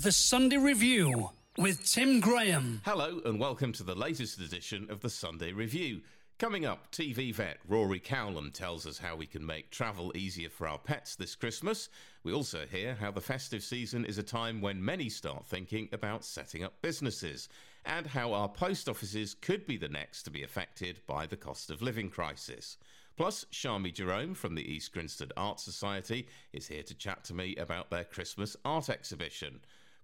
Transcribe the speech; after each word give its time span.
The 0.00 0.12
Sunday 0.12 0.58
Review 0.58 1.30
with 1.56 1.84
Tim 1.84 2.20
Graham. 2.20 2.82
Hello, 2.84 3.20
and 3.24 3.40
welcome 3.40 3.72
to 3.72 3.82
the 3.82 3.96
latest 3.96 4.40
edition 4.40 4.86
of 4.90 5.00
the 5.00 5.10
Sunday 5.10 5.50
Review. 5.50 6.02
Coming 6.38 6.64
up, 6.64 6.92
TV 6.92 7.34
vet 7.34 7.58
Rory 7.66 7.98
Cowlam 7.98 8.52
tells 8.52 8.86
us 8.86 8.98
how 8.98 9.16
we 9.16 9.26
can 9.26 9.44
make 9.44 9.72
travel 9.72 10.12
easier 10.14 10.50
for 10.50 10.68
our 10.68 10.78
pets 10.78 11.16
this 11.16 11.34
Christmas. 11.34 11.88
We 12.22 12.32
also 12.32 12.64
hear 12.70 12.94
how 12.94 13.10
the 13.10 13.20
festive 13.20 13.64
season 13.64 14.04
is 14.04 14.18
a 14.18 14.22
time 14.22 14.60
when 14.60 14.84
many 14.84 15.08
start 15.08 15.44
thinking 15.46 15.88
about 15.90 16.24
setting 16.24 16.62
up 16.62 16.80
businesses, 16.80 17.48
and 17.84 18.06
how 18.06 18.32
our 18.32 18.48
post 18.48 18.88
offices 18.88 19.34
could 19.34 19.66
be 19.66 19.76
the 19.76 19.88
next 19.88 20.22
to 20.22 20.30
be 20.30 20.44
affected 20.44 21.00
by 21.08 21.26
the 21.26 21.36
cost 21.36 21.72
of 21.72 21.82
living 21.82 22.08
crisis. 22.08 22.76
Plus, 23.16 23.46
Shami 23.52 23.92
Jerome 23.92 24.34
from 24.34 24.54
the 24.54 24.72
East 24.72 24.92
Grinstead 24.92 25.32
Art 25.36 25.58
Society 25.58 26.28
is 26.52 26.68
here 26.68 26.84
to 26.84 26.94
chat 26.94 27.24
to 27.24 27.34
me 27.34 27.56
about 27.56 27.90
their 27.90 28.04
Christmas 28.04 28.56
art 28.64 28.88
exhibition. 28.88 29.58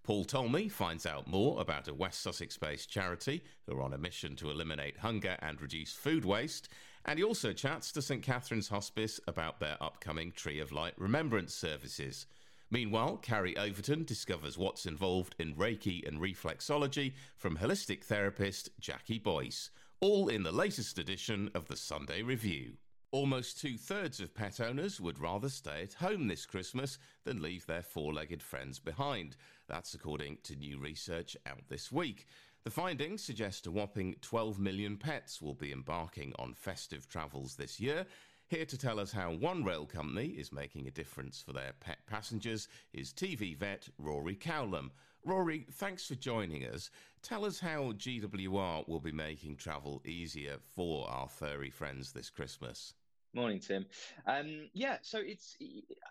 Paul 0.05 0.27
Talmey 0.27 0.71
finds 0.71 1.07
out 1.07 1.27
more 1.27 1.59
about 1.63 1.89
a 1.89 1.95
West 1.95 2.21
Sussex 2.21 2.59
based 2.59 2.91
charity 2.91 3.43
who 3.67 3.75
are 3.75 3.83
on 3.83 3.95
a 3.95 3.99
mission 3.99 4.37
to 4.37 4.51
eliminate 4.51 4.99
hunger 4.99 5.39
and 5.41 5.61
reduce 5.63 5.95
food 5.95 6.27
waste. 6.27 6.69
And 7.07 7.19
he 7.19 7.25
also 7.25 7.55
chats 7.55 7.91
to 7.93 8.03
St 8.03 8.23
Catherine's 8.23 8.69
Hospice 8.69 9.19
about 9.27 9.61
their 9.61 9.83
upcoming 9.83 10.33
Tree 10.33 10.61
of 10.61 10.73
Light 10.73 10.93
remembrance 10.99 11.55
services. 11.55 12.27
Meanwhile, 12.71 13.17
Carrie 13.23 13.57
Overton 13.57 14.05
discovers 14.05 14.59
what's 14.59 14.85
involved 14.85 15.37
in 15.39 15.55
Reiki 15.55 16.07
and 16.07 16.21
reflexology 16.21 17.15
from 17.39 17.57
holistic 17.57 18.05
therapist 18.05 18.69
Jackie 18.79 19.19
Boyce, 19.19 19.71
all 20.01 20.29
in 20.29 20.43
the 20.43 20.53
latest 20.53 20.99
edition 20.99 21.51
of 21.55 21.67
the 21.67 21.77
Sunday 21.77 22.21
Review. 22.21 22.75
Almost 23.15 23.61
two 23.61 23.79
thirds 23.79 24.19
of 24.19 24.35
pet 24.35 24.59
owners 24.59 25.01
would 25.01 25.21
rather 25.21 25.49
stay 25.49 25.85
at 25.85 25.93
home 25.93 26.27
this 26.27 26.47
Christmas 26.47 26.99
than 27.23 27.41
leave 27.41 27.65
their 27.65 27.81
four 27.81 28.13
legged 28.13 28.43
friends 28.43 28.81
behind. 28.81 29.37
That's 29.69 29.95
according 29.95 30.39
to 30.43 30.57
new 30.57 30.81
research 30.81 31.37
out 31.47 31.61
this 31.69 31.93
week. 31.93 32.27
The 32.65 32.73
findings 32.73 33.23
suggest 33.23 33.69
a 33.69 33.71
whopping 33.71 34.17
12 34.21 34.59
million 34.59 34.97
pets 34.97 35.41
will 35.41 35.55
be 35.55 35.71
embarking 35.71 36.33
on 36.41 36.55
festive 36.55 37.09
travels 37.09 37.55
this 37.55 37.79
year. 37.79 38.05
Here 38.49 38.65
to 38.65 38.77
tell 38.77 38.99
us 38.99 39.13
how 39.13 39.31
one 39.31 39.63
rail 39.63 39.87
company 39.87 40.31
is 40.31 40.53
making 40.53 40.89
a 40.89 40.91
difference 40.91 41.41
for 41.41 41.53
their 41.53 41.75
pet 41.79 41.99
passengers 42.09 42.67
is 42.93 43.13
TV 43.13 43.57
vet 43.57 43.89
Rory 43.97 44.35
Cowlam. 44.35 44.91
Rory, 45.25 45.67
thanks 45.71 46.05
for 46.05 46.17
joining 46.17 46.65
us. 46.65 46.91
Tell 47.23 47.45
us 47.45 47.61
how 47.61 47.93
GWR 47.93 48.89
will 48.89 48.99
be 48.99 49.13
making 49.13 49.55
travel 49.55 50.03
easier 50.05 50.57
for 50.75 51.09
our 51.09 51.29
furry 51.29 51.71
friends 51.71 52.11
this 52.11 52.29
Christmas. 52.29 52.93
Morning, 53.35 53.59
Tim. 53.59 53.85
Um, 54.29 54.71
yeah, 54.75 54.99
so 55.03 55.19
it's 55.19 55.57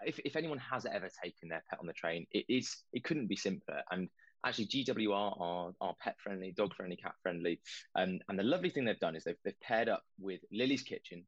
if, 0.06 0.20
if 0.26 0.36
anyone 0.36 0.58
has 0.58 0.86
ever 0.86 1.10
taken 1.24 1.48
their 1.48 1.64
pet 1.70 1.80
on 1.80 1.88
the 1.88 1.94
train, 1.94 2.28
it 2.32 2.46
is 2.50 2.84
it 2.92 3.06
couldn't 3.06 3.28
be 3.28 3.38
simpler. 3.38 3.82
And 3.90 4.10
actually, 4.46 4.66
GWR 4.66 5.42
are, 5.42 5.72
are 5.80 5.96
pet 6.02 6.18
friendly, 6.22 6.52
dog 6.52 6.76
friendly, 6.76 6.98
cat 6.98 7.14
friendly. 7.24 7.62
Um, 7.96 8.20
and 8.28 8.38
the 8.38 8.44
lovely 8.44 8.70
thing 8.70 8.84
they've 8.84 9.00
done 9.00 9.16
is 9.16 9.24
they've, 9.24 9.38
they've 9.46 9.60
paired 9.62 9.88
up 9.88 10.04
with 10.20 10.42
Lily's 10.52 10.84
Kitchen, 10.84 11.24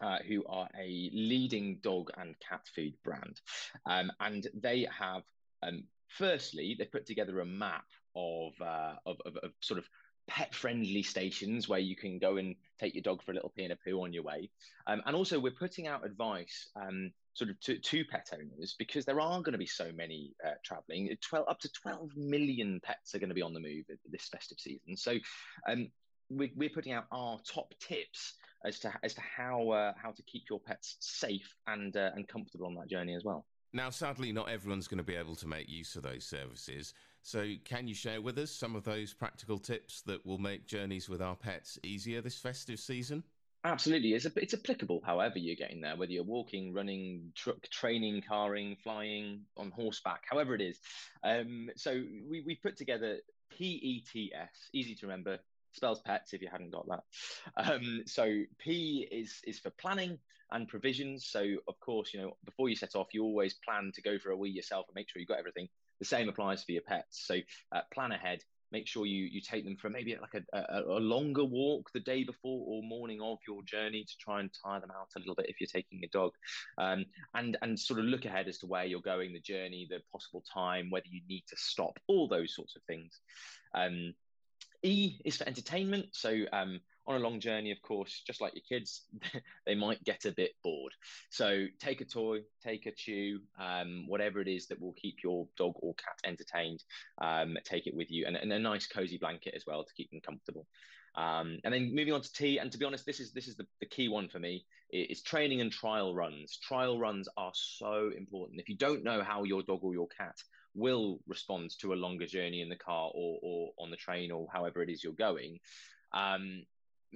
uh, 0.00 0.18
who 0.28 0.44
are 0.46 0.68
a 0.78 1.10
leading 1.12 1.80
dog 1.82 2.10
and 2.16 2.36
cat 2.48 2.62
food 2.72 2.94
brand. 3.02 3.40
Um, 3.84 4.12
and 4.20 4.46
they 4.54 4.86
have, 4.96 5.22
um, 5.64 5.84
firstly, 6.06 6.76
they 6.78 6.84
put 6.84 7.04
together 7.04 7.40
a 7.40 7.46
map 7.46 7.86
of, 8.14 8.52
uh, 8.60 8.94
of, 9.04 9.16
of, 9.26 9.36
of, 9.42 9.50
sort 9.60 9.78
of 9.78 9.88
pet 10.28 10.54
friendly 10.54 11.02
stations 11.02 11.68
where 11.68 11.80
you 11.80 11.96
can 11.96 12.18
go 12.20 12.36
and 12.36 12.54
take 12.78 12.94
your 12.94 13.02
dog 13.02 13.22
for 13.22 13.32
a 13.32 13.34
little 13.34 13.52
pee 13.56 13.64
and 13.64 13.72
a 13.72 13.76
poo 13.76 14.02
on 14.02 14.12
your 14.12 14.22
way. 14.22 14.50
Um, 14.86 15.02
and 15.06 15.16
also, 15.16 15.38
we're 15.38 15.52
putting 15.52 15.86
out 15.86 16.04
advice 16.04 16.68
um, 16.76 17.12
sort 17.34 17.50
of 17.50 17.60
to, 17.60 17.78
to, 17.78 18.04
pet 18.04 18.30
owners 18.32 18.74
because 18.78 19.04
there 19.04 19.20
are 19.20 19.40
going 19.40 19.52
to 19.52 19.58
be 19.58 19.66
so 19.66 19.90
many 19.94 20.32
uh, 20.44 20.52
traveling. 20.64 21.14
12, 21.20 21.48
up 21.48 21.60
to 21.60 21.70
12 21.72 22.16
million 22.16 22.80
pets 22.82 23.14
are 23.14 23.18
going 23.18 23.28
to 23.28 23.34
be 23.34 23.42
on 23.42 23.54
the 23.54 23.60
move 23.60 23.84
this 24.10 24.28
festive 24.28 24.58
season. 24.58 24.96
So, 24.96 25.16
um, 25.68 25.88
we, 26.28 26.52
we're 26.56 26.70
putting 26.70 26.92
out 26.92 27.06
our 27.12 27.38
top 27.48 27.72
tips 27.78 28.34
as 28.64 28.80
to 28.80 28.92
as 29.02 29.14
to 29.14 29.20
how 29.20 29.70
uh, 29.70 29.92
how 30.00 30.10
to 30.10 30.22
keep 30.22 30.44
your 30.50 30.60
pets 30.60 30.96
safe 31.00 31.54
and 31.66 31.96
uh, 31.96 32.10
and 32.14 32.26
comfortable 32.26 32.66
on 32.66 32.74
that 32.74 32.88
journey 32.88 33.14
as 33.14 33.24
well. 33.24 33.46
Now, 33.72 33.90
sadly, 33.90 34.32
not 34.32 34.48
everyone's 34.48 34.88
going 34.88 34.98
to 34.98 35.04
be 35.04 35.16
able 35.16 35.36
to 35.36 35.46
make 35.46 35.68
use 35.68 35.96
of 35.96 36.02
those 36.02 36.24
services. 36.24 36.94
So, 37.26 37.54
can 37.64 37.88
you 37.88 37.94
share 37.96 38.20
with 38.20 38.38
us 38.38 38.52
some 38.52 38.76
of 38.76 38.84
those 38.84 39.12
practical 39.12 39.58
tips 39.58 40.00
that 40.02 40.24
will 40.24 40.38
make 40.38 40.68
journeys 40.68 41.08
with 41.08 41.20
our 41.20 41.34
pets 41.34 41.76
easier 41.82 42.20
this 42.20 42.38
festive 42.38 42.78
season? 42.78 43.24
Absolutely, 43.64 44.14
it's 44.14 44.26
it's 44.36 44.54
applicable 44.54 45.02
however 45.04 45.40
you're 45.40 45.56
getting 45.56 45.80
there, 45.80 45.96
whether 45.96 46.12
you're 46.12 46.22
walking, 46.22 46.72
running, 46.72 47.32
truck, 47.34 47.68
training, 47.68 48.22
carring, 48.22 48.76
flying, 48.76 49.40
on 49.56 49.72
horseback, 49.72 50.22
however 50.30 50.54
it 50.54 50.60
is. 50.60 50.78
Um, 51.24 51.68
so 51.74 52.00
we 52.30 52.44
we 52.46 52.54
put 52.54 52.76
together 52.76 53.18
PETS, 53.58 54.70
easy 54.72 54.94
to 54.94 55.06
remember, 55.06 55.40
spells 55.72 56.00
pets 56.02 56.32
if 56.32 56.42
you 56.42 56.48
hadn't 56.48 56.70
got 56.70 56.86
that. 56.86 57.02
Um, 57.56 58.02
so 58.06 58.44
P 58.58 59.08
is 59.10 59.40
is 59.44 59.58
for 59.58 59.70
planning 59.70 60.16
and 60.52 60.68
provisions. 60.68 61.26
So 61.26 61.44
of 61.66 61.80
course, 61.80 62.14
you 62.14 62.20
know, 62.20 62.36
before 62.44 62.68
you 62.68 62.76
set 62.76 62.94
off, 62.94 63.08
you 63.12 63.24
always 63.24 63.54
plan 63.54 63.90
to 63.96 64.00
go 64.00 64.16
for 64.16 64.30
a 64.30 64.36
wee 64.36 64.50
yourself 64.50 64.86
and 64.86 64.94
make 64.94 65.10
sure 65.10 65.18
you've 65.18 65.28
got 65.28 65.40
everything. 65.40 65.68
The 65.98 66.04
same 66.04 66.28
applies 66.28 66.62
for 66.64 66.72
your 66.72 66.82
pets. 66.82 67.24
So 67.26 67.36
uh, 67.72 67.80
plan 67.92 68.12
ahead. 68.12 68.40
Make 68.72 68.88
sure 68.88 69.06
you 69.06 69.24
you 69.24 69.40
take 69.40 69.64
them 69.64 69.76
for 69.76 69.88
maybe 69.88 70.16
like 70.20 70.42
a, 70.42 70.58
a, 70.58 70.82
a, 70.82 70.98
longer 70.98 71.44
walk 71.44 71.88
the 71.94 72.00
day 72.00 72.24
before 72.24 72.64
or 72.66 72.82
morning 72.82 73.20
of 73.22 73.38
your 73.46 73.62
journey 73.62 74.04
to 74.04 74.12
try 74.18 74.40
and 74.40 74.50
tire 74.64 74.80
them 74.80 74.90
out 74.90 75.08
a 75.14 75.20
little 75.20 75.36
bit 75.36 75.48
if 75.48 75.60
you're 75.60 75.68
taking 75.72 76.00
a 76.02 76.08
dog, 76.08 76.32
um, 76.76 77.04
and 77.34 77.56
and 77.62 77.78
sort 77.78 78.00
of 78.00 78.06
look 78.06 78.24
ahead 78.24 78.48
as 78.48 78.58
to 78.58 78.66
where 78.66 78.84
you're 78.84 79.00
going, 79.00 79.32
the 79.32 79.40
journey, 79.40 79.86
the 79.88 80.00
possible 80.10 80.42
time, 80.52 80.90
whether 80.90 81.06
you 81.08 81.20
need 81.28 81.44
to 81.48 81.56
stop, 81.56 81.96
all 82.08 82.26
those 82.26 82.54
sorts 82.56 82.74
of 82.74 82.82
things. 82.82 83.20
Um, 83.72 84.14
E 84.82 85.20
is 85.24 85.36
for 85.36 85.46
entertainment. 85.46 86.06
So 86.12 86.44
um, 86.52 86.80
on 87.06 87.16
a 87.16 87.24
long 87.24 87.40
journey, 87.40 87.70
of 87.70 87.80
course, 87.82 88.22
just 88.26 88.40
like 88.40 88.54
your 88.54 88.64
kids, 88.68 89.02
they 89.66 89.74
might 89.74 90.02
get 90.04 90.24
a 90.24 90.32
bit 90.32 90.52
bored. 90.62 90.92
So 91.30 91.66
take 91.78 92.00
a 92.00 92.04
toy, 92.04 92.40
take 92.62 92.86
a 92.86 92.92
chew, 92.92 93.40
um, 93.60 94.04
whatever 94.08 94.40
it 94.40 94.48
is 94.48 94.66
that 94.68 94.80
will 94.80 94.94
keep 94.94 95.22
your 95.22 95.46
dog 95.56 95.74
or 95.76 95.94
cat 95.94 96.18
entertained. 96.24 96.82
Um, 97.20 97.56
take 97.64 97.86
it 97.86 97.94
with 97.94 98.10
you, 98.10 98.26
and, 98.26 98.36
and, 98.36 98.52
a 98.52 98.58
nice 98.58 98.86
cozy 98.86 99.18
blanket 99.18 99.54
as 99.54 99.64
well 99.66 99.84
to 99.84 99.94
keep 99.94 100.10
them 100.10 100.20
comfortable. 100.20 100.66
Um, 101.14 101.58
and 101.64 101.72
then 101.72 101.94
moving 101.94 102.12
on 102.12 102.20
to 102.20 102.32
tea, 102.32 102.58
and 102.58 102.70
to 102.72 102.78
be 102.78 102.84
honest, 102.84 103.06
this 103.06 103.20
is 103.20 103.32
this 103.32 103.48
is 103.48 103.56
the, 103.56 103.66
the 103.80 103.86
key 103.86 104.08
one 104.08 104.28
for 104.28 104.38
me. 104.38 104.64
Is 104.90 105.22
training 105.22 105.60
and 105.60 105.72
trial 105.72 106.14
runs. 106.14 106.58
Trial 106.58 106.98
runs 106.98 107.28
are 107.36 107.52
so 107.54 108.10
important. 108.16 108.60
If 108.60 108.68
you 108.68 108.76
don't 108.76 109.02
know 109.02 109.22
how 109.22 109.44
your 109.44 109.62
dog 109.62 109.80
or 109.82 109.94
your 109.94 110.08
cat 110.08 110.36
will 110.74 111.18
respond 111.26 111.70
to 111.80 111.92
a 111.92 111.96
longer 111.96 112.26
journey 112.26 112.60
in 112.60 112.68
the 112.68 112.76
car 112.76 113.10
or, 113.14 113.38
or 113.42 113.70
on 113.78 113.90
the 113.90 113.96
train 113.96 114.30
or 114.30 114.46
however 114.52 114.82
it 114.82 114.90
is 114.90 115.02
you're 115.02 115.14
going, 115.14 115.58
um, 116.12 116.62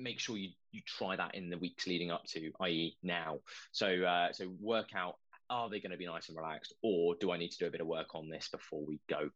make 0.03 0.21
sure 0.21 0.37
you, 0.37 0.51
you 0.73 0.81
try 0.87 1.17
that 1.17 1.35
in 1.35 1.51
the 1.51 1.59
weeks 1.59 1.87
leading 1.87 2.11
up 2.11 2.25
to, 2.29 2.51
i.e., 2.61 2.97
now. 3.03 3.39
So, 3.73 3.87
uh, 3.87 4.33
so 4.33 4.53
work 4.61 4.89
out 4.95 5.17
are 5.49 5.69
they 5.69 5.81
going 5.81 5.91
to 5.91 5.99
be 5.99 6.07
nice 6.07 6.29
and 6.29 6.39
relaxed, 6.39 6.73
or 6.83 7.17
do 7.21 7.33
I 7.33 7.37
need 7.37 7.51
to 7.51 7.59
do 7.59 7.67
a 7.67 7.71
bit 7.71 7.81
of 7.81 7.87
work 7.87 8.15
on 8.15 8.29
this 8.29 8.49
before 8.49 8.85
we 8.87 9.01
go? 9.09 9.31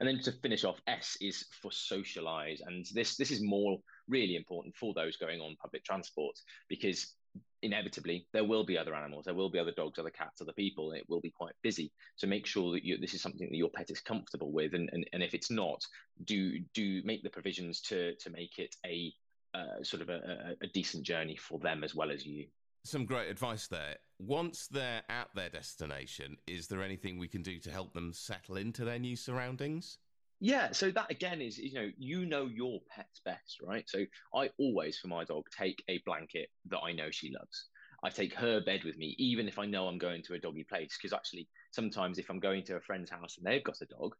And 0.00 0.08
then 0.08 0.20
to 0.22 0.32
finish 0.32 0.64
off, 0.64 0.80
S 0.86 1.16
is 1.20 1.44
for 1.62 1.70
socialize, 1.70 2.60
and 2.66 2.84
this 2.94 3.16
this 3.16 3.30
is 3.30 3.42
more 3.42 3.78
really 4.08 4.34
important 4.34 4.74
for 4.74 4.94
those 4.94 5.16
going 5.16 5.40
on 5.40 5.56
public 5.60 5.84
transport 5.84 6.36
because 6.68 7.14
inevitably 7.62 8.26
there 8.32 8.44
will 8.44 8.64
be 8.64 8.78
other 8.78 8.94
animals 8.94 9.24
there 9.24 9.34
will 9.34 9.50
be 9.50 9.58
other 9.58 9.72
dogs 9.72 9.98
other 9.98 10.10
cats 10.10 10.40
other 10.40 10.52
people 10.52 10.90
and 10.90 11.00
it 11.00 11.06
will 11.08 11.20
be 11.20 11.30
quite 11.30 11.54
busy 11.62 11.92
so 12.16 12.26
make 12.26 12.46
sure 12.46 12.72
that 12.72 12.84
you, 12.84 12.96
this 12.98 13.14
is 13.14 13.20
something 13.20 13.48
that 13.50 13.56
your 13.56 13.70
pet 13.70 13.90
is 13.90 14.00
comfortable 14.00 14.52
with 14.52 14.74
and, 14.74 14.88
and, 14.92 15.08
and 15.12 15.22
if 15.22 15.34
it's 15.34 15.50
not 15.50 15.84
do 16.24 16.58
do 16.72 17.02
make 17.04 17.22
the 17.22 17.30
provisions 17.30 17.80
to 17.80 18.14
to 18.16 18.30
make 18.30 18.58
it 18.58 18.74
a 18.86 19.12
uh, 19.54 19.82
sort 19.82 20.02
of 20.02 20.08
a, 20.08 20.56
a 20.60 20.66
decent 20.68 21.04
journey 21.04 21.36
for 21.36 21.58
them 21.58 21.84
as 21.84 21.94
well 21.94 22.10
as 22.10 22.26
you 22.26 22.46
some 22.84 23.04
great 23.04 23.28
advice 23.28 23.66
there 23.66 23.96
once 24.18 24.66
they're 24.68 25.02
at 25.08 25.28
their 25.34 25.48
destination 25.48 26.36
is 26.46 26.68
there 26.68 26.82
anything 26.82 27.18
we 27.18 27.28
can 27.28 27.42
do 27.42 27.58
to 27.58 27.70
help 27.70 27.92
them 27.92 28.12
settle 28.12 28.56
into 28.56 28.84
their 28.84 28.98
new 28.98 29.16
surroundings 29.16 29.98
yeah, 30.40 30.70
so 30.70 30.90
that 30.92 31.10
again 31.10 31.40
is 31.40 31.58
you 31.58 31.74
know 31.74 31.90
you 31.98 32.24
know 32.24 32.46
your 32.46 32.80
pet's 32.88 33.20
best, 33.24 33.58
right? 33.60 33.88
So 33.88 34.04
I 34.32 34.50
always 34.58 34.98
for 34.98 35.08
my 35.08 35.24
dog 35.24 35.44
take 35.56 35.82
a 35.88 36.00
blanket 36.06 36.48
that 36.66 36.78
I 36.78 36.92
know 36.92 37.10
she 37.10 37.32
loves. 37.36 37.66
I 38.04 38.10
take 38.10 38.34
her 38.34 38.60
bed 38.60 38.84
with 38.84 38.96
me, 38.96 39.16
even 39.18 39.48
if 39.48 39.58
I 39.58 39.66
know 39.66 39.88
I'm 39.88 39.98
going 39.98 40.22
to 40.22 40.34
a 40.34 40.38
doggy 40.38 40.62
place. 40.62 40.96
Because 40.96 41.12
actually, 41.12 41.48
sometimes 41.72 42.18
if 42.18 42.30
I'm 42.30 42.38
going 42.38 42.62
to 42.64 42.76
a 42.76 42.80
friend's 42.80 43.10
house 43.10 43.36
and 43.36 43.46
they've 43.46 43.64
got 43.64 43.80
a 43.80 43.86
dog, 43.86 44.14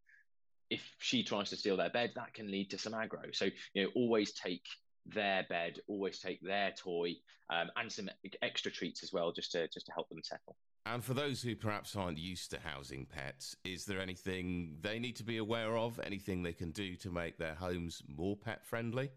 if 0.70 0.82
she 0.98 1.22
tries 1.22 1.50
to 1.50 1.56
steal 1.56 1.76
their 1.76 1.90
bed, 1.90 2.12
that 2.16 2.34
can 2.34 2.50
lead 2.50 2.70
to 2.70 2.78
some 2.78 2.94
aggro. 2.94 3.32
So 3.32 3.46
you 3.74 3.84
know, 3.84 3.90
always 3.94 4.32
take 4.32 4.66
their 5.14 5.46
bed, 5.48 5.80
always 5.88 6.18
take 6.18 6.40
their 6.40 6.72
toy, 6.72 7.14
um, 7.50 7.70
and 7.76 7.90
some 7.90 8.08
extra 8.42 8.70
treats 8.70 9.02
as 9.02 9.12
well, 9.12 9.32
just 9.32 9.52
to 9.52 9.68
just 9.68 9.86
to 9.86 9.92
help 9.92 10.08
them 10.08 10.20
settle. 10.22 10.56
And 10.86 11.04
for 11.04 11.14
those 11.14 11.42
who 11.42 11.54
perhaps 11.54 11.96
aren't 11.96 12.18
used 12.18 12.50
to 12.52 12.58
housing 12.58 13.06
pets, 13.06 13.56
is 13.64 13.84
there 13.84 14.00
anything 14.00 14.76
they 14.80 14.98
need 14.98 15.16
to 15.16 15.24
be 15.24 15.36
aware 15.36 15.76
of? 15.76 16.00
Anything 16.02 16.42
they 16.42 16.52
can 16.52 16.70
do 16.70 16.96
to 16.96 17.10
make 17.10 17.36
their 17.36 17.54
homes 17.54 18.02
more 18.08 18.36
pet 18.36 18.66
friendly? 18.66 19.10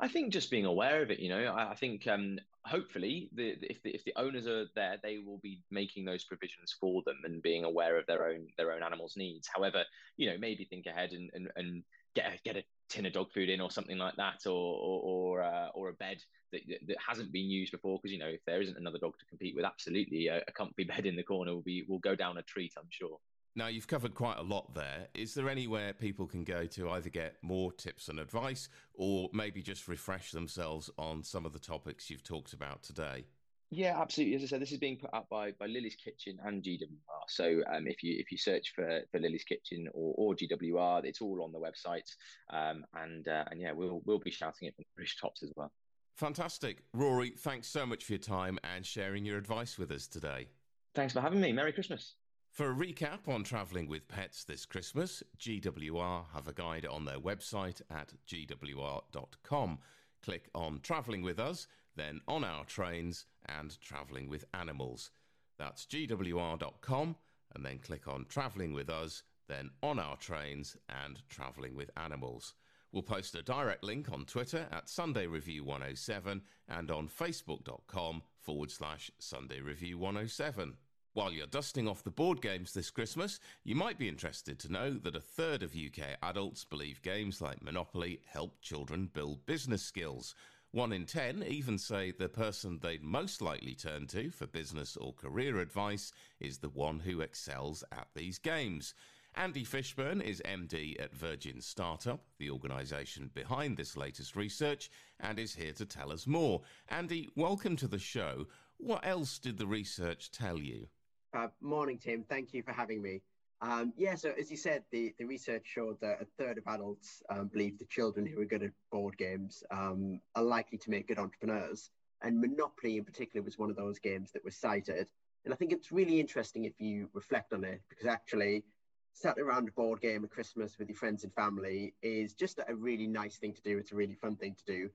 I 0.00 0.08
think 0.08 0.32
just 0.32 0.50
being 0.50 0.64
aware 0.64 1.02
of 1.02 1.10
it, 1.10 1.20
you 1.20 1.28
know, 1.28 1.44
I, 1.44 1.70
I 1.70 1.74
think 1.74 2.06
um, 2.06 2.38
hopefully 2.64 3.30
the, 3.32 3.56
if 3.62 3.82
the 3.82 3.90
if 3.90 4.04
the 4.04 4.14
owners 4.16 4.46
are 4.46 4.66
there, 4.74 4.98
they 5.02 5.18
will 5.18 5.38
be 5.38 5.62
making 5.70 6.04
those 6.04 6.24
provisions 6.24 6.74
for 6.80 7.02
them 7.06 7.18
and 7.24 7.42
being 7.42 7.64
aware 7.64 7.96
of 7.98 8.06
their 8.06 8.28
own 8.28 8.48
their 8.56 8.72
own 8.72 8.82
animals' 8.82 9.14
needs. 9.16 9.48
However, 9.52 9.84
you 10.16 10.30
know, 10.30 10.36
maybe 10.38 10.64
think 10.64 10.86
ahead 10.86 11.12
and 11.12 11.30
and, 11.32 11.48
and 11.56 11.82
get 12.14 12.26
a, 12.26 12.38
get 12.44 12.56
a 12.56 12.62
tin 12.88 13.06
of 13.06 13.12
dog 13.12 13.32
food 13.32 13.48
in 13.48 13.60
or 13.60 13.70
something 13.70 13.98
like 13.98 14.16
that, 14.16 14.46
or 14.46 14.52
or 14.52 15.00
or, 15.02 15.42
uh, 15.42 15.68
or 15.74 15.88
a 15.88 15.94
bed 15.94 16.18
that 16.52 16.60
that 16.86 16.96
hasn't 17.06 17.32
been 17.32 17.50
used 17.50 17.72
before. 17.72 17.98
Because 17.98 18.12
you 18.12 18.18
know, 18.18 18.28
if 18.28 18.44
there 18.46 18.60
isn't 18.60 18.76
another 18.76 18.98
dog 18.98 19.18
to 19.18 19.26
compete 19.26 19.54
with, 19.54 19.64
absolutely 19.64 20.28
a, 20.28 20.42
a 20.48 20.52
comfy 20.52 20.84
bed 20.96 21.06
in 21.06 21.16
the 21.16 21.22
corner 21.22 21.54
will 21.54 21.62
be 21.62 21.84
will 21.88 21.98
go 21.98 22.14
down 22.14 22.38
a 22.38 22.42
treat, 22.42 22.72
I'm 22.78 22.88
sure. 22.90 23.18
Now, 23.56 23.66
you've 23.66 23.88
covered 23.88 24.14
quite 24.14 24.38
a 24.38 24.42
lot 24.42 24.74
there. 24.74 25.08
Is 25.14 25.34
there 25.34 25.48
anywhere 25.48 25.92
people 25.92 26.26
can 26.26 26.44
go 26.44 26.66
to 26.66 26.90
either 26.90 27.08
get 27.08 27.38
more 27.42 27.72
tips 27.72 28.08
and 28.08 28.20
advice 28.20 28.68
or 28.94 29.30
maybe 29.32 29.62
just 29.62 29.88
refresh 29.88 30.30
themselves 30.30 30.90
on 30.96 31.24
some 31.24 31.44
of 31.44 31.52
the 31.52 31.58
topics 31.58 32.08
you've 32.08 32.22
talked 32.22 32.52
about 32.52 32.84
today? 32.84 33.24
Yeah, 33.70 34.00
absolutely. 34.00 34.36
As 34.36 34.42
I 34.42 34.46
said, 34.46 34.62
this 34.62 34.72
is 34.72 34.78
being 34.78 34.96
put 34.96 35.12
out 35.12 35.28
by 35.28 35.52
by 35.52 35.66
Lily's 35.66 35.96
Kitchen 35.96 36.38
and 36.44 36.62
GWR. 36.62 36.88
So 37.28 37.60
um, 37.70 37.86
if 37.86 38.02
you 38.02 38.16
if 38.18 38.32
you 38.32 38.38
search 38.38 38.72
for 38.74 39.02
for 39.10 39.20
Lily's 39.20 39.44
Kitchen 39.44 39.88
or, 39.92 40.14
or 40.16 40.34
GWR, 40.34 41.04
it's 41.04 41.20
all 41.20 41.42
on 41.42 41.52
the 41.52 41.58
website. 41.58 42.08
Um, 42.50 42.84
and 42.94 43.28
uh, 43.28 43.44
and 43.50 43.60
yeah, 43.60 43.72
we'll 43.72 44.00
we'll 44.06 44.20
be 44.20 44.30
shouting 44.30 44.68
it 44.68 44.74
from 44.74 44.84
the 44.96 45.06
tops 45.20 45.42
as 45.42 45.52
well. 45.54 45.70
Fantastic, 46.16 46.82
Rory. 46.94 47.30
Thanks 47.38 47.68
so 47.68 47.84
much 47.84 48.04
for 48.04 48.12
your 48.12 48.18
time 48.18 48.58
and 48.64 48.84
sharing 48.84 49.24
your 49.24 49.38
advice 49.38 49.78
with 49.78 49.90
us 49.90 50.06
today. 50.06 50.48
Thanks 50.94 51.12
for 51.12 51.20
having 51.20 51.40
me. 51.40 51.52
Merry 51.52 51.72
Christmas. 51.72 52.14
For 52.50 52.70
a 52.70 52.74
recap 52.74 53.28
on 53.28 53.44
travelling 53.44 53.86
with 53.86 54.08
pets 54.08 54.42
this 54.44 54.66
Christmas, 54.66 55.22
GWR 55.38 56.24
have 56.34 56.48
a 56.48 56.52
guide 56.52 56.86
on 56.86 57.04
their 57.04 57.20
website 57.20 57.82
at 57.90 58.14
gwr.com. 58.26 59.78
Click 60.24 60.48
on 60.54 60.80
Travelling 60.82 61.22
with 61.22 61.38
Us, 61.38 61.68
then 61.98 62.20
on 62.28 62.44
our 62.44 62.64
trains 62.64 63.26
and 63.46 63.80
Travelling 63.80 64.28
with 64.28 64.44
Animals. 64.54 65.10
That's 65.58 65.86
gwr.com, 65.86 67.16
and 67.54 67.64
then 67.64 67.78
click 67.78 68.06
on 68.06 68.26
Travelling 68.28 68.72
with 68.72 68.88
Us, 68.88 69.22
then 69.48 69.70
on 69.82 69.98
our 69.98 70.16
trains 70.16 70.76
and 71.04 71.20
Travelling 71.28 71.74
with 71.74 71.90
Animals. 71.96 72.54
We'll 72.92 73.02
post 73.02 73.34
a 73.34 73.42
direct 73.42 73.84
link 73.84 74.10
on 74.10 74.24
Twitter 74.24 74.66
at 74.72 74.88
Sunday 74.88 75.26
Review 75.26 75.62
107 75.64 76.40
and 76.68 76.90
on 76.90 77.08
facebook.com 77.08 78.22
forward 78.38 78.70
slash 78.70 79.10
Sunday 79.18 79.60
Review 79.60 79.98
107. 79.98 80.74
While 81.12 81.32
you're 81.32 81.46
dusting 81.46 81.88
off 81.88 82.04
the 82.04 82.10
board 82.10 82.40
games 82.40 82.72
this 82.72 82.90
Christmas, 82.90 83.40
you 83.64 83.74
might 83.74 83.98
be 83.98 84.08
interested 84.08 84.58
to 84.60 84.72
know 84.72 84.92
that 84.92 85.16
a 85.16 85.20
third 85.20 85.62
of 85.62 85.74
UK 85.74 86.16
adults 86.22 86.64
believe 86.64 87.02
games 87.02 87.40
like 87.40 87.62
Monopoly 87.62 88.20
help 88.24 88.60
children 88.62 89.10
build 89.12 89.44
business 89.44 89.82
skills. 89.82 90.34
One 90.72 90.92
in 90.92 91.06
ten 91.06 91.42
even 91.48 91.78
say 91.78 92.10
the 92.10 92.28
person 92.28 92.78
they'd 92.78 93.02
most 93.02 93.40
likely 93.40 93.74
turn 93.74 94.06
to 94.08 94.30
for 94.30 94.46
business 94.46 94.98
or 94.98 95.14
career 95.14 95.60
advice 95.60 96.12
is 96.40 96.58
the 96.58 96.68
one 96.68 97.00
who 97.00 97.22
excels 97.22 97.82
at 97.90 98.08
these 98.14 98.38
games. 98.38 98.92
Andy 99.34 99.64
Fishburn 99.64 100.20
is 100.20 100.42
MD 100.44 101.00
at 101.02 101.14
Virgin 101.14 101.62
Startup, 101.62 102.20
the 102.38 102.50
organisation 102.50 103.30
behind 103.32 103.78
this 103.78 103.96
latest 103.96 104.36
research, 104.36 104.90
and 105.20 105.38
is 105.38 105.54
here 105.54 105.72
to 105.72 105.86
tell 105.86 106.12
us 106.12 106.26
more. 106.26 106.60
Andy, 106.90 107.30
welcome 107.34 107.76
to 107.76 107.88
the 107.88 107.98
show. 107.98 108.46
What 108.76 109.06
else 109.06 109.38
did 109.38 109.56
the 109.56 109.66
research 109.66 110.30
tell 110.30 110.58
you? 110.58 110.88
Uh, 111.32 111.48
morning, 111.62 111.96
Tim. 111.96 112.24
Thank 112.28 112.52
you 112.52 112.62
for 112.62 112.72
having 112.72 113.00
me. 113.00 113.22
Um, 113.60 113.92
yeah, 113.96 114.14
so 114.14 114.32
as 114.38 114.50
you 114.50 114.56
said, 114.56 114.84
the, 114.92 115.12
the 115.18 115.24
research 115.24 115.66
showed 115.66 116.00
that 116.00 116.22
a 116.22 116.26
third 116.38 116.58
of 116.58 116.66
adults 116.66 117.22
um, 117.28 117.48
believe 117.48 117.78
the 117.78 117.86
children 117.86 118.24
who 118.24 118.40
are 118.40 118.44
good 118.44 118.62
at 118.62 118.70
board 118.92 119.18
games 119.18 119.64
um, 119.70 120.20
are 120.36 120.44
likely 120.44 120.78
to 120.78 120.90
make 120.90 121.08
good 121.08 121.18
entrepreneurs. 121.18 121.90
And 122.22 122.40
Monopoly, 122.40 122.98
in 122.98 123.04
particular, 123.04 123.44
was 123.44 123.58
one 123.58 123.70
of 123.70 123.76
those 123.76 123.98
games 123.98 124.30
that 124.32 124.44
was 124.44 124.56
cited. 124.56 125.08
And 125.44 125.52
I 125.52 125.56
think 125.56 125.72
it's 125.72 125.90
really 125.90 126.20
interesting 126.20 126.64
if 126.64 126.80
you 126.80 127.08
reflect 127.14 127.52
on 127.52 127.64
it, 127.64 127.80
because 127.88 128.06
actually, 128.06 128.64
sat 129.12 129.38
around 129.38 129.68
a 129.68 129.72
board 129.72 130.00
game 130.00 130.22
at 130.22 130.30
Christmas 130.30 130.78
with 130.78 130.88
your 130.88 130.96
friends 130.96 131.24
and 131.24 131.32
family 131.34 131.94
is 132.02 132.34
just 132.34 132.60
a 132.60 132.74
really 132.74 133.06
nice 133.08 133.36
thing 133.36 133.52
to 133.52 133.62
do. 133.62 133.78
It's 133.78 133.90
a 133.90 133.96
really 133.96 134.14
fun 134.14 134.36
thing 134.36 134.54
to 134.54 134.64
do. 134.72 134.90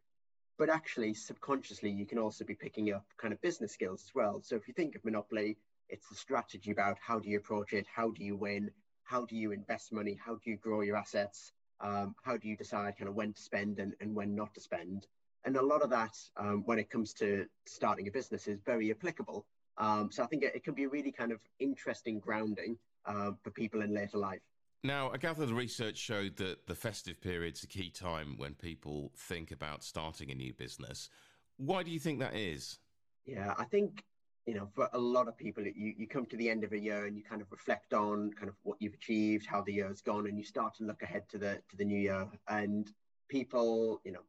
But 0.57 0.69
actually, 0.69 1.13
subconsciously, 1.13 1.89
you 1.89 2.05
can 2.05 2.19
also 2.19 2.45
be 2.45 2.55
picking 2.55 2.93
up 2.93 3.05
kind 3.17 3.33
of 3.33 3.41
business 3.41 3.73
skills 3.73 4.03
as 4.05 4.15
well. 4.15 4.41
So 4.41 4.55
if 4.55 4.67
you 4.67 4.73
think 4.73 4.95
of 4.95 5.03
Monopoly, 5.03 5.57
it's 5.93 6.09
the 6.09 6.15
strategy 6.15 6.71
about 6.71 6.97
how 6.99 7.19
do 7.19 7.29
you 7.29 7.37
approach 7.37 7.71
it, 7.71 7.85
how 7.93 8.09
do 8.09 8.23
you 8.23 8.35
win, 8.35 8.71
how 9.03 9.25
do 9.25 9.35
you 9.35 9.51
invest 9.51 9.93
money, 9.93 10.19
how 10.25 10.33
do 10.33 10.49
you 10.49 10.57
grow 10.57 10.81
your 10.81 10.97
assets, 10.97 11.53
um, 11.81 12.15
how 12.23 12.35
do 12.35 12.47
you 12.47 12.57
decide 12.57 12.97
kind 12.97 13.07
of 13.07 13.13
when 13.13 13.31
to 13.31 13.41
spend 13.41 13.77
and, 13.77 13.93
and 14.01 14.15
when 14.15 14.33
not 14.33 14.53
to 14.55 14.59
spend. 14.59 15.05
And 15.45 15.55
a 15.55 15.61
lot 15.61 15.83
of 15.83 15.91
that, 15.91 16.17
um, 16.37 16.63
when 16.65 16.79
it 16.79 16.89
comes 16.89 17.13
to 17.15 17.45
starting 17.67 18.07
a 18.07 18.11
business, 18.11 18.47
is 18.47 18.59
very 18.65 18.89
applicable. 18.89 19.45
Um, 19.77 20.09
so 20.11 20.23
I 20.23 20.25
think 20.25 20.41
it, 20.41 20.55
it, 20.55 20.63
can 20.63 20.73
be 20.73 20.85
a 20.85 20.89
really 20.89 21.11
kind 21.11 21.31
of 21.31 21.41
interesting 21.59 22.19
grounding 22.19 22.77
uh, 23.05 23.31
for 23.43 23.51
people 23.51 23.81
in 23.81 23.93
later 23.93 24.17
life. 24.17 24.41
Now, 24.83 25.11
I 25.11 25.17
gather 25.17 25.45
the 25.45 25.53
research 25.53 25.97
showed 25.97 26.37
that 26.37 26.65
the 26.65 26.75
festive 26.75 27.21
period's 27.21 27.63
a 27.63 27.67
key 27.67 27.91
time 27.91 28.35
when 28.37 28.55
people 28.55 29.11
think 29.15 29.51
about 29.51 29.83
starting 29.83 30.31
a 30.31 30.35
new 30.35 30.53
business. 30.53 31.09
Why 31.57 31.83
do 31.83 31.91
you 31.91 31.99
think 31.99 32.19
that 32.19 32.35
is? 32.35 32.79
Yeah, 33.25 33.53
I 33.57 33.65
think 33.65 34.03
you 34.45 34.53
know, 34.53 34.67
for 34.73 34.89
a 34.93 34.99
lot 34.99 35.27
of 35.27 35.37
people, 35.37 35.63
you, 35.63 35.93
you 35.97 36.07
come 36.07 36.25
to 36.25 36.35
the 36.35 36.49
end 36.49 36.63
of 36.63 36.73
a 36.73 36.79
year 36.79 37.05
and 37.05 37.15
you 37.15 37.23
kind 37.23 37.41
of 37.41 37.51
reflect 37.51 37.93
on 37.93 38.31
kind 38.33 38.49
of 38.49 38.55
what 38.63 38.77
you've 38.81 38.93
achieved, 38.93 39.45
how 39.45 39.61
the 39.61 39.73
year's 39.73 40.01
gone, 40.01 40.27
and 40.27 40.37
you 40.37 40.43
start 40.43 40.75
to 40.75 40.83
look 40.83 41.01
ahead 41.01 41.23
to 41.29 41.37
the 41.37 41.61
to 41.69 41.77
the 41.77 41.85
new 41.85 41.97
year. 41.97 42.27
And 42.49 42.91
people, 43.29 44.01
you 44.03 44.11
know, 44.11 44.23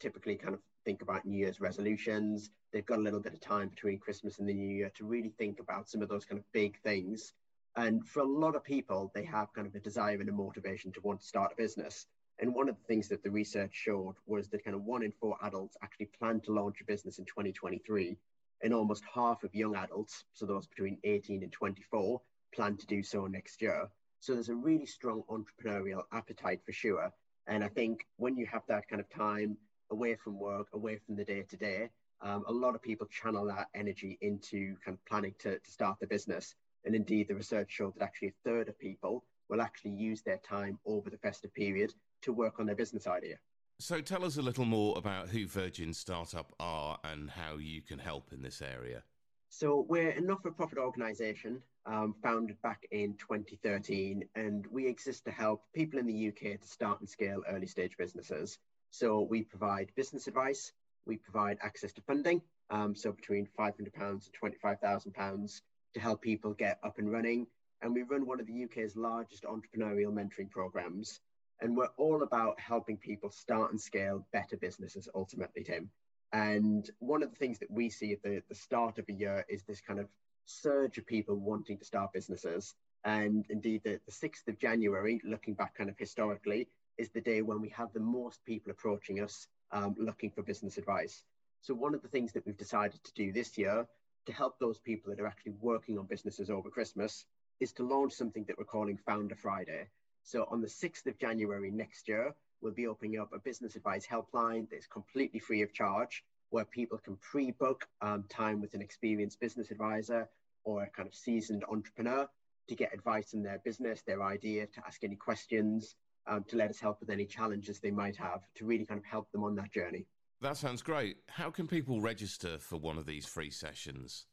typically 0.00 0.34
kind 0.36 0.54
of 0.54 0.60
think 0.84 1.02
about 1.02 1.24
New 1.24 1.38
Year's 1.38 1.60
resolutions. 1.60 2.50
They've 2.72 2.86
got 2.86 2.98
a 2.98 3.02
little 3.02 3.20
bit 3.20 3.34
of 3.34 3.40
time 3.40 3.68
between 3.68 3.98
Christmas 3.98 4.38
and 4.38 4.48
the 4.48 4.54
New 4.54 4.74
Year 4.74 4.90
to 4.96 5.04
really 5.04 5.32
think 5.38 5.60
about 5.60 5.88
some 5.88 6.02
of 6.02 6.08
those 6.08 6.24
kind 6.24 6.38
of 6.38 6.52
big 6.52 6.80
things. 6.80 7.32
And 7.76 8.06
for 8.06 8.20
a 8.20 8.24
lot 8.24 8.56
of 8.56 8.64
people, 8.64 9.12
they 9.14 9.24
have 9.24 9.52
kind 9.52 9.66
of 9.66 9.74
a 9.76 9.80
desire 9.80 10.18
and 10.20 10.28
a 10.28 10.32
motivation 10.32 10.90
to 10.92 11.00
want 11.02 11.20
to 11.20 11.26
start 11.26 11.52
a 11.52 11.56
business. 11.56 12.06
And 12.40 12.54
one 12.54 12.68
of 12.68 12.76
the 12.76 12.84
things 12.84 13.06
that 13.08 13.22
the 13.22 13.30
research 13.30 13.70
showed 13.72 14.14
was 14.26 14.48
that 14.48 14.64
kind 14.64 14.74
of 14.74 14.82
one 14.82 15.02
in 15.02 15.12
four 15.12 15.36
adults 15.42 15.76
actually 15.82 16.06
plan 16.06 16.40
to 16.40 16.52
launch 16.52 16.80
a 16.80 16.84
business 16.84 17.18
in 17.18 17.26
2023 17.26 18.16
and 18.62 18.74
almost 18.74 19.04
half 19.12 19.42
of 19.44 19.54
young 19.54 19.76
adults, 19.76 20.24
so 20.32 20.46
those 20.46 20.66
between 20.66 20.98
18 21.04 21.42
and 21.42 21.52
24, 21.52 22.20
plan 22.54 22.76
to 22.76 22.86
do 22.86 23.02
so 23.02 23.26
next 23.26 23.62
year. 23.62 23.88
So 24.20 24.34
there's 24.34 24.48
a 24.48 24.54
really 24.54 24.86
strong 24.86 25.22
entrepreneurial 25.30 26.02
appetite 26.12 26.60
for 26.64 26.72
sure. 26.72 27.10
And 27.46 27.64
I 27.64 27.68
think 27.68 28.06
when 28.16 28.36
you 28.36 28.46
have 28.46 28.62
that 28.68 28.86
kind 28.88 29.00
of 29.00 29.08
time 29.08 29.56
away 29.90 30.14
from 30.14 30.38
work, 30.38 30.68
away 30.72 30.98
from 30.98 31.16
the 31.16 31.24
day 31.24 31.42
to 31.48 31.56
day, 31.56 31.90
a 32.22 32.52
lot 32.52 32.74
of 32.74 32.82
people 32.82 33.06
channel 33.06 33.46
that 33.46 33.68
energy 33.74 34.18
into 34.20 34.76
kind 34.84 34.96
of 34.96 35.04
planning 35.06 35.34
to, 35.38 35.58
to 35.58 35.70
start 35.70 35.98
the 36.00 36.06
business. 36.06 36.54
And 36.84 36.94
indeed, 36.94 37.28
the 37.28 37.34
research 37.34 37.70
showed 37.70 37.94
that 37.94 38.04
actually 38.04 38.28
a 38.28 38.48
third 38.48 38.68
of 38.68 38.78
people 38.78 39.24
will 39.48 39.60
actually 39.60 39.92
use 39.92 40.22
their 40.22 40.38
time 40.38 40.78
over 40.86 41.10
the 41.10 41.18
festive 41.18 41.52
period 41.54 41.92
to 42.22 42.32
work 42.32 42.60
on 42.60 42.66
their 42.66 42.76
business 42.76 43.06
idea. 43.06 43.36
So 43.80 44.02
tell 44.02 44.26
us 44.26 44.36
a 44.36 44.42
little 44.42 44.66
more 44.66 44.98
about 44.98 45.30
who 45.30 45.46
Virgin 45.46 45.94
Startup 45.94 46.52
are 46.60 46.98
and 47.02 47.30
how 47.30 47.56
you 47.56 47.80
can 47.80 47.98
help 47.98 48.30
in 48.30 48.42
this 48.42 48.60
area. 48.60 49.02
So 49.48 49.86
we're 49.88 50.10
a 50.10 50.20
not-for-profit 50.20 50.76
organisation 50.76 51.62
um, 51.86 52.14
founded 52.22 52.60
back 52.60 52.86
in 52.90 53.14
2013, 53.14 54.22
and 54.34 54.66
we 54.66 54.86
exist 54.86 55.24
to 55.24 55.30
help 55.30 55.62
people 55.74 55.98
in 55.98 56.06
the 56.06 56.28
UK 56.28 56.60
to 56.60 56.68
start 56.68 57.00
and 57.00 57.08
scale 57.08 57.42
early-stage 57.48 57.96
businesses. 57.96 58.58
So 58.90 59.22
we 59.22 59.44
provide 59.44 59.90
business 59.96 60.26
advice, 60.26 60.72
we 61.06 61.16
provide 61.16 61.56
access 61.62 61.94
to 61.94 62.02
funding, 62.02 62.42
um, 62.68 62.94
so 62.94 63.12
between 63.12 63.48
£500 63.58 63.72
and 63.78 64.20
£25,000 64.62 65.60
to 65.94 66.00
help 66.00 66.20
people 66.20 66.52
get 66.52 66.80
up 66.82 66.98
and 66.98 67.10
running, 67.10 67.46
and 67.80 67.94
we 67.94 68.02
run 68.02 68.26
one 68.26 68.40
of 68.40 68.46
the 68.46 68.64
UK's 68.64 68.94
largest 68.94 69.44
entrepreneurial 69.44 70.12
mentoring 70.12 70.50
programs. 70.50 71.20
And 71.60 71.76
we're 71.76 71.88
all 71.96 72.22
about 72.22 72.58
helping 72.58 72.96
people 72.96 73.30
start 73.30 73.70
and 73.70 73.80
scale 73.80 74.26
better 74.32 74.56
businesses 74.56 75.08
ultimately, 75.14 75.62
Tim. 75.62 75.90
And 76.32 76.88
one 77.00 77.22
of 77.22 77.30
the 77.30 77.36
things 77.36 77.58
that 77.58 77.70
we 77.70 77.90
see 77.90 78.12
at 78.12 78.22
the, 78.22 78.42
the 78.48 78.54
start 78.54 78.98
of 78.98 79.08
a 79.08 79.12
year 79.12 79.44
is 79.48 79.62
this 79.62 79.80
kind 79.80 79.98
of 79.98 80.08
surge 80.46 80.98
of 80.98 81.06
people 81.06 81.36
wanting 81.36 81.78
to 81.78 81.84
start 81.84 82.12
businesses. 82.12 82.74
And 83.04 83.46
indeed, 83.50 83.82
the, 83.84 84.00
the 84.06 84.12
6th 84.12 84.48
of 84.48 84.58
January, 84.58 85.20
looking 85.24 85.54
back 85.54 85.74
kind 85.74 85.90
of 85.90 85.98
historically, 85.98 86.68
is 86.98 87.08
the 87.10 87.20
day 87.20 87.42
when 87.42 87.60
we 87.60 87.68
have 87.70 87.92
the 87.92 88.00
most 88.00 88.44
people 88.44 88.70
approaching 88.70 89.20
us 89.20 89.48
um, 89.72 89.94
looking 89.98 90.30
for 90.30 90.42
business 90.42 90.78
advice. 90.78 91.24
So, 91.62 91.74
one 91.74 91.94
of 91.94 92.02
the 92.02 92.08
things 92.08 92.32
that 92.32 92.44
we've 92.46 92.56
decided 92.56 93.02
to 93.04 93.12
do 93.14 93.32
this 93.32 93.56
year 93.56 93.86
to 94.26 94.32
help 94.32 94.58
those 94.58 94.78
people 94.78 95.10
that 95.10 95.20
are 95.20 95.26
actually 95.26 95.54
working 95.60 95.98
on 95.98 96.06
businesses 96.06 96.50
over 96.50 96.70
Christmas 96.70 97.24
is 97.60 97.72
to 97.72 97.86
launch 97.86 98.12
something 98.12 98.44
that 98.44 98.58
we're 98.58 98.64
calling 98.64 98.98
Founder 99.06 99.34
Friday. 99.34 99.88
So 100.22 100.46
on 100.50 100.60
the 100.60 100.68
6th 100.68 101.06
of 101.06 101.18
January 101.18 101.70
next 101.70 102.08
year, 102.08 102.34
we'll 102.60 102.72
be 102.72 102.86
opening 102.86 103.18
up 103.18 103.32
a 103.32 103.38
business 103.38 103.76
advice 103.76 104.06
helpline 104.06 104.68
that's 104.70 104.86
completely 104.86 105.40
free 105.40 105.62
of 105.62 105.72
charge, 105.72 106.24
where 106.50 106.64
people 106.64 106.98
can 106.98 107.16
pre-book 107.16 107.88
um, 108.02 108.24
time 108.28 108.60
with 108.60 108.74
an 108.74 108.82
experienced 108.82 109.40
business 109.40 109.70
advisor 109.70 110.28
or 110.64 110.82
a 110.82 110.90
kind 110.90 111.08
of 111.08 111.14
seasoned 111.14 111.64
entrepreneur 111.70 112.28
to 112.68 112.74
get 112.74 112.92
advice 112.92 113.34
on 113.34 113.42
their 113.42 113.60
business, 113.64 114.02
their 114.02 114.22
idea, 114.22 114.66
to 114.66 114.80
ask 114.86 115.02
any 115.04 115.16
questions. 115.16 115.96
um, 116.26 116.44
to 116.48 116.56
let 116.56 116.70
us 116.70 116.80
help 116.80 117.00
with 117.00 117.10
any 117.10 117.26
challenges 117.26 117.80
they 117.80 117.90
might 117.90 118.16
have 118.16 118.42
to 118.54 118.64
really 118.64 118.84
kind 118.84 118.98
of 118.98 119.04
help 119.04 119.30
them 119.32 119.42
on 119.42 119.54
that 119.56 119.72
journey. 119.72 120.06
That 120.40 120.56
sounds 120.56 120.82
great. 120.82 121.18
How 121.28 121.50
can 121.50 121.66
people 121.66 122.00
register 122.00 122.58
for 122.58 122.76
one 122.76 122.96
of 122.96 123.06
these 123.06 123.26
free 123.26 123.50
sessions? 123.50 124.26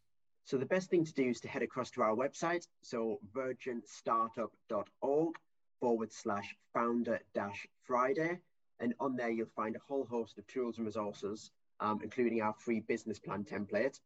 So 0.45 0.57
the 0.57 0.65
best 0.65 0.89
thing 0.89 1.03
to 1.03 1.13
do 1.13 1.29
is 1.29 1.41
to 1.41 1.49
head 1.49 1.63
across 1.63 1.91
to 1.91 2.01
our 2.01 2.15
website, 2.15 2.65
so 2.81 3.19
virginstartup.org 3.35 5.35
forward 5.79 6.11
slash 6.11 6.55
founder 6.73 7.19
dash 7.33 7.67
Friday. 7.83 8.39
And 8.79 8.93
on 8.99 9.15
there, 9.15 9.29
you'll 9.29 9.47
find 9.55 9.75
a 9.75 9.79
whole 9.87 10.05
host 10.05 10.37
of 10.37 10.45
tools 10.47 10.77
and 10.77 10.85
resources, 10.85 11.51
um, 11.79 11.99
including 12.03 12.41
our 12.41 12.53
free 12.53 12.79
business 12.79 13.19
plan 13.19 13.43
template 13.43 13.99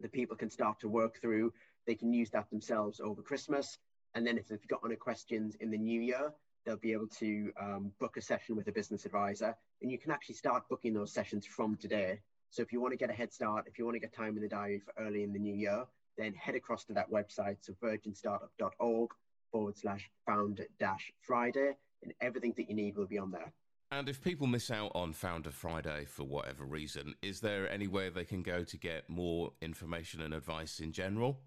that 0.00 0.12
people 0.12 0.36
can 0.36 0.50
start 0.50 0.80
to 0.80 0.88
work 0.88 1.20
through. 1.20 1.52
They 1.86 1.94
can 1.94 2.12
use 2.12 2.30
that 2.30 2.50
themselves 2.50 3.00
over 3.00 3.22
Christmas. 3.22 3.78
And 4.14 4.26
then 4.26 4.36
if 4.36 4.48
they've 4.48 4.68
got 4.68 4.80
any 4.84 4.96
questions 4.96 5.54
in 5.60 5.70
the 5.70 5.78
new 5.78 6.00
year, 6.00 6.32
they'll 6.64 6.76
be 6.76 6.92
able 6.92 7.08
to 7.08 7.52
um, 7.60 7.92
book 7.98 8.16
a 8.16 8.20
session 8.20 8.56
with 8.56 8.68
a 8.68 8.72
business 8.72 9.06
advisor. 9.06 9.56
And 9.80 9.90
you 9.90 9.98
can 9.98 10.10
actually 10.10 10.34
start 10.34 10.68
booking 10.68 10.92
those 10.92 11.12
sessions 11.12 11.46
from 11.46 11.76
today. 11.76 12.20
So 12.50 12.62
if 12.62 12.72
you 12.72 12.80
want 12.80 12.92
to 12.92 12.98
get 12.98 13.10
a 13.10 13.14
head 13.14 13.32
start, 13.32 13.64
if 13.66 13.78
you 13.78 13.84
want 13.84 13.94
to 13.94 14.00
get 14.00 14.12
time 14.12 14.36
in 14.36 14.42
the 14.42 14.48
diary 14.48 14.80
for 14.80 14.92
early 15.02 15.22
in 15.22 15.32
the 15.32 15.38
new 15.38 15.54
year, 15.54 15.84
then 16.18 16.34
head 16.34 16.54
across 16.54 16.84
to 16.84 16.92
that 16.92 17.10
website, 17.10 17.56
so 17.62 17.72
virginstartup.org 17.82 19.10
forward 19.52 19.76
slash 19.76 20.10
founder 20.26 20.66
dash 20.80 21.12
Friday, 21.20 21.76
and 22.02 22.12
everything 22.20 22.54
that 22.56 22.68
you 22.68 22.74
need 22.74 22.96
will 22.96 23.06
be 23.06 23.18
on 23.18 23.30
there. 23.30 23.52
And 23.92 24.08
if 24.08 24.22
people 24.22 24.46
miss 24.46 24.70
out 24.70 24.90
on 24.94 25.12
Founder 25.12 25.50
Friday 25.50 26.06
for 26.06 26.24
whatever 26.24 26.64
reason, 26.64 27.14
is 27.20 27.40
there 27.40 27.70
anywhere 27.70 28.10
they 28.10 28.24
can 28.24 28.42
go 28.42 28.64
to 28.64 28.76
get 28.78 29.08
more 29.10 29.52
information 29.60 30.22
and 30.22 30.32
advice 30.32 30.80
in 30.80 30.92
general? 30.92 31.40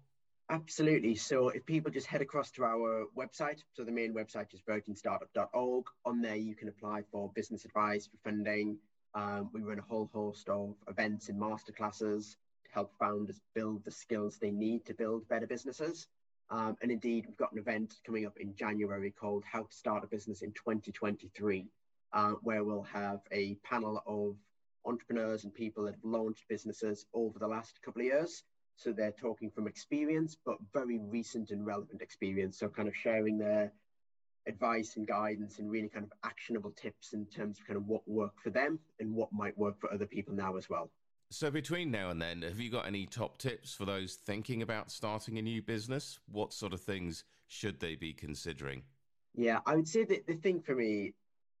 Absolutely. 0.48 1.16
So 1.16 1.48
if 1.48 1.66
people 1.66 1.90
just 1.90 2.06
head 2.06 2.22
across 2.22 2.52
to 2.52 2.64
our 2.64 3.06
website, 3.18 3.64
so 3.72 3.82
the 3.82 3.90
main 3.90 4.14
website 4.14 4.54
is 4.54 4.60
virginstartup.org. 4.60 5.86
On 6.04 6.22
there, 6.22 6.36
you 6.36 6.54
can 6.54 6.68
apply 6.68 7.02
for 7.10 7.32
business 7.34 7.64
advice, 7.64 8.06
for 8.06 8.30
funding. 8.30 8.78
Um, 9.14 9.50
we 9.52 9.62
run 9.62 9.80
a 9.80 9.82
whole 9.82 10.08
host 10.12 10.48
of 10.48 10.76
events 10.86 11.28
and 11.28 11.40
masterclasses 11.40 12.36
to 12.64 12.70
help 12.72 12.92
founders 12.96 13.40
build 13.56 13.84
the 13.84 13.90
skills 13.90 14.38
they 14.38 14.52
need 14.52 14.86
to 14.86 14.94
build 14.94 15.28
better 15.28 15.48
businesses. 15.48 16.06
Um, 16.50 16.76
and 16.80 16.92
indeed, 16.92 17.26
we've 17.26 17.36
got 17.36 17.52
an 17.52 17.58
event 17.58 17.94
coming 18.04 18.26
up 18.26 18.36
in 18.38 18.54
January 18.54 19.10
called 19.10 19.44
How 19.50 19.62
to 19.62 19.76
Start 19.76 20.04
a 20.04 20.06
Business 20.06 20.42
in 20.42 20.52
2023, 20.52 21.66
uh, 22.12 22.32
where 22.42 22.62
we'll 22.62 22.82
have 22.82 23.20
a 23.32 23.56
panel 23.64 24.02
of 24.06 24.36
entrepreneurs 24.84 25.44
and 25.44 25.52
people 25.52 25.84
that 25.84 25.94
have 25.94 26.04
launched 26.04 26.44
businesses 26.48 27.06
over 27.12 27.38
the 27.38 27.48
last 27.48 27.82
couple 27.82 28.02
of 28.02 28.06
years 28.06 28.44
so 28.76 28.92
they're 28.92 29.12
talking 29.12 29.50
from 29.50 29.66
experience, 29.66 30.36
but 30.44 30.58
very 30.72 30.98
recent 30.98 31.50
and 31.50 31.64
relevant 31.64 32.02
experience. 32.02 32.58
So 32.58 32.68
kind 32.68 32.88
of 32.88 32.94
sharing 32.94 33.38
their 33.38 33.72
advice 34.46 34.96
and 34.96 35.06
guidance 35.06 35.58
and 35.58 35.70
really 35.70 35.88
kind 35.88 36.04
of 36.04 36.12
actionable 36.22 36.70
tips 36.70 37.14
in 37.14 37.26
terms 37.26 37.58
of 37.58 37.66
kind 37.66 37.78
of 37.78 37.86
what 37.86 38.06
worked 38.06 38.40
for 38.40 38.50
them 38.50 38.78
and 39.00 39.14
what 39.14 39.32
might 39.32 39.56
work 39.58 39.80
for 39.80 39.92
other 39.92 40.06
people 40.06 40.34
now 40.34 40.56
as 40.56 40.68
well. 40.68 40.90
So 41.30 41.50
between 41.50 41.90
now 41.90 42.10
and 42.10 42.22
then, 42.22 42.42
have 42.42 42.60
you 42.60 42.70
got 42.70 42.86
any 42.86 43.04
top 43.04 43.38
tips 43.38 43.74
for 43.74 43.84
those 43.84 44.14
thinking 44.14 44.62
about 44.62 44.92
starting 44.92 45.38
a 45.38 45.42
new 45.42 45.60
business? 45.60 46.20
What 46.30 46.52
sort 46.52 46.72
of 46.72 46.80
things 46.80 47.24
should 47.48 47.80
they 47.80 47.96
be 47.96 48.12
considering? 48.12 48.84
Yeah, 49.34 49.58
I 49.66 49.74
would 49.74 49.88
say 49.88 50.04
that 50.04 50.26
the 50.28 50.34
thing 50.34 50.60
for 50.60 50.76
me, 50.76 51.14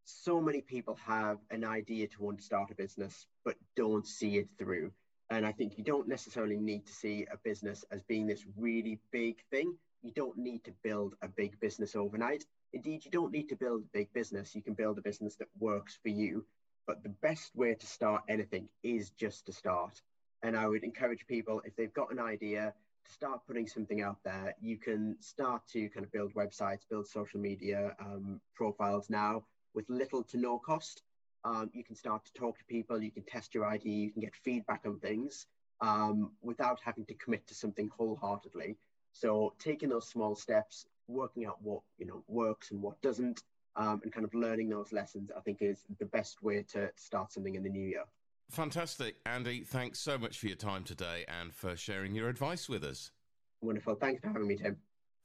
so 0.04 0.40
many 0.40 0.60
people 0.60 0.96
have 1.04 1.38
an 1.50 1.64
idea 1.64 2.06
to 2.06 2.22
want 2.22 2.38
to 2.38 2.44
start 2.44 2.70
a 2.70 2.76
business, 2.76 3.26
but 3.44 3.56
don't 3.74 4.06
see 4.06 4.36
it 4.36 4.48
through. 4.56 4.92
And 5.30 5.44
I 5.44 5.50
think 5.50 5.76
you 5.76 5.82
don't 5.82 6.06
necessarily 6.06 6.56
need 6.56 6.86
to 6.86 6.92
see 6.92 7.26
a 7.32 7.36
business 7.36 7.84
as 7.90 8.02
being 8.04 8.28
this 8.28 8.44
really 8.56 9.00
big 9.10 9.42
thing. 9.50 9.76
You 10.02 10.12
don't 10.12 10.38
need 10.38 10.62
to 10.64 10.72
build 10.84 11.16
a 11.22 11.28
big 11.28 11.58
business 11.58 11.96
overnight. 11.96 12.44
Indeed, 12.72 13.04
you 13.04 13.10
don't 13.10 13.32
need 13.32 13.48
to 13.48 13.56
build 13.56 13.82
a 13.82 13.98
big 13.98 14.12
business. 14.12 14.54
You 14.54 14.62
can 14.62 14.74
build 14.74 14.98
a 14.98 15.02
business 15.02 15.34
that 15.36 15.48
works 15.58 15.98
for 16.00 16.08
you. 16.08 16.46
But 16.86 17.02
the 17.02 17.08
best 17.08 17.54
way 17.56 17.74
to 17.74 17.86
start 17.86 18.22
anything 18.28 18.68
is 18.82 19.10
just 19.10 19.46
to 19.46 19.52
start. 19.52 20.00
And 20.42 20.56
I 20.56 20.68
would 20.68 20.84
encourage 20.84 21.26
people, 21.26 21.60
if 21.64 21.74
they've 21.76 21.92
got 21.92 22.12
an 22.12 22.20
idea, 22.20 22.72
to 23.04 23.12
start 23.12 23.40
putting 23.46 23.66
something 23.66 24.02
out 24.02 24.18
there. 24.24 24.54
You 24.60 24.76
can 24.76 25.16
start 25.20 25.62
to 25.72 25.88
kind 25.88 26.04
of 26.04 26.12
build 26.12 26.34
websites, 26.34 26.88
build 26.88 27.06
social 27.06 27.40
media 27.40 27.96
um, 28.00 28.40
profiles 28.54 29.10
now 29.10 29.44
with 29.74 29.88
little 29.88 30.22
to 30.24 30.38
no 30.38 30.58
cost 30.58 31.02
um, 31.46 31.70
you 31.72 31.84
can 31.84 31.94
start 31.94 32.24
to 32.24 32.32
talk 32.32 32.58
to 32.58 32.64
people, 32.64 33.00
you 33.00 33.12
can 33.12 33.22
test 33.22 33.54
your 33.54 33.66
idea, 33.66 34.06
you 34.06 34.10
can 34.10 34.20
get 34.20 34.34
feedback 34.34 34.82
on 34.84 34.98
things 34.98 35.46
um, 35.80 36.32
without 36.42 36.80
having 36.84 37.06
to 37.06 37.14
commit 37.14 37.46
to 37.46 37.54
something 37.54 37.88
wholeheartedly. 37.96 38.76
So 39.12 39.54
taking 39.60 39.88
those 39.88 40.08
small 40.08 40.34
steps, 40.34 40.86
working 41.06 41.46
out 41.46 41.62
what 41.62 41.82
you 41.98 42.06
know 42.06 42.24
works 42.26 42.72
and 42.72 42.82
what 42.82 43.00
doesn't, 43.00 43.44
um, 43.76 44.00
and 44.02 44.12
kind 44.12 44.24
of 44.24 44.34
learning 44.34 44.68
those 44.68 44.92
lessons, 44.92 45.30
I 45.36 45.40
think 45.40 45.58
is 45.60 45.84
the 45.98 46.06
best 46.06 46.42
way 46.42 46.62
to 46.72 46.90
start 46.96 47.32
something 47.32 47.54
in 47.54 47.62
the 47.62 47.68
new 47.68 47.86
year. 47.86 48.04
Fantastic, 48.50 49.16
Andy. 49.26 49.64
Thanks 49.64 49.98
so 49.98 50.16
much 50.18 50.38
for 50.38 50.46
your 50.46 50.56
time 50.56 50.84
today 50.84 51.24
and 51.40 51.52
for 51.52 51.76
sharing 51.76 52.14
your 52.14 52.28
advice 52.28 52.68
with 52.68 52.84
us. 52.84 53.10
Wonderful. 53.60 53.96
Thanks 53.96 54.20
for 54.20 54.28
having 54.28 54.46
me, 54.46 54.56
Tim. 54.56 54.76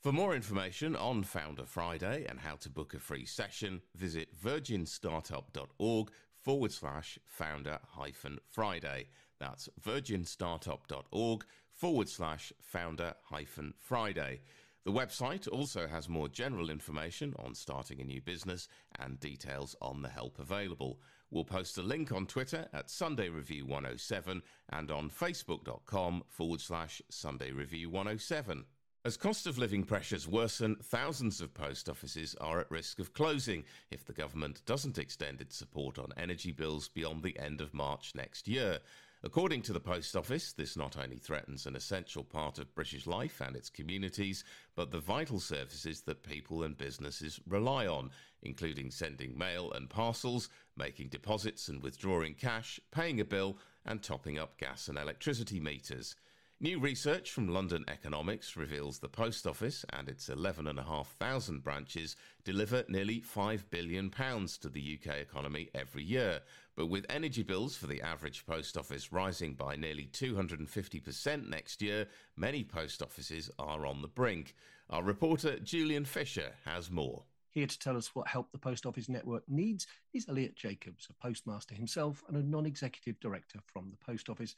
For 0.02 0.12
more 0.12 0.36
information 0.36 0.96
on 0.96 1.24
Founder 1.24 1.66
Friday 1.66 2.26
and 2.28 2.40
how 2.40 2.56
to 2.56 2.70
book 2.70 2.96
a 2.96 3.00
free 3.00 3.26
session, 3.26 3.82
visit 3.96 4.30
virginstartup.org 4.36 6.10
forward 6.42 6.72
slash 6.72 7.20
founder 7.28 7.78
hyphen 7.88 8.40
Friday. 8.50 9.10
That's 9.40 9.70
virginstartup.org 9.80 11.46
forward 11.72 12.10
slash 12.10 12.52
founder 12.62 13.14
hyphen 13.26 13.76
Friday. 13.78 14.42
The 14.84 14.92
website 14.92 15.48
also 15.48 15.88
has 15.88 16.10
more 16.10 16.28
general 16.28 16.72
information 16.72 17.36
on 17.38 17.54
starting 17.54 18.02
a 18.02 18.04
new 18.04 18.20
business 18.20 18.68
and 18.98 19.20
details 19.20 19.76
on 19.80 20.02
the 20.02 20.10
help 20.10 20.40
available. 20.40 21.00
We'll 21.30 21.46
post 21.46 21.78
a 21.78 21.84
link 21.84 22.12
on 22.12 22.26
Twitter 22.26 22.68
at 22.74 22.90
Sunday 22.90 23.30
Review 23.30 23.68
107 23.68 24.42
and 24.70 24.90
on 24.90 25.12
facebook.com 25.12 26.24
forward 26.30 26.62
slash 26.62 27.00
Sunday 27.10 27.52
Review 27.52 27.92
107. 27.92 28.66
As 29.06 29.18
cost 29.18 29.46
of 29.46 29.60
living 29.60 29.84
pressures 29.84 30.28
worsen, 30.28 30.76
thousands 30.84 31.42
of 31.42 31.54
post 31.54 31.88
offices 31.88 32.36
are 32.42 32.60
at 32.60 32.72
risk 32.72 32.98
of 32.98 33.14
closing 33.14 33.64
if 33.92 34.04
the 34.04 34.14
government 34.14 34.64
doesn't 34.66 34.98
extend 34.98 35.42
its 35.42 35.56
support 35.56 36.00
on 36.00 36.12
energy 36.18 36.52
bills 36.52 36.88
beyond 36.88 37.22
the 37.22 37.38
end 37.38 37.62
of 37.62 37.74
March 37.74 38.14
next 38.16 38.48
year. 38.48 38.80
According 39.24 39.62
to 39.64 39.74
the 39.74 39.80
Post 39.80 40.16
Office, 40.16 40.52
this 40.52 40.76
not 40.76 40.98
only 40.98 41.18
threatens 41.18 41.68
an 41.68 41.76
essential 41.76 42.24
part 42.24 42.58
of 42.58 42.74
British 42.74 43.06
life 43.06 43.40
and 43.40 43.56
its 43.56 43.70
communities, 43.70 44.44
but 44.74 44.90
the 44.90 45.00
vital 45.00 45.40
services 45.40 46.02
that 46.02 46.24
people 46.24 46.64
and 46.64 46.76
businesses 46.76 47.40
rely 47.48 47.86
on, 47.86 48.10
including 48.42 48.90
sending 48.90 49.38
mail 49.38 49.72
and 49.74 49.92
parcels, 49.92 50.50
making 50.76 51.10
deposits 51.10 51.68
and 51.68 51.84
withdrawing 51.84 52.34
cash, 52.34 52.80
paying 52.90 53.22
a 53.22 53.26
bill, 53.26 53.60
and 53.86 54.02
topping 54.02 54.40
up 54.40 54.58
gas 54.58 54.88
and 54.88 54.98
electricity 54.98 55.60
meters. 55.60 56.16
New 56.64 56.80
research 56.80 57.32
from 57.32 57.48
London 57.48 57.84
Economics 57.88 58.56
reveals 58.56 59.00
the 59.00 59.10
Post 59.10 59.48
Office 59.48 59.84
and 59.94 60.08
its 60.08 60.30
11,500 60.30 61.64
branches 61.64 62.16
deliver 62.44 62.86
nearly 62.88 63.20
£5 63.20 63.64
billion 63.72 64.12
to 64.12 64.70
the 64.70 65.00
UK 65.00 65.16
economy 65.16 65.72
every 65.74 66.04
year. 66.04 66.42
But 66.76 66.86
with 66.86 67.08
energy 67.10 67.42
bills 67.42 67.76
for 67.76 67.88
the 67.88 68.04
average 68.04 68.46
post 68.46 68.78
office 68.78 69.12
rising 69.12 69.56
by 69.56 69.76
nearly 69.76 70.08
250% 70.14 71.50
next 71.50 71.82
year, 71.82 72.06
many 72.38 72.64
post 72.64 73.02
offices 73.02 73.50
are 73.58 73.88
on 73.88 74.04
the 74.04 74.08
brink. 74.08 74.54
Our 74.92 75.02
reporter 75.02 75.58
Julian 75.58 76.06
Fisher 76.06 76.52
has 76.66 76.92
more. 76.92 77.24
Here 77.50 77.66
to 77.66 77.80
tell 77.80 77.98
us 77.98 78.14
what 78.14 78.28
help 78.28 78.52
the 78.52 78.60
Post 78.60 78.86
Office 78.86 79.10
network 79.10 79.44
needs 79.50 79.88
is 80.14 80.30
Elliot 80.30 80.56
Jacobs, 80.56 81.08
a 81.10 81.14
postmaster 81.14 81.74
himself 81.74 82.24
and 82.28 82.38
a 82.38 82.44
non 82.44 82.68
executive 82.68 83.20
director 83.20 83.60
from 83.66 83.90
the 83.90 83.98
Post 83.98 84.30
Office. 84.30 84.56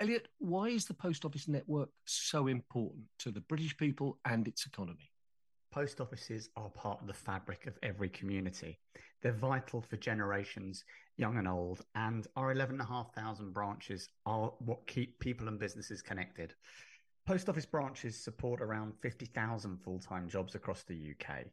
Elliot, 0.00 0.28
why 0.38 0.68
is 0.68 0.84
the 0.84 0.94
post 0.94 1.24
office 1.24 1.48
network 1.48 1.88
so 2.04 2.46
important 2.46 3.02
to 3.18 3.32
the 3.32 3.40
British 3.40 3.76
people 3.76 4.20
and 4.24 4.46
its 4.46 4.64
economy? 4.64 5.10
Post 5.72 6.00
offices 6.00 6.48
are 6.56 6.70
part 6.70 7.00
of 7.00 7.08
the 7.08 7.12
fabric 7.12 7.66
of 7.66 7.76
every 7.82 8.08
community. 8.08 8.78
They're 9.22 9.32
vital 9.32 9.82
for 9.82 9.96
generations, 9.96 10.84
young 11.16 11.36
and 11.36 11.48
old, 11.48 11.84
and 11.96 12.28
our 12.36 12.52
11,500 12.52 13.52
branches 13.52 14.08
are 14.24 14.52
what 14.60 14.86
keep 14.86 15.18
people 15.18 15.48
and 15.48 15.58
businesses 15.58 16.00
connected. 16.00 16.54
Post 17.26 17.48
office 17.48 17.66
branches 17.66 18.22
support 18.22 18.62
around 18.62 18.92
50,000 19.02 19.78
full 19.78 19.98
time 19.98 20.28
jobs 20.28 20.54
across 20.54 20.84
the 20.84 20.94
UK, 20.94 21.44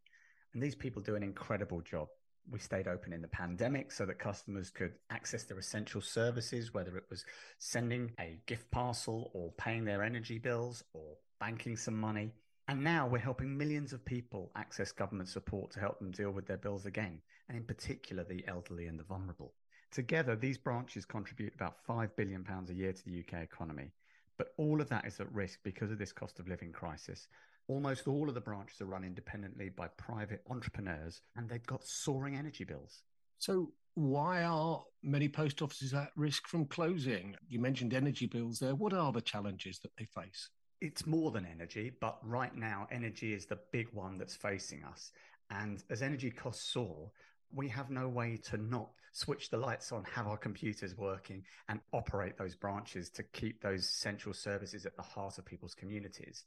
and 0.53 0.61
these 0.61 0.75
people 0.75 1.01
do 1.01 1.15
an 1.15 1.23
incredible 1.23 1.81
job 1.81 2.09
we 2.51 2.59
stayed 2.59 2.87
open 2.87 3.13
in 3.13 3.21
the 3.21 3.27
pandemic 3.27 3.91
so 3.91 4.05
that 4.05 4.19
customers 4.19 4.69
could 4.69 4.93
access 5.09 5.43
their 5.43 5.57
essential 5.57 6.01
services, 6.01 6.73
whether 6.73 6.97
it 6.97 7.05
was 7.09 7.25
sending 7.59 8.11
a 8.19 8.37
gift 8.45 8.69
parcel 8.71 9.31
or 9.33 9.51
paying 9.57 9.85
their 9.85 10.03
energy 10.03 10.37
bills 10.37 10.83
or 10.93 11.15
banking 11.39 11.75
some 11.75 11.99
money. 11.99 12.31
And 12.67 12.83
now 12.83 13.07
we're 13.07 13.19
helping 13.19 13.55
millions 13.55 13.93
of 13.93 14.03
people 14.05 14.51
access 14.55 14.91
government 14.91 15.29
support 15.29 15.71
to 15.71 15.79
help 15.79 15.99
them 15.99 16.11
deal 16.11 16.31
with 16.31 16.47
their 16.47 16.57
bills 16.57 16.85
again, 16.85 17.19
and 17.47 17.57
in 17.57 17.63
particular, 17.63 18.23
the 18.23 18.43
elderly 18.47 18.87
and 18.87 18.99
the 18.99 19.03
vulnerable. 19.03 19.53
Together, 19.91 20.35
these 20.35 20.57
branches 20.57 21.05
contribute 21.05 21.53
about 21.53 21.85
£5 21.87 22.09
billion 22.15 22.45
a 22.69 22.73
year 22.73 22.91
to 22.91 23.05
the 23.05 23.19
UK 23.19 23.43
economy. 23.43 23.91
But 24.37 24.53
all 24.57 24.81
of 24.81 24.89
that 24.89 25.05
is 25.05 25.19
at 25.19 25.31
risk 25.31 25.59
because 25.63 25.91
of 25.91 25.97
this 25.97 26.11
cost 26.11 26.39
of 26.39 26.47
living 26.47 26.71
crisis. 26.71 27.27
Almost 27.67 28.07
all 28.07 28.29
of 28.29 28.35
the 28.35 28.41
branches 28.41 28.79
are 28.81 28.85
run 28.85 29.03
independently 29.03 29.69
by 29.69 29.87
private 29.97 30.43
entrepreneurs 30.49 31.21
and 31.35 31.49
they've 31.49 31.65
got 31.65 31.83
soaring 31.83 32.35
energy 32.35 32.63
bills. 32.63 33.03
So, 33.39 33.71
why 33.95 34.43
are 34.43 34.83
many 35.03 35.29
post 35.29 35.61
offices 35.61 35.93
at 35.93 36.11
risk 36.15 36.47
from 36.47 36.65
closing? 36.65 37.35
You 37.47 37.59
mentioned 37.59 37.93
energy 37.93 38.25
bills 38.25 38.59
there. 38.59 38.75
What 38.75 38.93
are 38.93 39.11
the 39.11 39.21
challenges 39.21 39.79
that 39.79 39.91
they 39.97 40.05
face? 40.05 40.49
It's 40.81 41.07
more 41.07 41.31
than 41.31 41.45
energy, 41.45 41.93
but 42.01 42.19
right 42.21 42.53
now, 42.53 42.87
energy 42.91 43.33
is 43.33 43.45
the 43.45 43.59
big 43.71 43.87
one 43.93 44.17
that's 44.17 44.35
facing 44.35 44.83
us. 44.83 45.11
And 45.49 45.81
as 45.89 46.01
energy 46.01 46.29
costs 46.29 46.71
soar, 46.73 47.09
we 47.53 47.69
have 47.69 47.89
no 47.89 48.09
way 48.09 48.37
to 48.49 48.57
not 48.57 48.89
switch 49.13 49.49
the 49.49 49.57
lights 49.57 49.93
on, 49.93 50.03
have 50.03 50.27
our 50.27 50.37
computers 50.37 50.97
working, 50.97 51.43
and 51.69 51.79
operate 51.93 52.37
those 52.37 52.55
branches 52.55 53.09
to 53.11 53.23
keep 53.23 53.61
those 53.61 53.89
central 53.89 54.33
services 54.33 54.85
at 54.85 54.95
the 54.97 55.01
heart 55.01 55.37
of 55.37 55.45
people's 55.45 55.73
communities. 55.73 56.43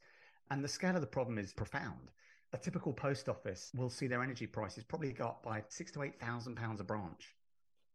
And 0.51 0.65
the 0.65 0.69
scale 0.69 0.95
of 0.95 1.01
the 1.01 1.07
problem 1.07 1.39
is 1.39 1.53
profound. 1.53 2.11
A 2.53 2.59
typical 2.59 2.93
post 2.93 3.29
office 3.29 3.71
will 3.75 3.91
see 3.91 4.07
their 4.07 4.23
energy 4.23 4.47
prices 4.47 4.85
probably 4.85 5.13
go 5.13 5.27
up 5.27 5.43
by 5.43 5.63
six 5.69 5.93
to 5.93 6.03
eight 6.03 6.19
thousand 6.19 6.57
pounds 6.57 6.81
a 6.81 6.85
branch. 6.85 7.35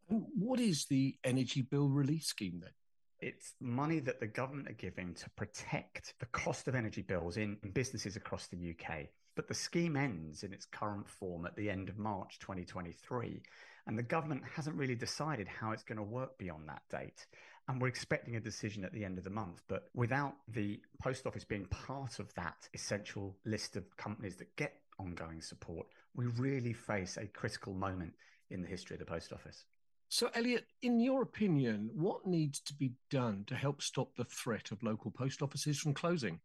What 0.07 0.59
is 0.59 0.85
the 0.85 1.15
energy 1.23 1.61
bill 1.61 1.89
relief 1.89 2.23
scheme 2.23 2.59
then? 2.61 2.71
It's 3.19 3.53
money 3.61 3.99
that 3.99 4.19
the 4.19 4.27
government 4.27 4.69
are 4.69 4.73
giving 4.73 5.13
to 5.15 5.29
protect 5.31 6.13
the 6.19 6.25
cost 6.27 6.67
of 6.67 6.75
energy 6.75 7.01
bills 7.01 7.37
in, 7.37 7.57
in 7.63 7.71
businesses 7.71 8.15
across 8.15 8.47
the 8.47 8.75
UK. 8.75 9.07
But 9.35 9.47
the 9.47 9.53
scheme 9.53 9.95
ends 9.95 10.43
in 10.43 10.53
its 10.53 10.65
current 10.65 11.07
form 11.07 11.45
at 11.45 11.55
the 11.55 11.69
end 11.69 11.89
of 11.89 11.97
March 11.97 12.37
2023. 12.39 13.41
And 13.87 13.97
the 13.97 14.03
government 14.03 14.43
hasn't 14.53 14.75
really 14.75 14.95
decided 14.95 15.47
how 15.47 15.71
it's 15.71 15.83
going 15.83 15.97
to 15.97 16.03
work 16.03 16.37
beyond 16.37 16.67
that 16.67 16.83
date. 16.91 17.25
And 17.67 17.81
we're 17.81 17.87
expecting 17.87 18.35
a 18.35 18.41
decision 18.41 18.83
at 18.83 18.91
the 18.91 19.05
end 19.05 19.17
of 19.17 19.23
the 19.23 19.29
month. 19.29 19.61
But 19.67 19.89
without 19.93 20.35
the 20.49 20.81
post 21.01 21.25
office 21.25 21.45
being 21.45 21.65
part 21.65 22.19
of 22.19 22.33
that 22.33 22.67
essential 22.73 23.37
list 23.45 23.77
of 23.77 23.95
companies 23.95 24.35
that 24.37 24.53
get 24.57 24.73
ongoing 24.99 25.41
support, 25.41 25.87
we 26.13 26.25
really 26.25 26.73
face 26.73 27.17
a 27.17 27.25
critical 27.27 27.73
moment 27.73 28.13
in 28.49 28.61
the 28.61 28.67
history 28.67 28.95
of 28.95 28.99
the 28.99 29.05
post 29.05 29.31
office. 29.31 29.65
So, 30.09 30.29
Elliot, 30.35 30.67
in 30.83 30.99
your 30.99 31.23
opinion, 31.23 31.89
what 31.95 32.27
needs 32.27 32.59
to 32.61 32.73
be 32.75 32.91
done 33.09 33.45
to 33.47 33.55
help 33.55 33.81
stop 33.81 34.15
the 34.15 34.25
threat 34.25 34.71
of 34.71 34.83
local 34.83 35.09
post 35.09 35.41
offices 35.41 35.79
from 35.79 35.93
closing? 35.93 36.39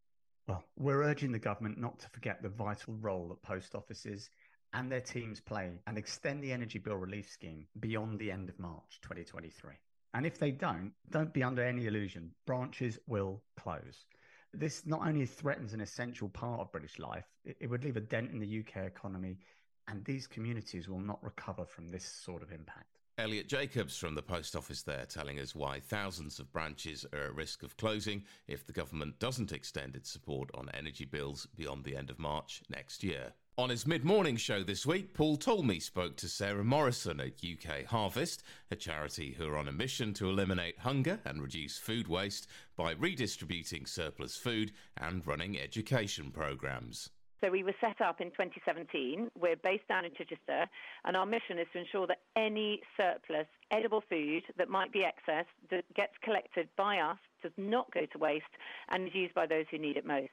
Well, 0.47 0.65
we're 0.77 1.03
urging 1.03 1.33
the 1.33 1.39
government 1.39 1.79
not 1.79 1.99
to 1.99 2.09
forget 2.09 2.43
the 2.43 2.49
vital 2.49 2.95
role 2.95 3.29
that 3.29 3.43
post 3.43 3.75
offices 3.75 4.31
and 4.73 4.91
their 4.91 5.03
teams 5.03 5.41
play 5.41 5.71
and 5.87 5.99
extend 5.99 6.43
the 6.43 6.53
energy 6.53 6.79
bill 6.79 6.97
relief 6.97 7.29
scheme 7.29 7.67
beyond 7.79 8.19
the 8.19 8.31
end 8.31 8.49
of 8.49 8.59
March 8.59 9.01
2023. 9.03 9.75
And 10.19 10.27
if 10.27 10.37
they 10.37 10.51
don't, 10.51 10.91
don't 11.11 11.33
be 11.33 11.45
under 11.45 11.63
any 11.63 11.87
illusion, 11.87 12.33
branches 12.45 12.99
will 13.07 13.41
close. 13.57 14.07
This 14.53 14.85
not 14.85 15.07
only 15.07 15.27
threatens 15.27 15.75
an 15.75 15.81
essential 15.81 16.29
part 16.29 16.59
of 16.59 16.73
British 16.73 16.99
life, 16.99 17.27
it, 17.45 17.71
would 17.71 17.85
leave 17.85 17.97
a 17.97 18.01
dent 18.01 18.33
in 18.33 18.41
the 18.41 18.59
UK 18.59 18.85
economy, 18.85 19.39
and 19.87 20.05
these 20.05 20.27
communities 20.27 20.89
will 20.89 20.99
not 20.99 21.23
recover 21.23 21.65
from 21.65 21.87
this 21.87 22.05
sort 22.05 22.43
of 22.43 22.51
impact. 22.51 22.99
Elliot 23.17 23.47
Jacobs 23.47 23.97
from 23.97 24.17
the 24.17 24.23
Post 24.23 24.57
Office 24.57 24.83
there 24.83 25.07
telling 25.07 25.39
us 25.39 25.55
why 25.55 25.79
thousands 25.79 26.41
of 26.41 26.53
branches 26.53 27.07
are 27.13 27.27
at 27.27 27.35
risk 27.37 27.63
of 27.63 27.77
closing 27.77 28.25
if 28.49 28.67
the 28.67 28.73
government 28.73 29.21
doesn't 29.21 29.53
extend 29.53 29.95
its 29.95 30.11
support 30.11 30.51
on 30.53 30.69
energy 30.75 31.05
bills 31.05 31.47
beyond 31.55 31.85
the 31.85 31.95
end 31.95 32.11
of 32.11 32.19
March 32.19 32.61
next 32.69 33.05
year. 33.05 33.35
On 33.59 33.71
his 33.71 33.89
mid 33.89 34.05
morning 34.05 34.37
show 34.37 34.63
this 34.63 34.87
week, 34.87 35.15
Paul 35.15 35.37
Talmey 35.37 35.83
spoke 35.83 36.15
to 36.19 36.29
Sarah 36.29 36.63
Morrison 36.63 37.19
at 37.19 37.43
UK 37.43 37.87
Harvest, 37.87 38.45
a 38.71 38.77
charity 38.77 39.35
who 39.37 39.49
are 39.49 39.57
on 39.57 39.67
a 39.67 39.73
mission 39.73 40.15
to 40.15 40.31
eliminate 40.31 40.79
hunger 40.79 41.19
and 41.25 41.43
reduce 41.43 41.77
food 41.77 42.07
waste 42.07 42.47
by 42.77 42.93
redistributing 42.93 43.85
surplus 43.85 44.37
food 44.37 44.71
and 44.97 45.27
running 45.27 45.59
education 45.59 46.31
programmes. 46.31 47.11
So 47.41 47.51
we 47.51 47.65
were 47.65 47.75
set 47.81 48.01
up 48.01 48.21
in 48.21 48.29
2017. 48.29 49.29
We're 49.37 49.57
based 49.57 49.89
down 49.89 50.05
in 50.05 50.13
Chichester, 50.15 50.67
and 51.05 51.17
our 51.17 51.27
mission 51.27 51.59
is 51.59 51.67
to 51.73 51.81
ensure 51.81 52.07
that 52.07 52.21
any 52.37 52.81
surplus 52.97 53.49
edible 53.73 54.05
food 54.09 54.45
that 54.57 54.69
might 54.69 54.93
be 54.93 55.03
excess 55.03 55.47
that 55.73 55.83
gets 55.97 56.13
collected 56.23 56.69
by 56.77 56.99
us, 56.99 57.19
does 57.43 57.53
not 57.57 57.93
go 57.93 58.07
to 58.13 58.19
waste, 58.19 58.55
and 58.91 59.09
is 59.09 59.15
used 59.17 59.35
by 59.35 59.47
those 59.47 59.67
who 59.73 59.79
need 59.79 59.97
it 59.97 60.07
most. 60.07 60.31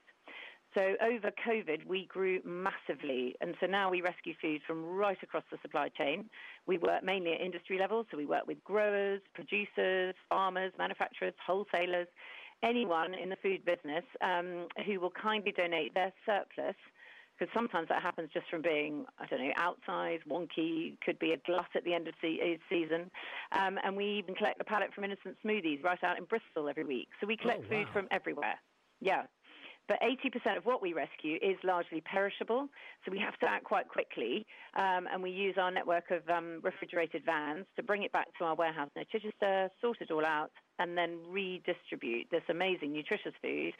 So 0.75 0.95
over 1.01 1.31
COVID, 1.47 1.85
we 1.85 2.05
grew 2.07 2.41
massively, 2.43 3.33
and 3.39 3.55
so 3.61 3.65
now 3.65 3.89
we 3.89 4.01
rescue 4.01 4.33
food 4.41 4.61
from 4.67 4.83
right 4.83 5.17
across 5.23 5.43
the 5.49 5.57
supply 5.61 5.87
chain. 5.87 6.29
We 6.67 6.77
work 6.77 7.01
mainly 7.01 7.33
at 7.33 7.39
industry 7.39 7.79
level, 7.79 8.05
so 8.11 8.17
we 8.17 8.25
work 8.25 8.45
with 8.45 8.61
growers, 8.65 9.21
producers, 9.33 10.15
farmers, 10.29 10.73
manufacturers, 10.77 11.33
wholesalers, 11.47 12.07
anyone 12.61 13.13
in 13.13 13.29
the 13.29 13.37
food 13.41 13.63
business 13.63 14.03
um, 14.21 14.67
who 14.85 14.99
will 14.99 15.11
kindly 15.11 15.53
donate 15.53 15.93
their 15.93 16.11
surplus 16.25 16.75
because 17.37 17.53
sometimes 17.53 17.87
that 17.89 18.01
happens 18.01 18.29
just 18.33 18.49
from 18.49 18.61
being, 18.61 19.05
I 19.19 19.25
don't 19.27 19.39
know, 19.39 19.51
outside, 19.57 20.19
wonky, 20.29 20.97
could 21.01 21.19
be 21.19 21.33
a 21.33 21.37
glut 21.45 21.67
at 21.75 21.83
the 21.83 21.93
end 21.93 22.07
of 22.07 22.13
se- 22.21 22.39
uh, 22.41 22.57
season. 22.69 23.11
Um, 23.51 23.77
and 23.83 23.95
we 23.95 24.05
even 24.05 24.35
collect 24.35 24.57
the 24.57 24.63
pallet 24.63 24.93
from 24.93 25.03
Innocent 25.03 25.35
Smoothies 25.43 25.83
right 25.83 26.01
out 26.01 26.17
in 26.17 26.23
Bristol 26.25 26.69
every 26.69 26.85
week. 26.85 27.09
So 27.19 27.27
we 27.27 27.35
collect 27.35 27.63
oh, 27.69 27.75
wow. 27.75 27.83
food 27.83 27.87
from 27.91 28.07
everywhere. 28.11 28.55
Yeah. 29.01 29.23
But 29.87 29.99
80% 30.01 30.57
of 30.57 30.65
what 30.65 30.81
we 30.81 30.93
rescue 30.93 31.35
is 31.35 31.57
largely 31.63 32.01
perishable, 32.01 32.67
so 33.05 33.11
we 33.11 33.19
have 33.19 33.37
to 33.39 33.45
act 33.47 33.65
quite 33.65 33.87
quickly. 33.87 34.45
Um, 34.75 35.07
and 35.11 35.21
we 35.21 35.29
use 35.29 35.55
our 35.59 35.71
network 35.71 36.09
of 36.09 36.27
um, 36.29 36.59
refrigerated 36.63 37.23
vans 37.23 37.65
to 37.75 37.83
bring 37.83 38.03
it 38.03 38.11
back 38.11 38.27
to 38.39 38.45
our 38.45 38.55
warehouse 38.55 38.89
near 38.95 39.05
Chichester, 39.11 39.69
sort 39.81 39.97
it 40.01 40.09
all 40.09 40.25
out, 40.25 40.51
and 40.79 40.97
then 40.97 41.19
redistribute 41.29 42.27
this 42.31 42.43
amazing, 42.49 42.93
nutritious 42.93 43.33
food 43.41 43.73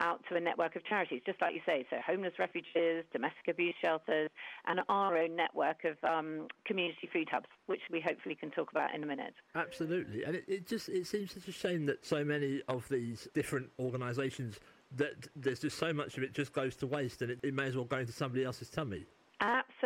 out 0.00 0.20
to 0.28 0.36
a 0.36 0.40
network 0.40 0.76
of 0.76 0.84
charities, 0.84 1.22
just 1.24 1.40
like 1.40 1.54
you 1.54 1.60
say. 1.64 1.86
So, 1.90 1.96
homeless 2.06 2.34
refuges, 2.38 3.04
domestic 3.12 3.48
abuse 3.48 3.74
shelters, 3.80 4.30
and 4.66 4.80
our 4.88 5.16
own 5.16 5.36
network 5.36 5.84
of 5.84 5.96
um, 6.08 6.48
community 6.66 7.08
food 7.12 7.28
hubs, 7.30 7.46
which 7.66 7.80
we 7.90 8.00
hopefully 8.00 8.34
can 8.34 8.50
talk 8.50 8.70
about 8.70 8.94
in 8.94 9.02
a 9.02 9.06
minute. 9.06 9.34
Absolutely, 9.54 10.24
and 10.24 10.36
it, 10.36 10.44
it 10.46 10.66
just 10.66 10.88
it 10.88 11.06
seems 11.06 11.32
such 11.32 11.48
a 11.48 11.52
shame 11.52 11.86
that 11.86 12.04
so 12.04 12.24
many 12.24 12.62
of 12.68 12.88
these 12.88 13.28
different 13.34 13.70
organisations 13.78 14.60
that 14.94 15.28
there's 15.34 15.60
just 15.60 15.78
so 15.78 15.92
much 15.92 16.16
of 16.16 16.22
it 16.22 16.32
just 16.32 16.52
goes 16.52 16.76
to 16.76 16.86
waste, 16.86 17.22
and 17.22 17.30
it, 17.30 17.40
it 17.42 17.54
may 17.54 17.64
as 17.64 17.76
well 17.76 17.84
go 17.84 17.98
into 17.98 18.12
somebody 18.12 18.44
else's 18.44 18.70
tummy. 18.70 19.06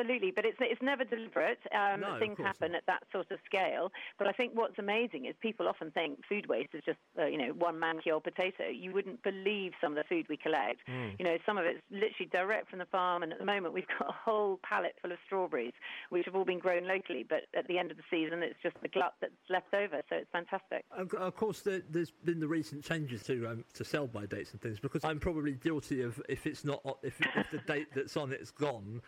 Absolutely, 0.01 0.33
but 0.35 0.45
it's 0.47 0.57
it's 0.61 0.81
never 0.83 1.05
deliberate. 1.05 1.59
Um, 1.75 2.01
no, 2.01 2.19
things 2.19 2.39
happen 2.39 2.75
at 2.75 2.85
that 2.87 3.03
sort 3.13 3.31
of 3.31 3.39
scale. 3.45 3.93
But 4.19 4.29
I 4.29 4.33
think 4.33 4.53
what's 4.55 4.79
amazing 4.79 5.27
is 5.27 5.35
people 5.41 5.69
often 5.69 5.91
think 5.91 6.21
food 6.29 6.47
waste 6.49 6.75
is 6.75 6.83
just 6.85 6.99
uh, 7.19 7.27
you 7.27 7.37
know 7.37 7.53
one 7.53 7.79
man-killed 7.79 8.25
potato. 8.25 8.69
You 8.73 8.93
wouldn't 8.93 9.23
believe 9.23 9.73
some 9.81 9.93
of 9.93 9.97
the 9.97 10.05
food 10.09 10.27
we 10.29 10.37
collect. 10.37 10.81
Mm. 10.89 11.17
You 11.19 11.25
know, 11.25 11.37
some 11.45 11.59
of 11.59 11.65
it's 11.67 11.81
literally 11.91 12.31
direct 12.33 12.71
from 12.71 12.79
the 12.79 12.87
farm, 12.87 13.23
and 13.23 13.33
at 13.33 13.39
the 13.39 13.45
moment 13.45 13.75
we've 13.75 13.87
got 13.99 14.09
a 14.09 14.13
whole 14.13 14.59
pallet 14.63 14.95
full 15.03 15.13
of 15.13 15.19
strawberries, 15.27 15.75
which 16.09 16.25
have 16.25 16.35
all 16.35 16.45
been 16.45 16.59
grown 16.59 16.87
locally. 16.87 17.25
But 17.29 17.43
at 17.55 17.69
the 17.69 17.79
end 17.79 17.91
of 17.91 17.97
the 17.99 18.05
season, 18.11 18.43
it's 18.43 18.59
just 18.63 18.77
the 18.83 18.89
glut 18.89 19.15
that's 19.21 19.33
left 19.51 19.75
over. 19.75 20.01
So 20.09 20.17
it's 20.17 20.31
fantastic. 20.33 20.85
Of 20.97 21.37
course, 21.37 21.61
there, 21.61 21.83
has 21.95 22.11
been 22.11 22.41
the 22.41 22.49
recent 22.49 22.85
changes 22.85 23.23
to 23.25 23.47
um, 23.49 23.65
to 23.75 23.85
sell-by 23.85 24.27
dates 24.27 24.53
and 24.53 24.61
things 24.63 24.81
because 24.81 25.05
I'm 25.05 25.21
probably 25.21 25.53
guilty 25.53 26.03
of 26.03 26.23
if 26.29 26.47
it's 26.47 26.65
not 26.65 26.81
if, 27.03 27.21
if 27.37 27.51
the 27.51 27.59
date 27.59 27.89
that's 27.95 28.17
on 28.17 28.33
it's 28.33 28.51
gone 28.51 29.03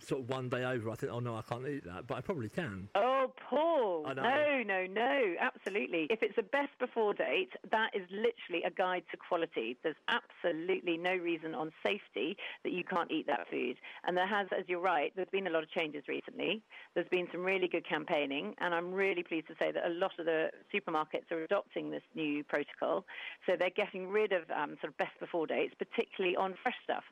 sort 0.00 0.22
of 0.22 0.28
one 0.28 0.48
day 0.48 0.64
over, 0.64 0.90
I 0.90 0.94
think, 0.94 1.12
oh 1.12 1.20
no, 1.20 1.36
I 1.36 1.42
can't 1.42 1.66
eat 1.66 1.84
that, 1.84 2.06
but 2.06 2.16
I 2.16 2.20
probably 2.20 2.48
can. 2.48 2.88
Oh, 2.94 3.32
Paul! 3.48 4.04
No, 4.16 4.62
no, 4.66 4.86
no, 4.86 5.34
absolutely. 5.40 6.06
If 6.10 6.22
it's 6.22 6.36
a 6.38 6.42
best 6.42 6.70
before 6.80 7.14
date, 7.14 7.50
that 7.70 7.90
is 7.94 8.02
literally 8.10 8.64
a 8.64 8.70
guide 8.70 9.04
to 9.12 9.16
quality. 9.16 9.78
There's 9.82 9.96
absolutely 10.08 10.96
no 10.96 11.14
reason 11.14 11.54
on 11.54 11.70
safety 11.82 12.36
that 12.64 12.72
you 12.72 12.82
can't 12.84 13.10
eat 13.10 13.26
that 13.28 13.48
food. 13.50 13.76
And 14.04 14.16
there 14.16 14.26
has, 14.26 14.48
as 14.56 14.64
you're 14.66 14.80
right, 14.80 15.12
there's 15.14 15.28
been 15.30 15.46
a 15.46 15.50
lot 15.50 15.62
of 15.62 15.70
changes 15.70 16.04
recently. 16.08 16.62
There's 16.94 17.08
been 17.08 17.28
some 17.30 17.44
really 17.44 17.68
good 17.68 17.88
campaigning, 17.88 18.54
and 18.58 18.74
I'm 18.74 18.92
really 18.92 19.22
pleased 19.22 19.46
to 19.48 19.54
say 19.58 19.70
that 19.72 19.86
a 19.86 19.90
lot 19.90 20.12
of 20.18 20.26
the 20.26 20.50
supermarkets 20.74 21.30
are 21.30 21.42
adopting 21.44 21.90
this 21.90 22.02
new 22.14 22.42
protocol. 22.44 23.04
So 23.46 23.52
they're 23.58 23.70
getting 23.70 24.08
rid 24.08 24.32
of 24.32 24.42
um, 24.50 24.76
sort 24.80 24.92
of 24.92 24.96
best 24.96 25.18
before 25.20 25.46
dates, 25.46 25.74
particularly 25.78 26.36
on 26.36 26.54
fresh 26.62 26.76
stuff. 26.82 27.04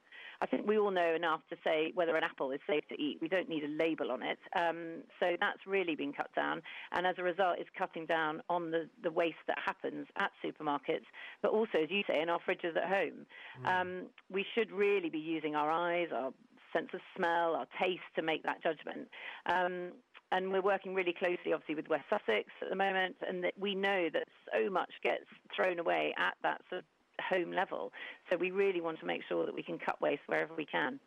I 0.42 0.46
think 0.46 0.66
we 0.66 0.79
all 0.79 0.90
know 0.90 1.14
enough 1.14 1.40
to 1.50 1.57
say 1.62 1.92
whether 1.94 2.16
an 2.16 2.24
apple 2.24 2.50
is 2.50 2.61
safe 2.66 2.87
to 2.88 2.94
eat. 2.94 3.18
We 3.20 3.29
don't 3.29 3.48
need 3.48 3.64
a 3.64 3.68
label 3.68 4.11
on 4.11 4.22
it. 4.22 4.38
Um, 4.57 5.03
so 5.18 5.37
that's 5.38 5.66
really 5.66 5.94
been 5.94 6.12
cut 6.12 6.35
down. 6.35 6.62
And 6.92 7.07
as 7.07 7.16
a 7.18 7.22
result, 7.22 7.57
it's 7.59 7.68
cutting 7.76 8.07
down 8.07 8.42
on 8.48 8.70
the, 8.70 8.88
the 9.03 9.11
waste 9.11 9.44
that 9.48 9.59
happens 9.64 10.07
at 10.18 10.31
supermarkets, 10.44 11.05
but 11.42 11.50
also, 11.50 11.79
as 11.83 11.90
you 11.90 12.03
say, 12.09 12.22
in 12.22 12.31
our 12.31 12.40
fridges 12.40 12.76
at 12.76 12.88
home. 12.88 13.26
Mm. 13.62 13.81
Um, 13.81 14.07
we 14.31 14.44
should 14.55 14.70
really 14.72 15.11
be 15.11 15.18
using 15.18 15.55
our 15.55 15.70
eyes, 15.70 16.09
our 16.14 16.33
sense 16.72 16.88
of 16.94 17.00
smell, 17.16 17.55
our 17.55 17.66
taste 17.81 18.00
to 18.16 18.22
make 18.22 18.42
that 18.44 18.62
judgment. 18.62 19.09
Um, 19.46 19.92
and 20.33 20.53
we're 20.53 20.62
working 20.62 20.94
really 20.94 21.14
closely, 21.18 21.53
obviously, 21.53 21.74
with 21.74 21.88
West 21.88 22.05
Sussex 22.09 22.48
at 22.62 22.70
the 22.70 22.76
moment, 22.76 23.16
and 23.26 23.42
that 23.42 23.55
we 23.59 23.74
know 23.74 24.09
that 24.12 24.24
so 24.53 24.70
much 24.70 24.92
gets 25.03 25.24
thrown 25.55 25.79
away 25.79 26.14
at 26.16 26.35
that 26.42 26.61
sort 26.70 26.81
of 26.81 26.85
home 27.30 27.52
level. 27.52 27.92
So 28.28 28.36
we 28.36 28.50
really 28.50 28.80
want 28.80 29.00
to 29.00 29.06
make 29.06 29.22
sure 29.28 29.46
that 29.46 29.54
we 29.54 29.62
can 29.62 29.78
cut 29.78 30.00
waste 30.00 30.22
wherever 30.26 30.54
we 30.54 30.66
can. 30.66 31.00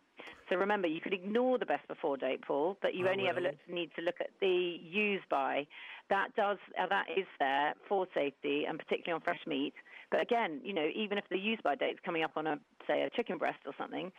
So 0.50 0.56
remember, 0.56 0.88
you 0.88 1.02
could 1.02 1.14
ignore 1.14 1.58
the 1.58 1.66
best 1.66 1.88
before 1.88 2.18
date, 2.18 2.42
Paul, 2.46 2.78
but 2.82 2.94
you 2.94 3.08
I 3.08 3.12
only 3.12 3.28
ever 3.28 3.42
look, 3.42 3.56
need 3.70 3.92
to 3.96 4.02
look 4.02 4.16
at 4.20 4.30
the 4.42 4.78
use 4.82 5.22
by. 5.30 5.66
That 6.10 6.36
does 6.36 6.58
uh, 6.80 6.88
that 6.88 7.06
is 7.18 7.26
there 7.40 7.74
for 7.88 8.08
safety 8.14 8.66
and 8.68 8.78
particularly 8.78 9.14
on 9.14 9.22
fresh 9.22 9.40
meat. 9.48 9.74
But 10.12 10.22
again, 10.22 10.60
you 10.64 10.74
know, 10.74 10.88
even 10.94 11.18
if 11.18 11.24
the 11.30 11.38
use 11.38 11.60
by 11.64 11.76
date 11.76 11.94
is 11.94 12.00
coming 12.06 12.24
up 12.24 12.32
on 12.36 12.46
a 12.46 12.60
say 12.88 13.02
a 13.04 13.10
chicken 13.10 13.38
breast 13.38 13.60
or 13.66 13.74
something, 13.78 14.12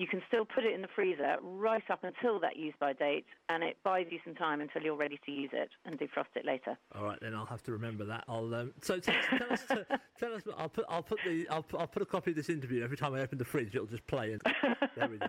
you 0.00 0.06
can 0.06 0.22
still 0.28 0.46
put 0.46 0.64
it 0.64 0.72
in 0.72 0.80
the 0.80 0.88
freezer 0.96 1.36
right 1.42 1.82
up 1.90 2.04
until 2.04 2.40
that 2.40 2.56
use 2.56 2.72
by 2.80 2.94
date, 2.94 3.26
and 3.50 3.62
it 3.62 3.76
buys 3.84 4.06
you 4.08 4.18
some 4.24 4.34
time 4.34 4.62
until 4.62 4.80
you're 4.80 4.96
ready 4.96 5.20
to 5.26 5.30
use 5.30 5.50
it 5.52 5.68
and 5.84 5.98
defrost 5.98 6.34
it 6.36 6.46
later. 6.46 6.78
All 6.96 7.04
right, 7.04 7.18
then 7.20 7.34
I'll 7.34 7.44
have 7.44 7.62
to 7.64 7.72
remember 7.72 8.06
that. 8.06 8.24
I'll 8.26 8.54
um, 8.54 8.72
so 8.80 8.98
tell, 8.98 9.14
tell 9.36 9.52
us, 9.52 9.62
tell, 9.68 9.84
tell 10.18 10.34
us. 10.34 10.42
I'll 10.56 10.70
put 10.70 10.86
I'll 10.88 11.02
put 11.02 11.18
the 11.26 11.46
I'll 11.50 11.66
I'll 11.78 11.86
put 11.86 12.00
a 12.00 12.06
copy 12.06 12.30
of 12.30 12.36
this 12.38 12.48
interview 12.48 12.82
every 12.82 12.96
time 12.96 13.12
I 13.14 13.20
open 13.20 13.36
the 13.36 13.44
fridge. 13.44 13.74
It'll 13.74 13.86
just 13.86 14.06
play. 14.06 14.32
And 14.32 14.40
there 14.96 15.08
we 15.08 15.18
go. 15.18 15.28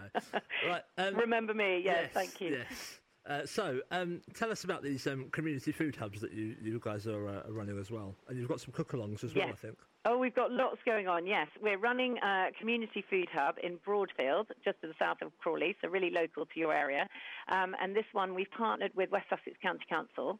Right. 0.65 0.83
Um, 0.97 1.15
Remember 1.15 1.53
me? 1.53 1.81
Yes, 1.83 2.03
yes, 2.03 2.09
thank 2.13 2.39
you. 2.39 2.59
Yes. 2.59 2.99
Uh, 3.27 3.45
so, 3.45 3.81
um, 3.91 4.21
tell 4.33 4.51
us 4.51 4.63
about 4.63 4.81
these 4.81 5.05
um, 5.05 5.29
community 5.31 5.71
food 5.71 5.95
hubs 5.95 6.21
that 6.21 6.31
you, 6.31 6.55
you 6.59 6.81
guys 6.83 7.05
are, 7.05 7.27
uh, 7.27 7.43
running 7.49 7.77
as 7.77 7.91
well, 7.91 8.15
and 8.27 8.37
you've 8.37 8.47
got 8.47 8.59
some 8.59 8.71
cook-alongs 8.71 9.23
as 9.23 9.35
well, 9.35 9.47
I 9.47 9.51
think. 9.51 9.77
Oh, 10.03 10.17
we've 10.17 10.33
got 10.33 10.51
lots 10.51 10.77
going 10.83 11.07
on. 11.07 11.27
Yes, 11.27 11.47
we're 11.61 11.77
running 11.77 12.17
a 12.23 12.47
community 12.59 13.05
food 13.07 13.27
hub 13.31 13.57
in 13.61 13.77
Broadfield, 13.85 14.47
just 14.65 14.81
to 14.81 14.87
the 14.87 14.95
south 14.97 15.21
of 15.21 15.31
Crawley, 15.37 15.75
so 15.79 15.89
really 15.89 16.09
local 16.09 16.47
to 16.47 16.59
your 16.59 16.73
area. 16.73 17.07
Um, 17.49 17.75
and 17.79 17.95
this 17.95 18.05
one 18.11 18.33
we've 18.33 18.49
partnered 18.57 18.91
with 18.95 19.11
West 19.11 19.27
Sussex 19.29 19.55
County 19.61 19.85
Council. 19.87 20.39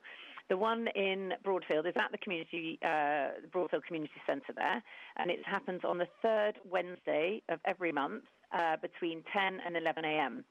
The 0.50 0.58
one 0.58 0.88
in 0.96 1.34
Broadfield 1.46 1.86
is 1.86 1.94
at 1.96 2.12
the 2.12 2.18
community 2.18 2.80
uh, 2.84 3.38
Broadfield 3.54 3.84
Community 3.86 4.20
Centre 4.26 4.54
there, 4.56 4.82
and 5.18 5.30
it 5.30 5.46
happens 5.46 5.82
on 5.88 6.00
the 6.00 6.08
third 6.24 6.54
Wednesday 6.68 7.44
of 7.48 7.60
every 7.64 7.92
month 7.92 8.24
uh, 8.52 8.78
between 8.82 9.24
10 9.32 9.60
and 9.64 9.78
11 9.78 10.06
a.m. 10.06 10.44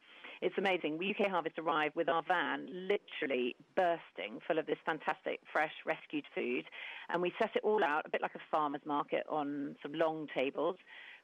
It's 0.42 0.57
amazing. 0.57 0.96
We 0.96 1.11
UK 1.11 1.31
Harvest 1.31 1.59
arrive 1.59 1.92
with 1.94 2.09
our 2.09 2.22
van 2.26 2.66
literally 2.70 3.57
bursting 3.76 4.40
full 4.46 4.59
of 4.59 4.64
this 4.64 4.79
fantastic, 4.87 5.40
fresh, 5.53 5.72
rescued 5.85 6.24
food. 6.35 6.64
And 7.11 7.20
we 7.20 7.33
set 7.38 7.50
it 7.57 7.62
all 7.62 7.85
out 7.85 8.07
a 8.07 8.11
bit 8.11 8.22
like 8.22 8.35
a 8.35 8.40
farmer's 8.50 8.81
market 8.87 9.24
on 9.29 9.76
some 9.83 9.92
long 9.92 10.29
tables. 10.35 10.76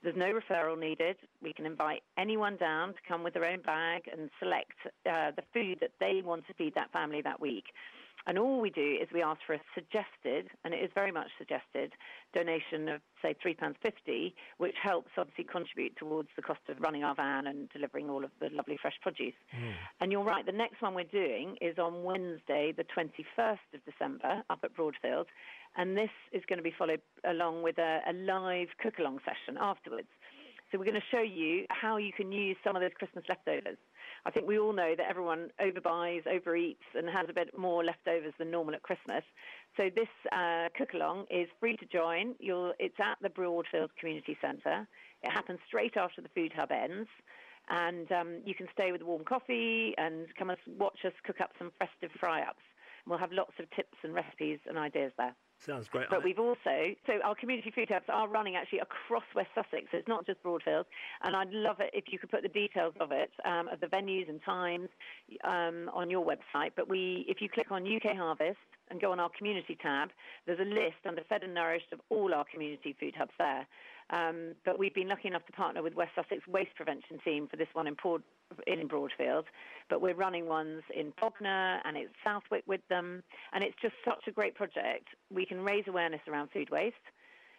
There's 0.02 0.16
no 0.16 0.33
referral 0.33 0.79
needed. 0.79 1.16
We 1.42 1.55
can 1.55 1.64
invite 1.64 2.02
anyone 2.18 2.59
down 2.59 2.88
to 2.88 2.98
come 3.09 3.24
with 3.24 3.33
their 3.33 3.46
own 3.46 3.62
bag 3.62 4.02
and 4.12 4.29
select 4.38 4.74
uh, 4.85 5.31
the 5.35 5.42
food 5.55 5.79
that 5.81 5.92
they 5.98 6.20
want 6.22 6.46
to 6.48 6.55
feed 6.55 6.74
that 6.74 6.92
family 6.92 7.22
that 7.22 7.40
week. 7.40 7.64
And 8.27 8.39
all 8.39 8.61
we 8.61 8.71
do 8.71 8.99
is 9.01 9.09
we 9.15 9.23
ask 9.23 9.41
for 9.47 9.55
a 9.55 9.61
suggested, 9.75 10.49
and 10.65 10.75
it 10.75 10.79
is 10.79 10.91
very 10.95 11.12
much 11.12 11.29
suggested, 11.39 11.93
donation 12.35 12.89
of, 12.89 13.01
say, 13.23 13.37
£3.50, 13.45 14.33
which 14.59 14.75
helps 14.83 15.11
obviously 15.17 15.45
contribute 15.45 15.97
towards 15.97 16.29
the 16.35 16.43
cost 16.43 16.61
of 16.69 16.81
running 16.81 17.05
our 17.05 17.15
van 17.15 17.47
and 17.47 17.69
delivering 17.71 18.11
all 18.11 18.25
of 18.25 18.31
the 18.41 18.49
lovely 18.51 18.77
fresh 18.81 18.99
produce. 19.01 19.35
Hmm. 19.53 19.71
And 20.01 20.12
you're 20.12 20.25
right, 20.25 20.45
the 20.45 20.53
next 20.53 20.83
one 20.83 20.95
we're 20.95 21.05
doing 21.05 21.57
is 21.61 21.79
on 21.79 22.03
Wednesday, 22.03 22.75
the 22.77 22.85
21st 22.85 23.75
of 23.75 23.85
December, 23.85 24.43
up 24.51 24.59
at 24.65 24.75
Broadfield. 24.75 25.27
And 25.77 25.97
this 25.97 26.11
is 26.33 26.43
going 26.49 26.59
to 26.59 26.65
be 26.65 26.75
followed 26.77 27.03
along 27.25 27.62
with 27.62 27.79
a, 27.79 28.01
a 28.09 28.12
live 28.12 28.69
cook 28.83 28.99
along 28.99 29.21
session 29.25 29.57
afterwards. 29.61 30.09
So 30.71 30.79
we're 30.79 30.85
going 30.85 30.95
to 31.01 31.17
show 31.17 31.23
you 31.23 31.65
how 31.71 31.97
you 31.97 32.12
can 32.12 32.33
use 32.33 32.57
some 32.65 32.75
of 32.75 32.83
those 32.83 32.91
Christmas 32.99 33.25
leftovers. 33.29 33.79
I 34.27 34.31
think 34.33 34.49
we 34.49 34.59
all 34.59 34.73
know 34.73 34.95
that 34.97 35.07
everyone 35.09 35.51
overbuys, 35.61 36.27
overeats, 36.27 36.83
and 36.97 37.09
has 37.09 37.27
a 37.29 37.33
bit 37.33 37.57
more 37.57 37.85
leftovers 37.85 38.35
than 38.41 38.51
normal 38.51 38.75
at 38.75 38.83
Christmas. 38.83 39.23
So 39.77 39.85
this 39.95 40.09
uh, 40.33 40.69
cook 40.77 40.95
along 40.95 41.27
is 41.31 41.47
free 41.61 41.77
to 41.77 41.87
join. 41.87 42.35
You'll, 42.41 42.73
it's 42.81 42.99
at 42.99 43.19
the 43.23 43.29
Broadfield 43.29 43.91
Community 44.01 44.37
Centre. 44.41 44.89
It 45.23 45.31
happens 45.31 45.61
straight 45.69 45.97
after 45.97 46.23
the 46.23 46.29
food 46.35 46.53
hub 46.57 46.73
ends. 46.73 47.09
And 47.69 48.11
um, 48.11 48.41
you 48.45 48.57
can 48.57 48.67
stay 48.73 48.91
with 48.91 49.03
warm 49.03 49.23
coffee 49.23 49.95
and 49.97 50.27
come 50.37 50.51
and 50.51 50.59
watch 50.77 50.99
us 51.05 51.12
cook 51.25 51.41
up 51.41 51.51
some 51.57 51.71
festive 51.79 52.11
fry 52.19 52.43
ups. 52.43 52.62
We'll 53.07 53.19
have 53.19 53.33
lots 53.33 53.53
of 53.61 53.71
tips 53.77 53.97
and 54.03 54.12
recipes 54.12 54.59
and 54.67 54.77
ideas 54.77 55.12
there. 55.19 55.37
Sounds 55.59 55.88
great. 55.88 56.07
But 56.11 56.23
we've 56.23 56.38
also, 56.38 56.95
so 57.07 57.14
our 57.25 57.35
community 57.35 57.71
food 57.75 57.88
hubs 57.90 58.05
are 58.09 58.29
running 58.29 58.57
actually 58.57 58.81
across 58.81 59.25
West 59.35 59.49
Sussex, 59.55 59.87
so 59.90 59.99
it's 59.99 60.09
not 60.09 60.27
just 60.27 60.42
Broadfield. 60.42 60.85
And 61.23 61.35
I'd 61.35 61.51
love 61.51 61.81
it 61.81 61.90
if 61.92 62.05
you 62.12 62.19
could 62.19 62.31
put 62.31 62.42
the 62.42 62.49
details 62.49 62.95
of 63.01 63.11
it, 63.11 63.31
um, 63.45 63.69
of 63.69 63.81
the 63.81 63.87
venues 63.87 64.29
and 64.29 64.40
times 64.45 64.88
um, 65.45 65.90
on 65.95 66.11
your 66.11 66.25
website. 66.25 66.73
But 66.77 66.88
we, 66.88 67.25
if 67.29 67.40
you 67.40 67.49
click 67.49 67.73
on 67.73 67.85
UK 67.85 68.16
Harvest 68.16 68.59
and 68.90 69.01
go 69.01 69.12
on 69.12 69.19
our 69.19 69.31
community 69.37 69.77
tab, 69.81 70.11
there's 70.47 70.61
a 70.61 70.64
list 70.64 71.07
under 71.07 71.23
Fed 71.29 71.42
and 71.42 71.55
Nourished 71.55 71.92
of 71.92 72.01
all 72.11 72.35
our 72.35 72.45
community 72.45 72.95
food 73.01 73.14
hubs 73.16 73.33
there. 73.38 73.66
Um, 74.11 74.55
but 74.64 74.79
we've 74.79 74.95
been 74.95 75.09
lucky 75.09 75.29
enough 75.29 75.45
to 75.47 75.53
partner 75.53 75.83
with 75.83 75.95
West 75.95 76.12
Sussex 76.14 76.47
Waste 76.47 76.75
Prevention 76.77 77.19
Team 77.25 77.49
for 77.49 77.57
this 77.57 77.69
one 77.73 77.87
in, 77.87 77.97
Port, 77.97 78.23
in 78.67 78.89
Broadfield. 78.89 79.45
But 79.89 80.01
we're 80.01 80.15
running 80.15 80.47
ones 80.47 80.83
in 80.95 81.13
Bognor 81.21 81.81
and 81.85 81.97
it's 81.97 82.13
Southwick 82.25 82.65
with 82.67 82.81
them. 82.89 83.23
And 83.53 83.63
it's 83.63 83.77
just 83.81 83.95
such 84.05 84.25
a 84.27 84.33
great 84.33 84.55
project. 84.55 85.09
We 85.33 85.47
can 85.47 85.61
raise 85.61 85.85
awareness 85.87 86.21
around 86.29 86.51
food 86.53 86.71
waste. 86.71 86.97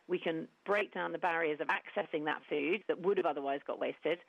We 0.08 0.20
can 0.20 0.48
break 0.66 0.94
down 0.94 1.12
the 1.12 1.18
barriers 1.18 1.60
of 1.60 1.68
accessing 1.68 2.24
that 2.26 2.42
food 2.50 2.82
that 2.88 3.02
would 3.02 3.18
have 3.18 3.26
otherwise 3.26 3.60
got 3.68 3.80
wasted. 3.80 4.20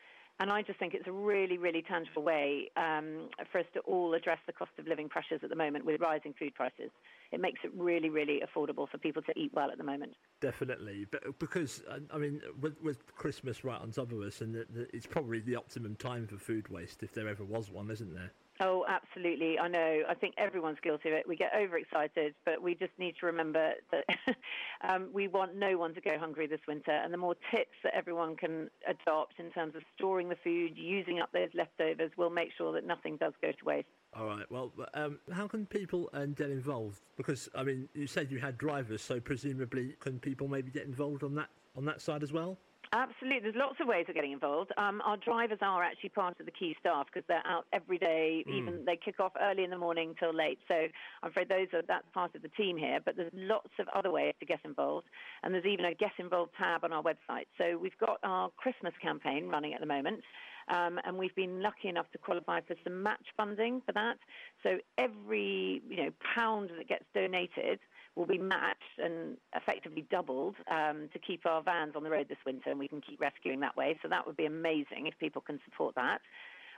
And 0.40 0.52
I 0.52 0.62
just 0.62 0.78
think 0.78 0.94
it's 0.94 1.08
a 1.08 1.12
really, 1.12 1.58
really 1.58 1.82
tangible 1.82 2.22
way 2.22 2.70
um, 2.76 3.28
for 3.50 3.58
us 3.58 3.66
to 3.74 3.80
all 3.80 4.14
address 4.14 4.38
the 4.46 4.52
cost 4.52 4.70
of 4.78 4.86
living 4.86 5.08
pressures 5.08 5.40
at 5.42 5.50
the 5.50 5.56
moment 5.56 5.84
with 5.84 6.00
rising 6.00 6.32
food 6.38 6.54
prices. 6.54 6.90
It 7.32 7.40
makes 7.40 7.60
it 7.64 7.72
really, 7.76 8.08
really 8.08 8.40
affordable 8.40 8.88
for 8.88 8.98
people 8.98 9.20
to 9.22 9.32
eat 9.36 9.50
well 9.52 9.70
at 9.70 9.78
the 9.78 9.84
moment. 9.84 10.12
Definitely, 10.40 11.06
but 11.10 11.38
because 11.40 11.82
I 12.12 12.18
mean, 12.18 12.40
with, 12.60 12.80
with 12.80 13.04
Christmas 13.16 13.64
right 13.64 13.80
on 13.80 13.90
top 13.90 14.12
of 14.12 14.20
us, 14.20 14.40
and 14.40 14.54
the, 14.54 14.66
the, 14.72 14.86
it's 14.94 15.06
probably 15.06 15.40
the 15.40 15.56
optimum 15.56 15.96
time 15.96 16.26
for 16.28 16.36
food 16.36 16.68
waste 16.68 17.02
if 17.02 17.12
there 17.12 17.28
ever 17.28 17.44
was 17.44 17.70
one, 17.70 17.90
isn't 17.90 18.14
there? 18.14 18.32
Oh, 18.60 18.84
absolutely. 18.88 19.56
I 19.58 19.68
know. 19.68 20.02
I 20.08 20.14
think 20.14 20.34
everyone's 20.36 20.78
guilty 20.82 21.10
of 21.10 21.14
it. 21.14 21.28
We 21.28 21.36
get 21.36 21.52
overexcited, 21.56 22.34
but 22.44 22.60
we 22.60 22.74
just 22.74 22.90
need 22.98 23.14
to 23.20 23.26
remember 23.26 23.72
that 23.92 24.04
um, 24.88 25.10
we 25.12 25.28
want 25.28 25.54
no 25.54 25.78
one 25.78 25.94
to 25.94 26.00
go 26.00 26.18
hungry 26.18 26.48
this 26.48 26.60
winter. 26.66 26.90
And 26.90 27.12
the 27.12 27.18
more 27.18 27.36
tips 27.52 27.76
that 27.84 27.94
everyone 27.94 28.34
can 28.34 28.68
adopt 28.88 29.38
in 29.38 29.50
terms 29.50 29.76
of 29.76 29.82
storing 29.96 30.28
the 30.28 30.36
food, 30.42 30.72
using 30.74 31.20
up 31.20 31.30
those 31.32 31.50
leftovers, 31.54 32.10
will 32.16 32.30
make 32.30 32.48
sure 32.56 32.72
that 32.72 32.84
nothing 32.84 33.16
does 33.16 33.32
go 33.40 33.52
to 33.52 33.64
waste. 33.64 33.86
All 34.14 34.26
right. 34.26 34.50
Well, 34.50 34.72
um, 34.94 35.20
how 35.32 35.46
can 35.46 35.64
people 35.66 36.10
um, 36.12 36.32
get 36.32 36.50
involved? 36.50 37.00
Because 37.16 37.48
I 37.54 37.62
mean, 37.62 37.88
you 37.94 38.08
said 38.08 38.30
you 38.30 38.38
had 38.38 38.58
drivers, 38.58 39.02
so 39.02 39.20
presumably, 39.20 39.94
can 40.00 40.18
people 40.18 40.48
maybe 40.48 40.72
get 40.72 40.86
involved 40.86 41.22
on 41.22 41.34
that 41.36 41.48
on 41.76 41.84
that 41.84 42.00
side 42.00 42.24
as 42.24 42.32
well? 42.32 42.58
Absolutely. 42.92 43.40
There's 43.40 43.54
lots 43.54 43.76
of 43.80 43.86
ways 43.86 44.06
of 44.08 44.14
getting 44.14 44.32
involved. 44.32 44.72
Um, 44.78 45.02
our 45.04 45.16
drivers 45.18 45.58
are 45.60 45.82
actually 45.82 46.08
part 46.10 46.40
of 46.40 46.46
the 46.46 46.52
key 46.52 46.74
staff 46.80 47.06
because 47.06 47.26
they're 47.28 47.46
out 47.46 47.66
every 47.72 47.98
day. 47.98 48.44
Even 48.48 48.84
they 48.86 48.96
kick 48.96 49.20
off 49.20 49.32
early 49.40 49.64
in 49.64 49.70
the 49.70 49.76
morning 49.76 50.14
till 50.18 50.34
late. 50.34 50.58
So 50.68 50.74
I'm 50.74 51.30
afraid 51.30 51.48
those 51.48 51.68
are 51.74 51.82
that's 51.86 52.06
part 52.14 52.34
of 52.34 52.42
the 52.42 52.48
team 52.48 52.78
here. 52.78 52.98
But 53.04 53.16
there's 53.16 53.32
lots 53.34 53.70
of 53.78 53.88
other 53.94 54.10
ways 54.10 54.34
to 54.40 54.46
get 54.46 54.60
involved, 54.64 55.06
and 55.42 55.52
there's 55.52 55.66
even 55.66 55.84
a 55.84 55.94
get 55.94 56.12
involved 56.18 56.52
tab 56.58 56.84
on 56.84 56.92
our 56.92 57.02
website. 57.02 57.46
So 57.58 57.76
we've 57.76 57.98
got 57.98 58.18
our 58.22 58.50
Christmas 58.56 58.94
campaign 59.02 59.48
running 59.48 59.74
at 59.74 59.80
the 59.80 59.86
moment. 59.86 60.20
Um, 60.68 61.00
and 61.04 61.16
we've 61.16 61.34
been 61.34 61.62
lucky 61.62 61.88
enough 61.88 62.10
to 62.12 62.18
qualify 62.18 62.60
for 62.60 62.76
some 62.84 63.02
match 63.02 63.24
funding 63.36 63.80
for 63.86 63.92
that. 63.92 64.18
So 64.62 64.78
every 64.98 65.82
you 65.88 65.96
know 65.96 66.10
pound 66.34 66.70
that 66.76 66.88
gets 66.88 67.04
donated 67.14 67.80
will 68.18 68.26
be 68.26 68.36
matched 68.36 68.98
and 68.98 69.36
effectively 69.54 70.04
doubled 70.10 70.56
um, 70.70 71.08
to 71.12 71.18
keep 71.20 71.46
our 71.46 71.62
vans 71.62 71.92
on 71.94 72.02
the 72.02 72.10
road 72.10 72.26
this 72.28 72.38
winter, 72.44 72.68
and 72.68 72.78
we 72.78 72.88
can 72.88 73.00
keep 73.00 73.20
rescuing 73.20 73.60
that 73.60 73.76
way. 73.76 73.96
So 74.02 74.08
that 74.08 74.26
would 74.26 74.36
be 74.36 74.46
amazing 74.46 75.06
if 75.06 75.14
people 75.18 75.40
can 75.40 75.60
support 75.64 75.94
that. 75.94 76.18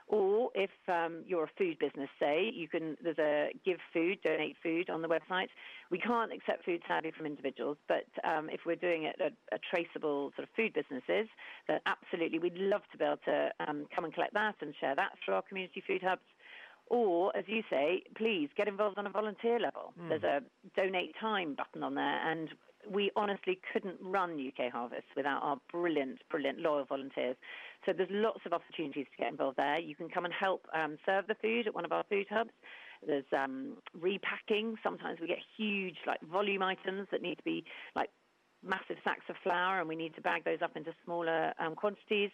Or 0.07 0.49
if 0.55 0.71
um, 0.87 1.23
you're 1.25 1.45
a 1.45 1.51
food 1.57 1.79
business, 1.79 2.09
say, 2.19 2.51
you 2.53 2.67
can. 2.67 2.97
There's 3.01 3.19
a 3.19 3.49
give 3.63 3.77
food, 3.93 4.17
donate 4.23 4.57
food 4.61 4.89
on 4.89 5.01
the 5.01 5.07
website. 5.07 5.47
We 5.89 5.99
can't 5.99 6.33
accept 6.33 6.65
food 6.65 6.81
sadly 6.87 7.11
from 7.15 7.25
individuals, 7.25 7.77
but 7.87 8.05
um, 8.23 8.49
if 8.49 8.61
we're 8.65 8.75
doing 8.75 9.03
it 9.03 9.15
at 9.23 9.33
a 9.53 9.59
traceable 9.69 10.31
sort 10.35 10.47
of 10.47 10.53
food 10.55 10.73
businesses, 10.73 11.27
then 11.67 11.79
absolutely 11.85 12.39
we'd 12.39 12.57
love 12.57 12.81
to 12.91 12.97
be 12.97 13.05
able 13.05 13.23
to 13.25 13.49
um, 13.67 13.85
come 13.95 14.03
and 14.03 14.13
collect 14.13 14.33
that 14.33 14.55
and 14.61 14.73
share 14.81 14.95
that 14.95 15.11
through 15.23 15.35
our 15.35 15.43
community 15.43 15.81
food 15.87 16.01
hubs. 16.03 16.21
Or, 16.91 17.35
as 17.37 17.45
you 17.47 17.63
say, 17.69 18.03
please 18.17 18.49
get 18.57 18.67
involved 18.67 18.97
on 18.97 19.07
a 19.07 19.09
volunteer 19.09 19.57
level. 19.61 19.93
There's 20.09 20.23
a 20.23 20.41
donate 20.75 21.15
time 21.17 21.55
button 21.55 21.83
on 21.83 21.95
there, 21.95 22.29
and 22.29 22.49
we 22.89 23.11
honestly 23.15 23.61
couldn't 23.71 23.95
run 24.01 24.31
UK 24.33 24.69
Harvest 24.69 25.05
without 25.15 25.41
our 25.41 25.57
brilliant, 25.71 26.19
brilliant 26.29 26.59
loyal 26.59 26.83
volunteers. 26.83 27.37
So 27.85 27.93
there's 27.93 28.09
lots 28.11 28.41
of 28.45 28.51
opportunities 28.51 29.05
to 29.05 29.23
get 29.23 29.31
involved 29.31 29.57
there. 29.57 29.79
You 29.79 29.95
can 29.95 30.09
come 30.09 30.25
and 30.25 30.33
help 30.33 30.65
um, 30.75 30.97
serve 31.05 31.27
the 31.27 31.35
food 31.35 31.65
at 31.65 31.73
one 31.73 31.85
of 31.85 31.93
our 31.93 32.03
food 32.09 32.27
hubs. 32.29 32.51
There's 33.07 33.23
um, 33.31 33.77
repacking. 33.97 34.75
Sometimes 34.83 35.21
we 35.21 35.27
get 35.27 35.39
huge, 35.57 35.95
like 36.05 36.19
volume 36.29 36.61
items 36.61 37.07
that 37.11 37.21
need 37.21 37.37
to 37.37 37.43
be 37.43 37.63
like 37.95 38.09
massive 38.63 38.97
sacks 39.03 39.25
of 39.29 39.35
flour, 39.43 39.79
and 39.79 39.87
we 39.87 39.95
need 39.95 40.15
to 40.15 40.21
bag 40.21 40.43
those 40.45 40.61
up 40.61 40.75
into 40.75 40.91
smaller 41.05 41.53
um, 41.59 41.75
quantities. 41.75 42.31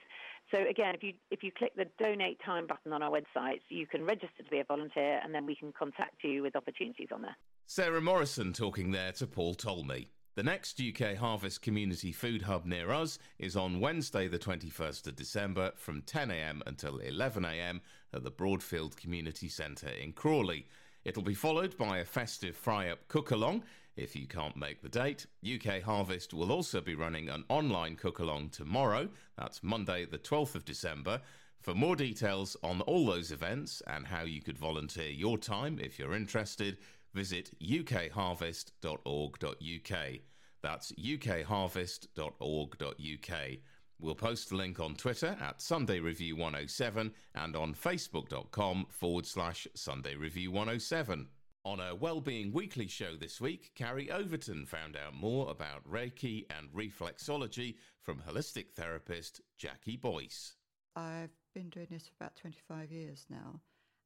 So 0.51 0.59
again, 0.69 0.95
if 0.95 1.03
you 1.03 1.13
if 1.31 1.43
you 1.43 1.51
click 1.51 1.73
the 1.75 1.85
donate 1.99 2.39
time 2.45 2.67
button 2.67 2.93
on 2.93 3.01
our 3.01 3.11
website, 3.11 3.61
you 3.69 3.85
can 3.85 4.05
register 4.05 4.43
to 4.43 4.49
be 4.49 4.59
a 4.59 4.63
volunteer, 4.63 5.19
and 5.23 5.33
then 5.33 5.45
we 5.45 5.55
can 5.55 5.73
contact 5.77 6.23
you 6.23 6.41
with 6.43 6.55
opportunities 6.55 7.09
on 7.13 7.21
there. 7.21 7.35
Sarah 7.65 8.01
Morrison 8.01 8.53
talking 8.53 8.91
there 8.91 9.11
to 9.13 9.27
Paul 9.27 9.55
Talmey. 9.55 10.07
The 10.35 10.43
next 10.43 10.79
UK 10.79 11.15
Harvest 11.15 11.63
Community 11.63 12.11
Food 12.11 12.43
Hub 12.43 12.63
near 12.63 12.91
us 12.91 13.17
is 13.39 13.57
on 13.57 13.79
Wednesday, 13.79 14.27
the 14.27 14.37
21st 14.37 15.07
of 15.07 15.15
December 15.15 15.71
from 15.75 16.03
10am 16.03 16.61
until 16.67 16.99
11am 16.99 17.81
at 18.13 18.23
the 18.23 18.29
Broadfield 18.29 18.95
Community 18.95 19.49
Centre 19.49 19.89
in 19.89 20.13
Crawley. 20.13 20.67
It'll 21.03 21.23
be 21.23 21.33
followed 21.33 21.75
by 21.75 21.97
a 21.97 22.05
festive 22.05 22.55
fry 22.55 22.89
up 22.89 23.07
cook 23.07 23.31
along 23.31 23.63
If 23.97 24.15
you 24.15 24.27
can't 24.27 24.55
make 24.55 24.81
the 24.81 24.89
date, 24.89 25.25
UK 25.43 25.81
Harvest 25.81 26.31
will 26.31 26.51
also 26.51 26.81
be 26.81 26.93
running 26.93 27.29
an 27.29 27.45
online 27.49 27.95
cook 27.95 28.19
along 28.19 28.49
tomorrow. 28.49 29.09
That's 29.37 29.63
Monday, 29.63 30.05
the 30.05 30.19
12th 30.19 30.53
of 30.53 30.65
December. 30.65 31.21
For 31.59 31.73
more 31.73 31.95
details 31.95 32.55
on 32.61 32.81
all 32.81 33.07
those 33.07 33.31
events 33.31 33.81
and 33.87 34.05
how 34.05 34.21
you 34.23 34.39
could 34.41 34.59
volunteer 34.59 35.09
your 35.09 35.39
time 35.39 35.79
if 35.81 35.97
you're 35.97 36.13
interested, 36.13 36.77
visit 37.15 37.49
ukharvest.org.uk. 37.59 40.19
That's 40.61 40.91
ukharvest.org.uk. 40.91 43.57
We'll 43.99 44.13
post 44.13 44.49
the 44.49 44.55
link 44.55 44.79
on 44.79 44.95
Twitter 44.95 45.35
at 45.41 45.59
Sunday 45.59 45.99
Review 45.99 46.35
107 46.35 47.11
and 47.33 47.55
on 47.55 47.73
facebook.com 47.73 48.85
forward 48.89 49.25
slash 49.25 49.67
Sunday 49.73 50.15
Review 50.15 50.51
107. 50.51 51.29
On 51.65 51.79
a 51.79 51.95
Wellbeing 51.95 52.53
Weekly 52.53 52.87
show 52.87 53.17
this 53.17 53.41
week, 53.41 53.71
Carrie 53.75 54.09
Overton 54.09 54.65
found 54.65 54.95
out 54.95 55.13
more 55.13 55.49
about 55.51 55.83
Reiki 55.89 56.45
and 56.49 56.69
reflexology 56.71 57.75
from 58.01 58.21
holistic 58.21 58.71
therapist 58.75 59.41
Jackie 59.57 59.97
Boyce. 59.97 60.55
I've 60.95 61.35
been 61.53 61.69
doing 61.69 61.87
this 61.91 62.07
for 62.07 62.13
about 62.19 62.37
25 62.37 62.91
years 62.91 63.25
now, 63.29 63.59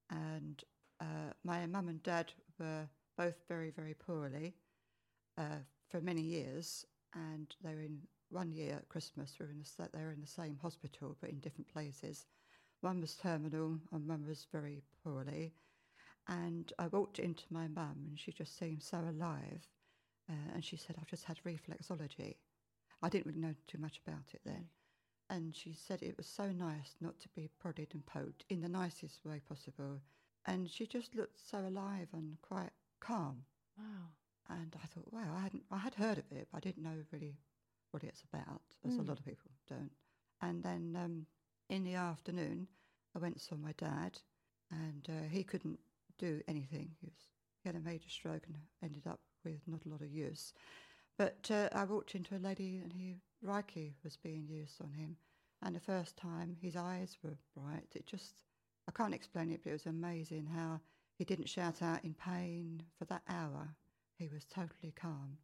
and 0.09 0.63
uh, 0.99 1.33
my 1.43 1.65
mum 1.67 1.87
and 1.87 2.01
dad 2.01 2.31
were 2.59 2.87
both 3.17 3.35
very, 3.47 3.69
very 3.69 3.93
poorly 3.93 4.55
uh, 5.37 5.59
for 5.89 6.01
many 6.01 6.21
years, 6.21 6.85
and 7.13 7.53
they 7.63 7.75
were 7.75 7.81
in 7.81 7.99
one 8.29 8.51
year 8.51 8.75
at 8.77 8.89
Christmas. 8.89 9.35
We 9.39 9.45
were 9.45 9.51
in 9.51 9.59
the, 9.59 9.89
they 9.93 10.03
were 10.03 10.13
in 10.13 10.21
the 10.21 10.27
same 10.27 10.57
hospital, 10.61 11.15
but 11.21 11.29
in 11.29 11.39
different 11.39 11.71
places. 11.71 12.25
One 12.81 12.99
was 13.01 13.15
terminal, 13.15 13.77
and 13.91 14.07
one 14.07 14.25
was 14.25 14.47
very 14.51 14.81
poorly. 15.03 15.53
And 16.31 16.73
I 16.79 16.87
walked 16.87 17.19
into 17.19 17.45
my 17.53 17.69
mum, 17.69 18.07
and 18.09 18.19
she 18.19 18.33
just 18.33 18.57
seemed 18.57 18.83
so 18.83 18.99
alive. 18.99 19.69
Uh, 20.29 20.51
and 20.55 20.65
she 20.65 20.77
said, 20.77 20.97
"I've 20.99 21.07
just 21.07 21.25
had 21.25 21.43
reflexology." 21.45 22.37
I 23.03 23.09
didn't 23.09 23.27
really 23.27 23.39
know 23.41 23.55
too 23.67 23.79
much 23.79 23.99
about 24.05 24.33
it 24.33 24.41
then. 24.45 24.69
And 25.29 25.55
she 25.55 25.73
said 25.73 26.01
it 26.03 26.17
was 26.17 26.27
so 26.27 26.51
nice 26.51 26.95
not 27.01 27.19
to 27.21 27.29
be 27.29 27.49
prodded 27.59 27.93
and 27.93 28.05
poked 28.05 28.45
in 28.49 28.61
the 28.61 28.69
nicest 28.69 29.25
way 29.25 29.39
possible. 29.39 30.01
And 30.45 30.69
she 30.69 30.87
just 30.87 31.15
looked 31.15 31.39
so 31.39 31.59
alive 31.67 32.09
and 32.13 32.41
quite 32.41 32.71
calm. 32.99 33.45
Wow. 33.77 34.13
And 34.49 34.75
I 34.83 34.87
thought, 34.87 35.11
wow, 35.13 35.33
I 35.35 35.41
hadn't, 35.41 35.65
I 35.71 35.77
had 35.77 35.95
heard 35.95 36.17
of 36.17 36.31
it, 36.31 36.47
but 36.51 36.57
I 36.57 36.61
didn't 36.61 36.83
know 36.83 37.03
really 37.11 37.39
what 37.91 38.03
it's 38.03 38.23
about, 38.23 38.61
as 38.85 38.99
a 38.99 39.01
Mm. 39.01 39.07
lot 39.07 39.19
of 39.19 39.25
people 39.25 39.51
don't. 39.67 39.91
And 40.41 40.63
then 40.63 40.95
um, 40.97 41.27
in 41.69 41.83
the 41.83 41.95
afternoon, 41.95 42.67
I 43.15 43.19
went 43.19 43.35
and 43.35 43.41
saw 43.41 43.55
my 43.55 43.73
dad, 43.73 44.21
and 44.71 45.07
uh, 45.09 45.27
he 45.29 45.43
couldn't 45.43 45.79
do 46.21 46.41
anything. 46.47 46.91
He, 46.99 47.07
was, 47.07 47.17
he 47.63 47.69
had 47.69 47.75
a 47.75 47.79
major 47.79 48.09
stroke 48.09 48.43
and 48.47 48.55
ended 48.83 49.07
up 49.07 49.19
with 49.43 49.59
not 49.67 49.85
a 49.85 49.89
lot 49.89 50.01
of 50.01 50.11
use. 50.11 50.53
But 51.17 51.49
uh, 51.51 51.69
I 51.73 51.83
walked 51.83 52.15
into 52.15 52.35
a 52.35 52.39
lady, 52.39 52.79
and 52.83 52.93
he 52.93 53.17
Reiki 53.45 53.93
was 54.03 54.17
being 54.17 54.47
used 54.47 54.81
on 54.81 54.93
him. 54.93 55.17
And 55.63 55.75
the 55.75 55.79
first 55.79 56.17
time, 56.17 56.57
his 56.59 56.75
eyes 56.75 57.17
were 57.23 57.37
bright. 57.55 57.89
It 57.95 58.07
just, 58.07 58.43
I 58.87 58.91
can't 58.91 59.13
explain 59.13 59.51
it, 59.51 59.61
but 59.63 59.69
it 59.69 59.73
was 59.73 59.85
amazing 59.85 60.47
how 60.47 60.79
he 61.17 61.25
didn't 61.25 61.49
shout 61.49 61.81
out 61.81 62.03
in 62.03 62.15
pain 62.15 62.81
for 62.97 63.05
that 63.05 63.21
hour. 63.29 63.67
He 64.17 64.29
was 64.33 64.45
totally 64.45 64.93
calm. 64.95 65.37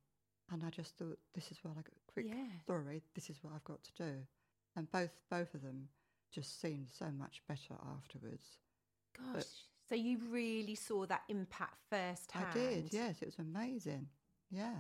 And 0.52 0.64
I 0.66 0.70
just 0.70 0.98
thought, 0.98 1.20
this 1.36 1.52
is 1.52 1.60
what 1.62 1.74
I 1.74 1.82
got, 1.82 1.94
quick 2.08 2.26
Yeah. 2.28 2.48
story, 2.64 3.04
this 3.14 3.30
is 3.30 3.38
what 3.44 3.54
I've 3.54 3.64
got 3.64 3.84
to 3.84 3.92
do. 3.98 4.14
And 4.76 4.90
both 4.92 5.12
both 5.30 5.54
of 5.54 5.62
them 5.62 5.90
just 6.32 6.62
seemed 6.62 6.88
so 6.92 7.12
much 7.12 7.42
better 7.48 7.76
afterwards. 7.98 8.58
Gosh. 9.18 9.44
So 9.90 9.96
you 9.96 10.20
really 10.30 10.76
saw 10.76 11.06
that 11.06 11.22
impact 11.30 11.78
firsthand. 11.90 12.46
I 12.50 12.54
did, 12.54 12.94
yes, 12.94 13.22
it 13.22 13.26
was 13.26 13.40
amazing. 13.40 14.08
Yeah. 14.52 14.76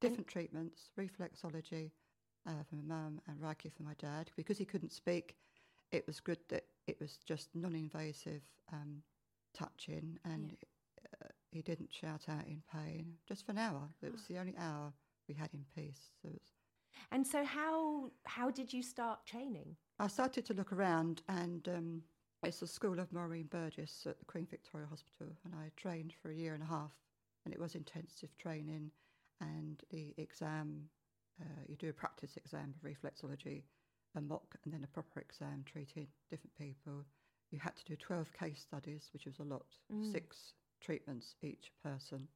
Different 0.00 0.28
treatments, 0.28 0.90
reflexology 0.98 1.90
uh, 2.46 2.62
for 2.68 2.76
my 2.76 2.82
mum 2.94 3.20
and 3.26 3.38
Reiki 3.40 3.72
for 3.72 3.82
my 3.82 3.94
dad. 3.98 4.30
Because 4.36 4.58
he 4.58 4.64
couldn't 4.64 4.92
speak, 4.92 5.36
it 5.92 6.06
was 6.06 6.20
good 6.20 6.38
that 6.48 6.64
it 6.86 6.98
was 7.00 7.18
just 7.24 7.48
non 7.54 7.74
invasive 7.74 8.42
um, 8.72 9.02
touching 9.54 10.18
and 10.24 10.56
uh, 11.22 11.28
he 11.50 11.62
didn't 11.62 11.92
shout 11.92 12.26
out 12.28 12.46
in 12.46 12.62
pain 12.72 13.14
just 13.26 13.46
for 13.46 13.52
an 13.52 13.58
hour. 13.58 13.88
It 14.02 14.12
was 14.12 14.22
the 14.24 14.38
only 14.38 14.54
hour 14.58 14.92
we 15.28 15.34
had 15.34 15.50
in 15.54 15.64
peace. 15.74 16.10
So 16.20 16.28
it 16.28 16.34
was, 16.34 16.52
And 17.12 17.26
so 17.26 17.44
how 17.44 18.10
how 18.24 18.50
did 18.50 18.72
you 18.72 18.82
start 18.82 19.24
training? 19.26 19.76
I 19.98 20.08
started 20.08 20.44
to 20.46 20.54
look 20.54 20.72
around, 20.72 21.22
and 21.28 21.68
um, 21.68 22.02
it's 22.44 22.60
the 22.60 22.66
School 22.66 22.98
of 23.00 23.12
Maureen 23.12 23.46
Burgess 23.50 24.06
at 24.06 24.18
the 24.18 24.24
Queen 24.24 24.46
Victoria 24.50 24.86
Hospital, 24.86 25.28
and 25.44 25.54
I 25.54 25.70
trained 25.76 26.12
for 26.20 26.30
a 26.30 26.34
year 26.34 26.54
and 26.54 26.62
a 26.62 26.66
half, 26.66 26.92
and 27.44 27.54
it 27.54 27.60
was 27.60 27.74
intensive 27.74 28.36
training, 28.38 28.90
and 29.40 29.82
the 29.90 30.14
exam, 30.18 30.88
uh, 31.40 31.44
you 31.68 31.76
do 31.76 31.88
a 31.90 31.92
practice 31.92 32.36
exam 32.36 32.74
of 32.74 32.88
reflexology, 32.88 33.62
a 34.16 34.20
mock, 34.20 34.56
and 34.64 34.72
then 34.72 34.84
a 34.84 34.88
proper 34.88 35.20
exam 35.20 35.64
treating 35.64 36.06
different 36.30 36.54
people. 36.56 37.04
You 37.50 37.58
had 37.58 37.76
to 37.76 37.84
do 37.84 37.96
12 37.96 38.32
case 38.32 38.60
studies, 38.60 39.10
which 39.12 39.26
was 39.26 39.38
a 39.38 39.44
lot, 39.44 39.66
Mm. 39.92 40.12
six 40.12 40.54
treatments 40.80 41.34
each 41.42 41.72
person, 41.82 42.28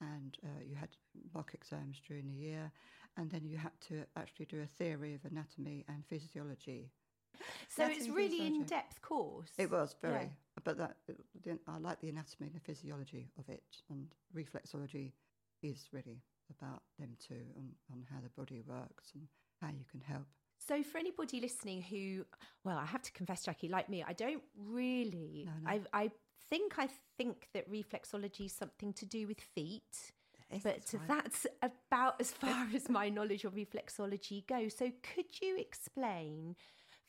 and 0.00 0.38
uh, 0.44 0.62
you 0.64 0.74
had 0.74 0.96
mock 1.34 1.54
exams 1.54 2.00
during 2.00 2.26
the 2.26 2.34
year, 2.34 2.72
and 3.16 3.30
then 3.30 3.44
you 3.44 3.56
had 3.56 3.78
to 3.88 4.04
actually 4.16 4.46
do 4.46 4.60
a 4.62 4.66
theory 4.66 5.14
of 5.14 5.24
anatomy 5.24 5.84
and 5.88 6.04
physiology. 6.06 6.90
So 7.68 7.84
it's 7.86 8.06
Anatomy 8.06 8.08
and 8.08 8.16
really 8.16 8.46
in 8.46 8.64
depth 8.64 9.00
course. 9.00 9.50
It 9.58 9.70
was 9.70 9.96
very, 10.02 10.24
Yeah. 10.24 10.62
but 10.64 10.76
that 10.78 10.96
the, 11.42 11.58
I 11.66 11.78
like 11.78 12.00
the 12.00 12.08
anatomy 12.10 12.46
and 12.48 12.54
the 12.54 12.60
physiology 12.60 13.30
of 13.38 13.48
it, 13.48 13.62
and 13.90 14.06
reflexology 14.36 15.12
is 15.62 15.88
really 15.92 16.22
about 16.50 16.82
them 16.98 17.16
too, 17.18 17.40
on, 17.56 17.70
on 17.92 18.04
how 18.12 18.20
the 18.20 18.28
body 18.30 18.62
works 18.66 19.12
and 19.14 19.26
how 19.60 19.68
you 19.68 19.84
can 19.90 20.00
help. 20.00 20.26
So 20.58 20.82
for 20.82 20.98
anybody 20.98 21.40
listening 21.40 21.82
who, 21.82 22.24
well, 22.64 22.78
I 22.78 22.84
have 22.84 23.02
to 23.02 23.12
confess, 23.12 23.44
Jackie, 23.44 23.68
like 23.68 23.88
me, 23.88 24.04
I 24.06 24.12
don't 24.12 24.42
really. 24.56 25.46
No, 25.46 25.52
no. 25.64 25.70
I 25.92 26.04
I 26.04 26.10
think 26.50 26.78
I 26.78 26.88
think 27.16 27.48
that 27.54 27.70
reflexology 27.70 28.46
is 28.46 28.52
something 28.52 28.92
to 28.94 29.06
do 29.06 29.26
with 29.26 29.40
feet. 29.40 30.12
Yes, 30.50 30.62
but 30.62 30.74
that's 30.74 30.94
right. 30.94 31.08
that's 31.08 31.46
about 31.62 32.20
as 32.20 32.30
far 32.30 32.66
as 32.74 32.88
my 32.90 33.08
knowledge 33.08 33.44
of 33.44 33.54
reflexology 33.54 34.46
goes. 34.46 34.76
So 34.76 34.92
could 35.02 35.40
you 35.40 35.56
explain, 35.58 36.54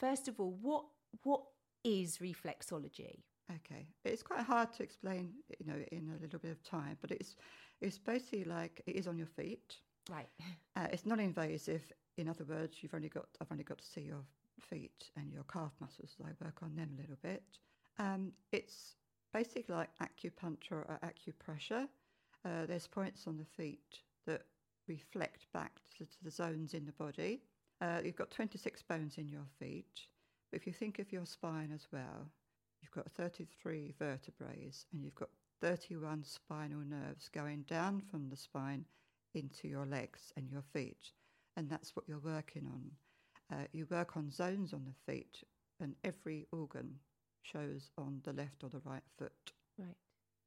first 0.04 0.28
of 0.28 0.40
all, 0.40 0.58
what 0.62 0.86
what 1.24 1.44
is 1.84 2.18
reflexology? 2.18 3.24
Okay, 3.58 3.88
it's 4.04 4.24
quite 4.24 4.42
hard 4.42 4.72
to 4.74 4.84
explain, 4.84 5.34
you 5.60 5.66
know, 5.66 5.80
in 5.92 6.12
a 6.18 6.22
little 6.22 6.40
bit 6.40 6.52
of 6.52 6.62
time, 6.64 6.98
but 7.02 7.12
it's 7.12 7.36
it's 7.82 7.98
basically 7.98 8.44
like 8.44 8.82
it 8.86 8.96
is 8.96 9.08
on 9.08 9.18
your 9.18 9.32
feet. 9.40 9.78
Right. 10.10 10.30
Uh, 10.76 10.88
it's 10.92 11.06
non-invasive. 11.06 11.84
In 12.18 12.28
other 12.28 12.46
words, 12.46 12.78
you've 12.82 12.96
only 12.96 13.08
got 13.08 13.28
I've 13.40 13.52
only 13.52 13.64
got 13.64 13.78
to 13.78 13.86
see 13.86 14.02
your 14.02 14.24
feet 14.60 15.12
and 15.16 15.32
your 15.32 15.44
calf 15.44 15.72
muscles. 15.80 16.16
I 16.20 16.32
work 16.44 16.64
on 16.64 16.76
them 16.76 16.90
a 16.98 17.02
little 17.02 17.20
bit. 17.22 17.44
Um, 18.00 18.32
it's 18.52 18.96
basically 19.32 19.76
like 19.76 19.90
acupuncture 20.02 20.82
or 20.90 21.00
acupressure. 21.04 21.88
Uh, 22.44 22.66
there's 22.66 22.88
points 22.88 23.28
on 23.28 23.38
the 23.38 23.46
feet 23.46 24.00
that 24.26 24.42
reflect 24.88 25.46
back 25.54 25.74
to, 25.96 26.06
to 26.06 26.24
the 26.24 26.32
zones 26.32 26.74
in 26.74 26.88
the 26.88 26.92
body. 26.94 27.44
Uh, 27.82 28.00
you've 28.04 28.16
got 28.16 28.32
26 28.32 28.82
bones 28.84 29.18
in 29.18 29.30
your 29.30 29.46
feet. 29.60 30.08
But 30.52 30.62
if 30.62 30.68
you 30.68 30.74
think 30.74 31.00
of 31.00 31.12
your 31.12 31.26
spine 31.26 31.72
as 31.74 31.88
well, 31.92 32.30
you've 32.82 32.92
got 32.92 33.12
33 33.12 33.94
vertebrae 34.00 34.72
and 34.92 35.04
you've 35.04 35.16
got 35.16 35.30
31 35.62 36.24
spinal 36.24 36.82
nerves 36.82 37.30
going 37.30 37.64
down 37.64 38.02
from 38.02 38.30
the 38.30 38.36
spine 38.38 38.86
into 39.34 39.68
your 39.68 39.86
legs 39.86 40.32
and 40.38 40.50
your 40.50 40.62
feet. 40.74 41.12
And 41.58 41.70
that's 41.70 41.96
what 41.96 42.08
you're 42.08 42.20
working 42.20 42.68
on. 42.68 42.92
Uh, 43.52 43.66
you 43.72 43.86
work 43.90 44.18
on 44.18 44.32
zones 44.32 44.74
on 44.74 44.86
the 44.86 45.12
feet, 45.14 45.44
and 45.80 45.96
every 46.04 46.48
organ 46.52 47.00
shows 47.44 47.92
on 47.98 48.22
the 48.24 48.34
left 48.34 48.64
or 48.64 48.70
the 48.70 48.82
right 48.86 49.04
foot. 49.18 49.52
Right. 49.78 49.96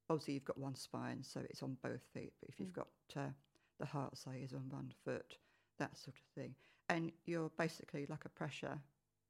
Obviously, 0.09 0.35
you've 0.35 0.45
got 0.45 0.59
one 0.59 0.75
spine, 0.75 1.23
so 1.23 1.41
it's 1.49 1.63
on 1.63 1.77
both 1.83 2.03
feet. 2.15 2.33
But 2.41 2.49
if 2.49 2.61
you've 2.61 2.71
Mm. 2.71 2.75
got 2.75 2.89
uh, 3.17 3.31
the 3.79 3.87
heart, 3.87 4.17
say, 4.17 4.41
is 4.43 4.53
on 4.53 4.69
one 4.71 4.93
foot, 5.05 5.39
that 5.79 5.97
sort 5.97 6.17
of 6.17 6.23
thing. 6.35 6.55
And 6.89 7.13
you're 7.25 7.51
basically 7.59 8.07
like 8.09 8.25
a 8.25 8.31
pressure 8.31 8.79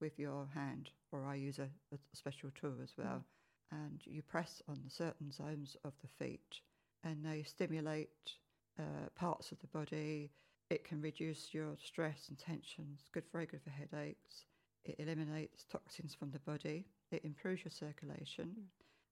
with 0.01 0.19
your 0.19 0.49
hand, 0.55 0.91
or 1.13 1.25
I 1.25 1.37
use 1.37 1.59
a, 1.59 1.69
a 1.93 1.99
special 2.13 2.51
tool 2.55 2.75
as 2.83 2.93
well. 2.99 3.25
And 3.73 4.01
you 4.05 4.23
press 4.23 4.63
on 4.69 4.81
the 4.85 4.91
certain 4.91 5.33
zones 5.33 5.77
of 5.85 5.93
the 6.03 6.25
feet, 6.25 6.61
and 7.03 7.25
they 7.25 7.43
stimulate 7.43 8.35
uh, 8.79 9.09
parts 9.15 9.53
of 9.53 9.59
the 9.61 9.67
body. 9.69 10.31
It 10.71 10.85
can 10.85 11.01
reduce 11.01 11.55
your 11.55 11.77
stress 11.83 12.29
and 12.29 12.39
tensions. 12.39 13.09
Good, 13.13 13.25
very 13.33 13.47
good 13.47 13.63
for 13.63 13.71
headaches. 13.71 14.45
It 14.85 14.97
eliminates 14.99 15.65
toxins 15.65 16.15
from 16.15 16.31
the 16.31 16.39
body. 16.41 16.85
It 17.11 17.25
improves 17.25 17.65
your 17.65 17.73
circulation. 17.73 18.55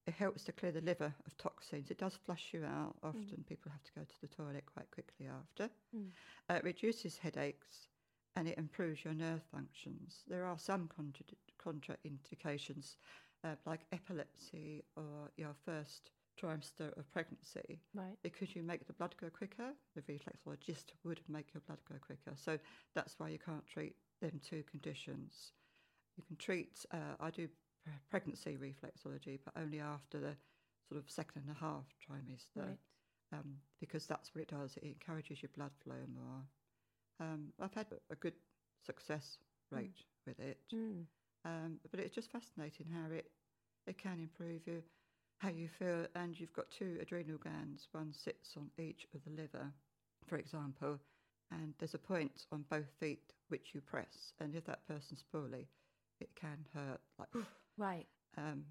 It 0.06 0.14
helps 0.14 0.44
to 0.44 0.52
clear 0.52 0.70
the 0.70 0.82
liver 0.82 1.14
of 1.26 1.36
toxins. 1.38 1.90
It 1.90 1.98
does 1.98 2.18
flush 2.26 2.50
you 2.52 2.64
out. 2.64 2.94
Often 3.02 3.44
people 3.48 3.72
have 3.72 3.82
to 3.84 3.92
go 3.96 4.02
to 4.02 4.20
the 4.20 4.28
toilet 4.28 4.64
quite 4.72 4.90
quickly 4.90 5.26
after. 5.26 5.70
Mm. 5.96 6.08
Uh, 6.50 6.54
it 6.54 6.64
reduces 6.64 7.16
headaches 7.16 7.88
and 8.36 8.48
it 8.48 8.58
improves 8.58 9.04
your 9.04 9.14
nerve 9.14 9.42
functions. 9.52 10.24
There 10.28 10.44
are 10.44 10.58
some 10.58 10.88
contra- 10.88 11.24
contraindications 11.64 12.96
uh, 13.44 13.54
like 13.66 13.80
epilepsy 13.92 14.82
or 14.96 15.30
your 15.36 15.54
first 15.64 16.10
trimester 16.40 16.96
of 16.98 17.10
pregnancy. 17.12 17.80
Right. 17.94 18.16
Because 18.22 18.56
you 18.56 18.62
make 18.62 18.86
the 18.86 18.92
blood 18.92 19.14
go 19.20 19.28
quicker, 19.30 19.72
the 19.94 20.02
reflexologist 20.02 20.86
would 21.04 21.20
make 21.28 21.54
your 21.54 21.60
blood 21.66 21.78
go 21.88 21.96
quicker. 22.04 22.36
So 22.36 22.58
that's 22.94 23.14
why 23.18 23.28
you 23.28 23.38
can't 23.38 23.66
treat 23.66 23.94
them 24.20 24.40
two 24.42 24.64
conditions. 24.70 25.52
You 26.16 26.24
can 26.26 26.36
treat, 26.36 26.84
uh, 26.92 27.16
I 27.20 27.30
do 27.30 27.48
pre- 27.84 27.92
pregnancy 28.10 28.56
reflexology, 28.56 29.38
but 29.44 29.54
only 29.60 29.80
after 29.80 30.18
the 30.18 30.36
sort 30.88 31.00
of 31.00 31.10
second 31.10 31.42
and 31.46 31.56
a 31.56 31.60
half 31.60 31.84
trimester. 32.02 32.66
Right. 32.68 32.78
Um, 33.32 33.56
because 33.80 34.06
that's 34.06 34.34
what 34.34 34.42
it 34.42 34.48
does. 34.48 34.76
It 34.76 34.84
encourages 34.84 35.42
your 35.42 35.50
blood 35.56 35.72
flow 35.82 36.06
more. 36.14 36.42
Um, 37.20 37.52
I've 37.60 37.74
had 37.74 37.86
a 38.10 38.14
good 38.16 38.34
success 38.84 39.38
rate 39.70 40.04
with 40.26 40.38
it. 40.40 40.58
Mm. 40.74 41.04
Um, 41.44 41.80
but 41.90 42.00
it's 42.00 42.14
just 42.14 42.30
fascinating 42.32 42.86
how 42.88 43.10
it 43.12 43.30
it 43.86 43.98
can 43.98 44.18
improve 44.18 44.66
you, 44.66 44.82
how 45.38 45.50
you 45.50 45.68
feel, 45.68 46.06
and 46.14 46.38
you've 46.38 46.52
got 46.54 46.70
two 46.70 46.98
adrenal 47.00 47.36
glands. 47.38 47.88
One 47.92 48.12
sits 48.14 48.56
on 48.56 48.70
each 48.78 49.06
of 49.14 49.22
the 49.24 49.30
liver, 49.30 49.72
for 50.26 50.38
example, 50.38 50.98
and 51.50 51.74
there's 51.78 51.94
a 51.94 51.98
point 51.98 52.46
on 52.50 52.64
both 52.70 52.90
feet 52.98 53.32
which 53.48 53.74
you 53.74 53.80
press, 53.82 54.32
and 54.40 54.54
if 54.54 54.64
that 54.64 54.86
person's 54.88 55.22
poorly, 55.22 55.68
it 56.20 56.34
can 56.34 56.64
hurt. 56.72 57.00
Like 57.18 57.28
Right. 57.76 58.06
um, 58.36 58.64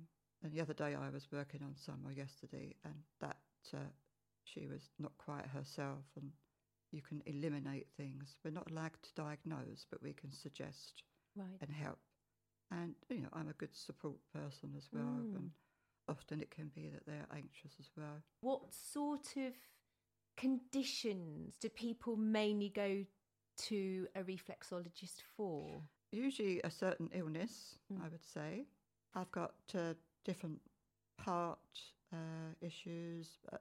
and 0.44 0.52
the 0.52 0.62
other 0.62 0.74
day 0.74 0.96
I 0.96 1.10
was 1.10 1.32
working 1.32 1.62
on 1.64 1.76
some, 1.76 2.00
or 2.06 2.12
yesterday, 2.12 2.76
and 2.84 2.96
that 3.22 3.38
uh, 3.74 3.78
she 4.44 4.68
was 4.68 4.90
not 5.00 5.18
quite 5.18 5.46
herself, 5.46 6.04
and 6.16 6.32
you 6.94 7.02
can 7.02 7.22
eliminate 7.26 7.88
things. 7.98 8.38
We're 8.44 8.52
not 8.52 8.70
allowed 8.72 8.94
to 9.02 9.14
diagnose, 9.16 9.86
but 9.90 10.02
we 10.02 10.14
can 10.14 10.32
suggest 10.32 11.04
Right. 11.36 11.58
and 11.62 11.72
help. 11.72 12.00
And 12.72 12.96
you 13.10 13.22
know, 13.22 13.30
I'm 13.34 13.50
a 13.50 13.54
good 13.54 13.76
support 13.76 14.18
person 14.32 14.76
as 14.78 14.90
well, 14.94 15.04
Mm. 15.26 15.36
and 15.36 15.52
often 16.08 16.40
it 16.42 16.52
can 16.52 16.70
be 16.70 16.90
that 16.90 17.06
they're 17.06 17.28
anxious 17.32 17.74
as 17.80 17.90
well. 17.98 18.22
What 18.42 18.74
sort 18.74 19.36
of 19.38 19.54
conditions 20.36 21.58
do 21.58 21.70
people 21.70 22.16
mainly 22.16 22.70
go 22.70 23.06
to 23.58 24.08
a 24.16 24.24
reflexologist 24.24 25.22
for? 25.36 25.84
Usually, 26.12 26.62
a 26.64 26.70
certain 26.70 27.10
illness, 27.14 27.78
Mm. 27.92 28.02
I 28.04 28.10
would 28.10 28.24
say. 28.24 28.68
I've 29.16 29.32
got 29.32 29.56
uh, 29.76 29.94
different 30.24 30.62
heart 31.20 31.60
uh, 32.12 32.54
issues, 32.62 33.40
uh, 33.52 33.58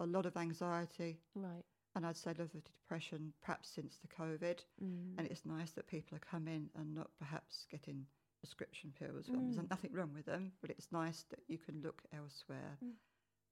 a 0.00 0.06
lot 0.06 0.26
of 0.26 0.36
anxiety, 0.36 1.20
Right. 1.34 1.64
And 1.98 2.06
I'd 2.06 2.16
say 2.16 2.30
of 2.30 2.52
depression, 2.52 3.32
perhaps 3.42 3.68
since 3.68 3.96
the 3.96 4.06
COVID. 4.06 4.58
Mm. 4.80 5.18
And 5.18 5.26
it's 5.26 5.44
nice 5.44 5.72
that 5.72 5.88
people 5.88 6.14
are 6.16 6.20
coming 6.20 6.70
and 6.78 6.94
not 6.94 7.10
perhaps 7.18 7.66
getting 7.68 8.06
prescription 8.38 8.92
pills. 8.96 9.28
Um, 9.28 9.46
There's 9.50 9.56
Mm. 9.66 9.68
nothing 9.70 9.92
wrong 9.92 10.12
with 10.14 10.26
them, 10.26 10.52
but 10.60 10.70
it's 10.70 10.92
nice 10.92 11.24
that 11.30 11.40
you 11.48 11.58
can 11.58 11.82
look 11.82 12.00
elsewhere. 12.12 12.78
Mm. 12.84 12.92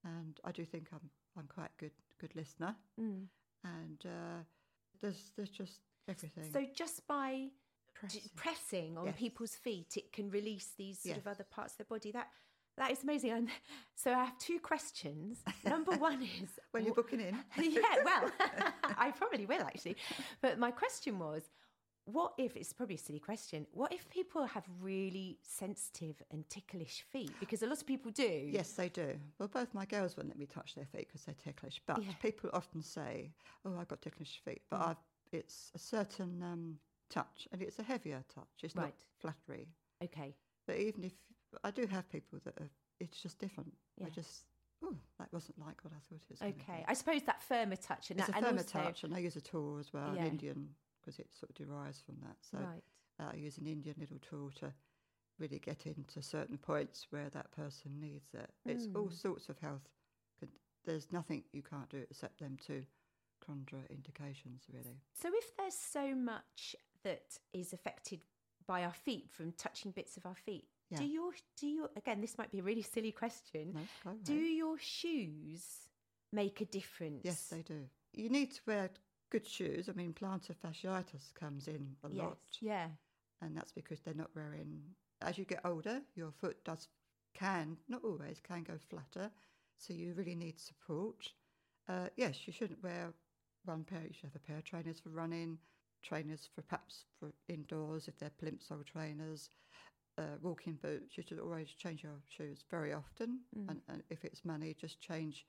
And 0.04 0.40
I 0.44 0.52
do 0.52 0.64
think 0.64 0.88
I'm 0.92 1.10
I'm 1.36 1.48
quite 1.48 1.76
good 1.76 1.90
good 2.18 2.36
listener, 2.36 2.76
Mm. 3.00 3.26
and 3.64 4.06
uh, 4.06 4.44
there's 5.00 5.32
there's 5.34 5.50
just 5.50 5.80
everything. 6.06 6.52
So 6.52 6.64
just 6.72 7.04
by 7.08 7.50
Pressing. 7.94 8.30
pressing 8.36 8.96
on 8.98 9.06
Yes. 9.06 9.16
people's 9.18 9.56
feet, 9.56 9.96
it 9.96 10.12
can 10.12 10.30
release 10.30 10.70
these 10.76 11.00
sort 11.00 11.16
of 11.18 11.26
other 11.26 11.44
parts 11.44 11.72
of 11.72 11.78
their 11.78 11.86
body. 11.86 12.12
That 12.12 12.30
that 12.78 12.90
is 12.90 13.02
amazing. 13.02 13.30
And 13.32 13.48
so 13.94 14.12
I 14.12 14.24
have 14.24 14.38
two 14.38 14.58
questions. 14.58 15.38
Number 15.64 15.92
one 15.96 16.22
is 16.22 16.50
when 16.72 16.84
you're 16.84 16.94
booking 16.94 17.20
in, 17.20 17.38
yeah, 17.62 17.80
well, 18.04 18.30
I 18.98 19.10
probably 19.12 19.46
will 19.46 19.62
actually. 19.62 19.96
But 20.40 20.58
my 20.58 20.70
question 20.70 21.18
was, 21.18 21.42
what 22.04 22.34
if 22.38 22.56
it's 22.56 22.72
probably 22.72 22.94
a 22.94 22.98
silly 22.98 23.18
question? 23.18 23.66
What 23.72 23.92
if 23.92 24.08
people 24.10 24.46
have 24.46 24.62
really 24.80 25.38
sensitive 25.42 26.22
and 26.30 26.48
ticklish 26.48 27.04
feet? 27.10 27.40
Because 27.40 27.62
a 27.62 27.66
lot 27.66 27.80
of 27.80 27.86
people 27.86 28.12
do. 28.12 28.22
Yes, 28.48 28.70
they 28.72 28.88
do. 28.88 29.18
Well, 29.40 29.48
both 29.48 29.74
my 29.74 29.86
girls 29.86 30.16
won't 30.16 30.28
let 30.28 30.38
me 30.38 30.46
touch 30.46 30.76
their 30.76 30.84
feet 30.86 31.08
because 31.08 31.22
they're 31.22 31.34
ticklish. 31.34 31.82
But 31.84 32.00
Yeah. 32.04 32.12
people 32.20 32.48
often 32.52 32.80
say, 32.80 33.32
"Oh, 33.64 33.76
I've 33.76 33.88
got 33.88 34.02
ticklish 34.02 34.40
feet," 34.44 34.62
but 34.70 34.80
Mm. 34.80 34.88
I've, 34.90 35.02
it's 35.32 35.72
a 35.74 35.78
certain 35.80 36.42
um, 36.44 36.78
touch, 37.10 37.48
and 37.50 37.60
it's 37.60 37.80
a 37.80 37.82
heavier 37.82 38.22
touch. 38.32 38.62
It's 38.62 38.76
Right. 38.76 38.84
not 38.84 38.94
flattery. 39.18 39.66
Okay. 40.00 40.36
But 40.64 40.76
even 40.76 41.02
if 41.02 41.12
I 41.64 41.70
do 41.70 41.86
have 41.86 42.08
people 42.10 42.38
that 42.44 42.54
are, 42.60 42.68
it's 43.00 43.20
just 43.22 43.38
different. 43.38 43.72
Yeah. 43.98 44.06
I 44.06 44.10
just, 44.10 44.44
oh, 44.82 44.94
that 45.18 45.32
wasn't 45.32 45.58
like 45.58 45.82
what 45.84 45.92
I 45.94 46.00
thought 46.08 46.20
it 46.22 46.30
was. 46.30 46.42
Okay. 46.42 46.78
be." 46.78 46.84
I 46.88 46.94
suppose 46.94 47.22
that 47.24 47.42
firmer 47.42 47.76
touch 47.76 48.10
and 48.10 48.18
it's 48.20 48.26
that, 48.28 48.34
a 48.34 48.36
and 48.38 48.46
firmer 48.46 48.58
also, 48.58 48.78
touch, 48.78 49.04
and 49.04 49.14
I 49.14 49.18
use 49.18 49.36
a 49.36 49.40
tool 49.40 49.78
as 49.78 49.92
well, 49.92 50.14
Yeah. 50.14 50.22
an 50.22 50.26
Indian, 50.32 50.74
because 51.00 51.18
it 51.18 51.28
sort 51.34 51.50
of 51.50 51.56
derives 51.56 52.00
from 52.00 52.16
that. 52.20 52.36
So 52.42 52.58
Right. 52.58 52.82
uh, 53.18 53.30
I 53.32 53.36
use 53.36 53.58
an 53.58 53.66
Indian 53.66 53.96
little 53.98 54.18
tool 54.18 54.50
to 54.56 54.72
really 55.38 55.58
get 55.58 55.86
into 55.86 56.22
certain 56.22 56.58
points 56.58 57.06
where 57.10 57.28
that 57.30 57.50
person 57.52 58.00
needs 58.00 58.32
it. 58.34 58.50
It's 58.64 58.86
all 58.94 59.08
Mm. 59.08 59.12
sorts 59.12 59.48
of 59.48 59.58
health. 59.58 59.88
There's 60.84 61.10
nothing 61.10 61.42
you 61.52 61.62
can't 61.62 61.88
do 61.88 61.98
except 62.08 62.38
them 62.38 62.56
two 62.58 62.86
contraindications, 63.40 64.60
really. 64.72 65.00
So 65.14 65.30
if 65.34 65.56
there's 65.56 65.76
so 65.76 66.14
much 66.14 66.76
that 67.02 67.38
is 67.52 67.72
affected 67.72 68.20
by 68.66 68.84
our 68.84 68.92
feet 68.92 69.30
from 69.30 69.52
touching 69.52 69.90
bits 69.90 70.16
of 70.16 70.26
our 70.26 70.34
feet, 70.34 70.68
Yeah. 70.90 70.98
do 70.98 71.04
your 71.04 71.32
do 71.58 71.66
you 71.66 71.88
again? 71.96 72.20
This 72.20 72.38
might 72.38 72.50
be 72.52 72.60
a 72.60 72.62
really 72.62 72.82
silly 72.82 73.12
question. 73.12 73.72
No, 73.74 73.80
go 74.04 74.16
Do 74.22 74.34
your 74.34 74.78
shoes 74.78 75.88
make 76.32 76.60
a 76.60 76.64
difference? 76.66 77.22
Yes, 77.24 77.48
they 77.48 77.62
do. 77.62 77.80
You 78.12 78.28
need 78.30 78.52
to 78.52 78.60
wear 78.66 78.90
good 79.30 79.46
shoes. 79.46 79.88
I 79.88 79.92
mean, 79.92 80.12
plantar 80.12 80.54
fasciitis 80.64 81.34
comes 81.34 81.66
in 81.68 81.96
a 82.04 82.08
Yes. 82.08 82.24
lot. 82.24 82.38
Yeah. 82.60 82.88
and 83.42 83.54
that's 83.56 83.72
because 83.72 84.00
they're 84.00 84.14
not 84.14 84.30
wearing. 84.34 84.80
As 85.20 85.36
you 85.36 85.44
get 85.44 85.60
older, 85.64 86.00
your 86.14 86.30
foot 86.32 86.62
does 86.64 86.88
can 87.34 87.76
not 87.88 88.02
always 88.02 88.40
can 88.40 88.62
go 88.62 88.78
flatter, 88.78 89.30
so 89.76 89.92
you 89.92 90.14
really 90.14 90.34
need 90.34 90.58
support. 90.58 91.32
Uh, 91.88 92.08
yes, 92.16 92.46
you 92.46 92.52
shouldn't 92.52 92.82
wear 92.82 93.12
one 93.64 93.84
pair. 93.84 94.02
You 94.06 94.12
should 94.14 94.30
have 94.30 94.36
a 94.36 94.46
pair 94.46 94.56
of 94.58 94.64
trainers 94.64 95.00
for 95.00 95.10
running, 95.10 95.58
trainers 96.02 96.48
for 96.54 96.62
perhaps 96.62 97.04
for 97.20 97.30
indoors 97.48 98.08
if 98.08 98.16
they're 98.18 98.30
plimsoll 98.30 98.84
trainers, 98.86 99.50
uh, 100.18 100.36
walking 100.40 100.74
boots. 100.82 101.16
You 101.16 101.22
should 101.26 101.38
always 101.38 101.68
change 101.70 102.02
your 102.02 102.20
shoes 102.28 102.64
very 102.70 102.92
often, 102.92 103.40
Mm. 103.56 103.70
and, 103.70 103.80
and 103.88 104.02
if 104.10 104.24
it's 104.24 104.44
money, 104.44 104.74
just 104.74 105.00
change. 105.00 105.46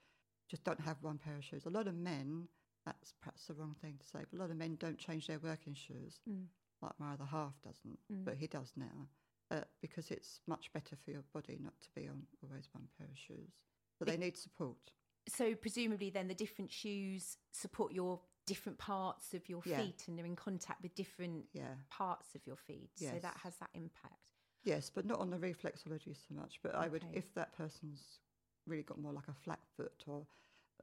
Just 0.49 0.63
don't 0.63 0.79
have 0.79 0.97
one 1.03 1.17
pair 1.17 1.35
of 1.35 1.43
shoes. 1.43 1.65
A 1.65 1.69
lot 1.69 1.87
of 1.87 1.95
men. 1.95 2.47
That's 2.85 3.11
perhaps 3.19 3.47
the 3.47 3.53
wrong 3.53 3.75
thing 3.81 3.97
to 3.99 4.07
say, 4.07 4.19
but 4.31 4.37
a 4.37 4.41
lot 4.41 4.49
of 4.49 4.55
men 4.55 4.77
don't 4.79 4.97
change 4.97 5.27
their 5.27 5.39
working 5.39 5.73
shoes 5.73 6.21
Mm. 6.29 6.47
like 6.81 6.97
my 6.99 7.11
other 7.13 7.25
half 7.25 7.61
doesn't, 7.61 7.99
Mm. 8.09 8.23
but 8.23 8.37
he 8.37 8.47
does 8.47 8.71
now, 8.77 9.09
uh, 9.51 9.63
because 9.81 10.09
it's 10.09 10.39
much 10.47 10.71
better 10.71 10.95
for 10.95 11.11
your 11.11 11.23
body 11.33 11.57
not 11.59 11.77
to 11.81 11.89
be 11.91 12.07
on 12.07 12.25
always 12.41 12.69
one 12.73 12.87
pair 12.97 13.07
of 13.07 13.17
shoes. 13.17 13.51
But 13.99 14.07
they 14.07 14.15
need 14.15 14.37
support. 14.37 14.91
So 15.27 15.53
presumably, 15.55 16.09
then 16.11 16.29
the 16.29 16.33
different 16.35 16.71
shoes 16.71 17.37
support 17.51 17.91
your 17.91 18.21
different 18.45 18.77
parts 18.77 19.33
of 19.33 19.49
your 19.49 19.61
Yeah. 19.65 19.81
feet, 19.83 20.07
and 20.07 20.17
they're 20.17 20.25
in 20.25 20.37
contact 20.37 20.81
with 20.81 20.95
different 20.95 21.49
Yeah. 21.51 21.75
parts 21.89 22.35
of 22.35 22.47
your 22.47 22.55
feet. 22.55 22.97
So 22.97 23.19
that 23.19 23.35
has 23.39 23.57
that 23.57 23.71
impact. 23.73 24.36
Yes, 24.67 24.91
but 24.93 25.05
not 25.05 25.19
on 25.19 25.29
the 25.29 25.37
reflexology 25.37 26.13
so 26.27 26.35
much. 26.35 26.59
But 26.61 26.75
I 26.75 26.87
would, 26.89 27.03
Okay. 27.05 27.17
if 27.17 27.33
that 27.35 27.55
person's 27.57 28.19
really 28.65 28.83
got 28.83 28.99
more 28.99 29.13
like 29.13 29.27
a 29.29 29.33
flat 29.33 29.59
foot 29.77 30.03
or 30.07 30.27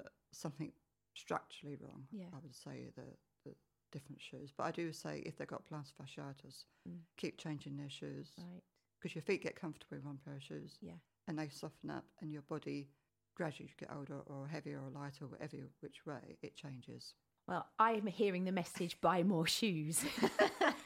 uh, 0.01 0.09
something 0.33 0.73
structurally 1.14 1.77
wrong, 1.77 2.07
Yeah. 2.11 2.27
I 2.33 2.38
would 2.42 2.55
say 2.55 2.87
the, 2.97 3.03
the 3.44 3.55
different 3.92 4.20
shoes. 4.23 4.51
But 4.57 4.64
I 4.64 4.70
do 4.70 4.90
say 4.92 5.18
if 5.27 5.37
they've 5.37 5.47
got 5.47 5.66
plantar 5.68 5.92
fasciitis, 6.01 6.64
Mm. 6.88 7.01
keep 7.16 7.37
changing 7.38 7.77
their 7.77 7.90
shoes 7.90 8.33
Right. 8.38 8.62
because 8.99 9.14
your 9.14 9.23
feet 9.23 9.42
get 9.42 9.55
comfortable 9.57 9.97
in 9.99 10.05
one 10.05 10.18
pair 10.25 10.35
of 10.37 10.42
shoes. 10.42 10.79
Yeah. 10.81 10.99
and 11.27 11.38
they 11.38 11.49
soften 11.49 11.90
up, 11.90 12.05
and 12.20 12.31
your 12.33 12.42
body 12.42 12.88
gradually 13.35 13.68
you 13.70 13.75
get 13.87 13.94
older 13.97 14.20
or 14.27 14.47
heavier 14.47 14.79
or 14.81 14.90
lighter, 14.90 15.27
whatever 15.27 15.57
which 15.81 16.05
way 16.07 16.37
it 16.42 16.55
changes. 16.55 17.14
Well, 17.49 17.66
I'm 17.79 18.07
hearing 18.07 18.44
the 18.44 18.53
message 18.53 19.01
buy 19.01 19.23
more 19.23 19.47
shoes. 19.47 20.05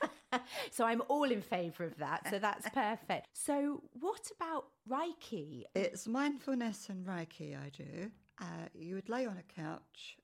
so 0.70 0.84
I'm 0.84 1.02
all 1.08 1.30
in 1.30 1.42
favour 1.42 1.84
of 1.84 1.96
that. 1.98 2.28
So 2.30 2.38
that's 2.38 2.68
perfect. 2.74 3.26
So, 3.32 3.82
what 4.00 4.30
about 4.36 4.66
Reiki? 4.88 5.64
It's 5.74 6.06
mindfulness 6.06 6.88
and 6.88 7.06
Reiki 7.06 7.56
I 7.56 7.70
do. 7.70 8.10
Uh, 8.40 8.68
you 8.74 8.94
would 8.94 9.08
lay 9.08 9.26
on 9.26 9.36
a 9.36 9.60
couch, 9.60 10.16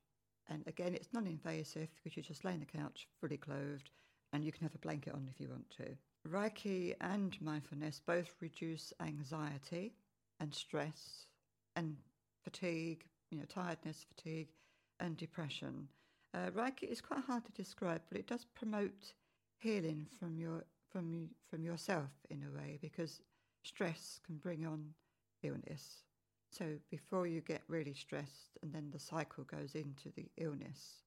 and 0.48 0.62
again, 0.66 0.94
it's 0.94 1.08
non 1.12 1.26
invasive 1.26 1.88
because 1.96 2.16
you 2.16 2.22
just 2.22 2.44
lay 2.44 2.52
on 2.52 2.60
the 2.60 2.78
couch 2.78 3.08
fully 3.20 3.36
clothed, 3.36 3.90
and 4.32 4.44
you 4.44 4.52
can 4.52 4.62
have 4.62 4.74
a 4.74 4.78
blanket 4.78 5.14
on 5.14 5.28
if 5.30 5.40
you 5.40 5.48
want 5.48 5.68
to. 5.78 5.96
Reiki 6.28 6.94
and 7.00 7.36
mindfulness 7.40 8.00
both 8.04 8.34
reduce 8.40 8.92
anxiety 9.00 9.94
and 10.40 10.54
stress 10.54 11.26
and 11.76 11.96
fatigue, 12.42 13.04
you 13.30 13.38
know, 13.38 13.44
tiredness, 13.48 14.04
fatigue, 14.14 14.48
and 15.00 15.16
depression. 15.16 15.88
Uh, 16.32 16.50
Reiki 16.50 16.84
is 16.84 17.00
quite 17.00 17.24
hard 17.24 17.44
to 17.44 17.52
describe, 17.52 18.02
but 18.08 18.18
it 18.18 18.26
does 18.26 18.44
promote 18.54 19.12
healing 19.64 20.06
from 20.18 20.38
your 20.38 20.64
from 20.92 21.28
from 21.50 21.64
yourself 21.64 22.10
in 22.30 22.42
a 22.44 22.56
way 22.56 22.78
because 22.80 23.20
stress 23.62 24.20
can 24.26 24.36
bring 24.36 24.66
on 24.66 24.80
illness. 25.42 26.04
So 26.50 26.64
before 26.90 27.26
you 27.26 27.40
get 27.40 27.62
really 27.66 27.94
stressed, 27.94 28.58
and 28.62 28.72
then 28.72 28.90
the 28.92 28.98
cycle 28.98 29.44
goes 29.44 29.74
into 29.74 30.10
the 30.14 30.28
illness 30.36 31.02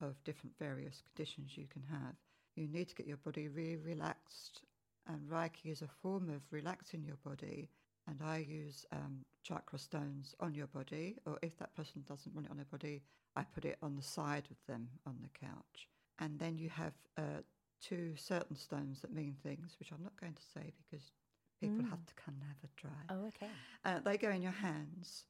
of 0.00 0.22
different 0.24 0.54
various 0.58 1.02
conditions 1.02 1.56
you 1.56 1.66
can 1.66 1.82
have, 1.90 2.14
you 2.54 2.68
need 2.68 2.88
to 2.88 2.94
get 2.94 3.06
your 3.06 3.16
body 3.16 3.48
really 3.48 3.76
relaxed. 3.76 4.62
And 5.08 5.28
Reiki 5.28 5.72
is 5.72 5.82
a 5.82 5.88
form 6.02 6.28
of 6.30 6.42
relaxing 6.50 7.02
your 7.04 7.18
body 7.24 7.70
and 8.06 8.20
I 8.22 8.38
use 8.48 8.84
um, 8.92 9.24
chakra 9.42 9.78
stones 9.78 10.34
on 10.40 10.54
your 10.54 10.66
body, 10.66 11.16
or 11.26 11.38
if 11.42 11.56
that 11.58 11.74
person 11.74 12.04
doesn't 12.06 12.34
want 12.34 12.46
it 12.46 12.50
on 12.50 12.56
their 12.58 12.66
body, 12.70 13.02
I 13.34 13.44
put 13.44 13.64
it 13.64 13.78
on 13.82 13.96
the 13.96 14.02
side 14.02 14.46
of 14.50 14.56
them 14.68 14.88
on 15.06 15.16
the 15.22 15.46
couch. 15.46 15.88
And 16.18 16.38
then 16.38 16.58
you 16.58 16.68
have 16.68 16.92
uh, 17.16 17.42
two 17.80 18.14
certain 18.16 18.56
stones 18.56 19.00
that 19.00 19.12
mean 19.12 19.36
things, 19.42 19.76
which 19.78 19.92
I'm 19.92 20.02
not 20.02 20.18
going 20.20 20.34
to 20.34 20.42
say 20.42 20.72
because 20.76 21.12
people 21.60 21.84
Mm. 21.84 21.90
have 21.90 22.04
to 22.06 22.14
come 22.14 22.34
and 22.34 22.44
have 22.44 22.62
a 22.64 22.68
try. 22.76 22.90
Oh, 23.10 23.26
okay. 23.28 23.50
Uh, 23.84 24.00
they 24.00 24.16
go 24.16 24.30
in 24.30 24.42
your 24.42 24.52
hands, 24.52 25.26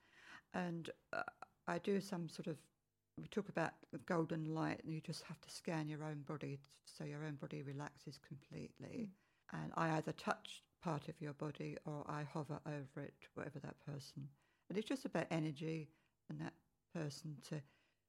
and 0.52 0.90
uh, 1.12 1.22
I 1.66 1.78
do 1.78 2.00
some 2.00 2.28
sort 2.28 2.46
of. 2.46 2.58
We 3.18 3.28
talk 3.28 3.48
about 3.48 3.72
the 3.92 3.98
golden 3.98 4.54
light, 4.54 4.80
and 4.82 4.92
you 4.92 5.00
just 5.00 5.22
have 5.24 5.40
to 5.42 5.50
scan 5.50 5.88
your 5.88 6.02
own 6.02 6.22
body 6.26 6.58
so 6.84 7.04
your 7.04 7.24
own 7.24 7.36
body 7.36 7.62
relaxes 7.62 8.18
completely. 8.26 9.08
And 9.52 9.72
I 9.76 9.96
either 9.96 10.12
touch 10.12 10.64
part 10.82 11.08
of 11.08 11.20
your 11.20 11.32
body 11.34 11.76
or 11.84 12.04
I 12.08 12.24
hover 12.24 12.58
over 12.66 13.00
it, 13.02 13.14
whatever 13.34 13.60
that 13.60 13.76
person. 13.86 14.28
And 14.68 14.76
it's 14.78 14.88
just 14.88 15.04
about 15.04 15.26
energy 15.30 15.90
and 16.28 16.40
that 16.40 16.54
person 16.92 17.36
to 17.50 17.60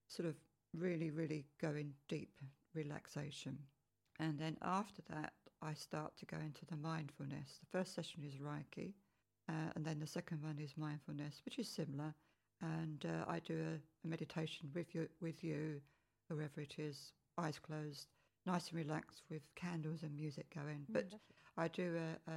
sort 0.08 0.28
of 0.28 0.36
really, 0.74 1.12
really 1.12 1.46
go 1.62 1.70
in 1.70 1.94
deep 2.08 2.40
relaxation. 2.74 3.58
And 4.20 4.40
then 4.40 4.58
after 4.62 5.02
that, 5.10 5.34
I 5.62 5.74
start 5.74 6.16
to 6.18 6.26
go 6.26 6.38
into 6.38 6.66
the 6.66 6.78
mindfulness. 6.78 7.60
The 7.60 7.78
first 7.78 7.96
session 7.96 8.24
is 8.24 8.36
Reiki, 8.36 8.94
uh, 9.50 9.72
and 9.76 9.86
then 9.86 10.00
the 10.00 10.08
second 10.08 10.42
one 10.42 10.60
is 10.60 10.74
mindfulness, 10.78 11.42
which 11.46 11.60
is 11.60 11.68
similar. 11.68 12.14
And 12.62 13.06
uh, 13.06 13.26
I 13.30 13.40
do 13.40 13.60
a, 13.60 14.06
a 14.06 14.08
meditation 14.08 14.70
with 14.74 14.96
you, 14.96 15.08
with 15.22 15.44
you, 15.44 15.82
whoever 16.30 16.62
it 16.62 16.76
is, 16.78 17.12
eyes 17.38 17.60
closed, 17.60 18.08
nice 18.46 18.70
and 18.70 18.78
relaxed 18.78 19.24
with 19.30 19.42
candles 19.56 20.04
and 20.04 20.16
music 20.16 20.54
going. 20.54 20.86
But 20.90 21.08
I 21.58 21.68
do 21.68 21.98
a, 21.98 22.32
a, 22.32 22.36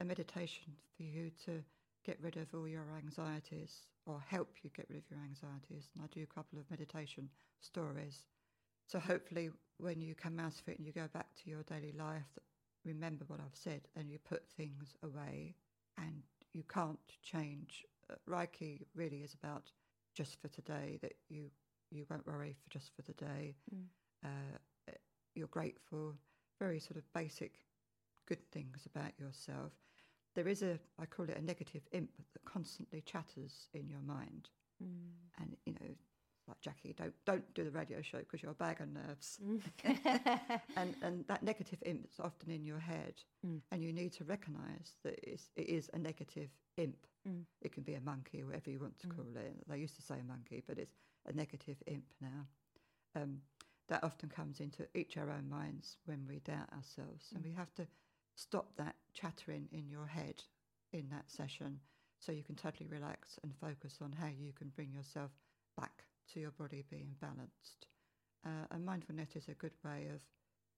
a 0.00 0.04
meditation 0.04 0.72
for 0.96 1.02
you 1.02 1.30
to 1.46 1.62
get 2.04 2.18
rid 2.22 2.36
of 2.36 2.46
all 2.54 2.68
your 2.68 2.86
anxieties 2.96 3.86
or 4.06 4.22
help 4.26 4.48
you 4.62 4.70
get 4.76 4.86
rid 4.88 4.98
of 4.98 5.10
your 5.10 5.20
anxieties. 5.20 5.88
And 5.94 6.04
I 6.04 6.06
do 6.14 6.22
a 6.22 6.34
couple 6.34 6.58
of 6.58 6.70
meditation 6.70 7.28
stories. 7.60 8.24
So 8.88 8.98
hopefully, 8.98 9.50
when 9.76 10.00
you 10.00 10.14
come 10.14 10.40
out 10.40 10.54
of 10.54 10.66
it 10.66 10.78
and 10.78 10.86
you 10.86 10.92
go 10.92 11.08
back 11.12 11.28
to 11.42 11.50
your 11.50 11.62
daily 11.64 11.92
life, 11.92 12.38
remember 12.84 13.24
what 13.28 13.38
I've 13.38 13.54
said 13.54 13.82
and 13.94 14.10
you 14.10 14.18
put 14.18 14.48
things 14.56 14.94
away 15.02 15.54
and 15.98 16.22
you 16.54 16.64
can't 16.72 16.98
change. 17.22 17.84
Uh, 18.10 18.14
Reiki 18.28 18.86
really 18.94 19.18
is 19.18 19.34
about 19.34 19.70
just 20.14 20.40
for 20.40 20.48
today, 20.48 20.98
that 21.02 21.12
you, 21.28 21.50
you 21.90 22.06
won't 22.10 22.26
worry 22.26 22.56
for 22.62 22.70
just 22.70 22.90
for 22.96 23.02
the 23.02 23.12
day. 23.12 23.54
Mm. 23.74 23.84
Uh, 24.24 24.92
you're 25.34 25.48
grateful, 25.48 26.14
very 26.58 26.80
sort 26.80 26.96
of 26.96 27.12
basic 27.12 27.60
good 28.26 28.44
things 28.50 28.86
about 28.86 29.12
yourself. 29.18 29.72
There 30.34 30.48
is 30.48 30.62
a, 30.62 30.78
I 30.98 31.06
call 31.06 31.26
it 31.28 31.36
a 31.36 31.44
negative 31.44 31.82
imp 31.92 32.10
that 32.32 32.44
constantly 32.44 33.02
chatters 33.02 33.68
in 33.74 33.88
your 33.88 34.00
mind. 34.00 34.48
Mm. 34.82 35.12
And, 35.40 35.56
you 35.66 35.74
know, 35.74 35.94
like 36.48 36.60
Jackie, 36.60 36.94
don't 36.96 37.14
don't 37.24 37.54
do 37.54 37.64
the 37.64 37.70
radio 37.70 38.00
show 38.02 38.18
because 38.18 38.42
you're 38.42 38.52
a 38.52 38.54
bag 38.54 38.80
of 38.80 38.88
nerves. 38.88 39.38
and 40.76 40.94
and 41.02 41.24
that 41.28 41.42
negative 41.42 41.82
imp 41.84 42.06
is 42.10 42.18
often 42.20 42.50
in 42.50 42.64
your 42.64 42.78
head, 42.78 43.14
Mm. 43.46 43.60
and 43.70 43.82
you 43.84 43.92
need 43.92 44.12
to 44.14 44.24
recognise 44.24 44.96
that 45.04 45.20
it's, 45.22 45.50
it 45.54 45.68
is 45.68 45.88
a 45.94 45.98
negative 45.98 46.50
imp. 46.76 46.96
Mm. 47.28 47.42
It 47.62 47.72
can 47.72 47.84
be 47.84 47.94
a 47.94 48.00
monkey 48.00 48.42
whatever 48.42 48.70
you 48.70 48.80
want 48.80 48.98
to 49.00 49.06
call 49.08 49.26
it. 49.36 49.54
They 49.68 49.78
used 49.78 49.94
to 49.96 50.02
say 50.02 50.16
monkey, 50.26 50.62
but 50.66 50.78
it's 50.78 50.94
a 51.26 51.32
negative 51.32 51.76
imp 51.86 52.06
now. 52.20 52.46
Um, 53.14 53.38
that 53.88 54.02
often 54.04 54.28
comes 54.28 54.60
into 54.60 54.86
each 54.94 55.16
our 55.16 55.30
own 55.30 55.48
minds 55.48 55.96
when 56.06 56.26
we 56.28 56.40
doubt 56.40 56.68
ourselves, 56.76 57.30
and 57.34 57.44
we 57.44 57.52
have 57.52 57.72
to 57.74 57.86
stop 58.34 58.74
that 58.76 58.96
chattering 59.14 59.68
in 59.72 59.88
your 59.88 60.06
head 60.06 60.42
in 60.92 61.08
that 61.10 61.30
session, 61.30 61.80
so 62.18 62.32
you 62.32 62.42
can 62.42 62.54
totally 62.56 62.86
relax 62.88 63.38
and 63.42 63.54
focus 63.60 63.98
on 64.02 64.12
how 64.12 64.26
you 64.26 64.52
can 64.52 64.68
bring 64.74 64.92
yourself 64.92 65.30
back 65.76 66.04
to 66.32 66.40
your 66.40 66.50
body 66.52 66.84
being 66.90 67.14
balanced. 67.20 67.86
Uh, 68.44 68.66
and 68.70 68.84
mindfulness 68.84 69.36
is 69.36 69.48
a 69.48 69.54
good 69.54 69.74
way 69.84 70.06
of 70.14 70.20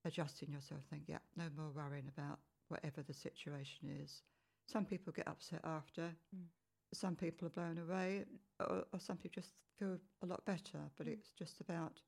adjusting 0.05 0.51
yourself. 0.51 0.81
Think, 0.89 1.03
yeah, 1.07 1.19
no 1.35 1.45
more 1.55 1.71
worrying 1.75 2.09
about 2.17 2.39
whatever 2.69 3.01
the 3.01 3.13
situation 3.13 3.89
is. 4.03 4.23
Some 4.67 4.85
people 4.85 5.13
get 5.13 5.27
upset 5.27 5.61
after. 5.63 6.13
Mm. 6.35 6.45
Some 6.93 7.15
people 7.15 7.47
are 7.47 7.51
blown 7.51 7.77
away, 7.77 8.25
or, 8.59 8.85
or 8.93 8.99
some 8.99 9.17
people 9.17 9.41
just 9.41 9.53
feel 9.77 9.97
a 10.23 10.25
lot 10.25 10.45
better. 10.45 10.79
But 10.97 11.07
Mm. 11.07 11.13
it's 11.13 11.31
just 11.31 11.61
about 11.61 12.01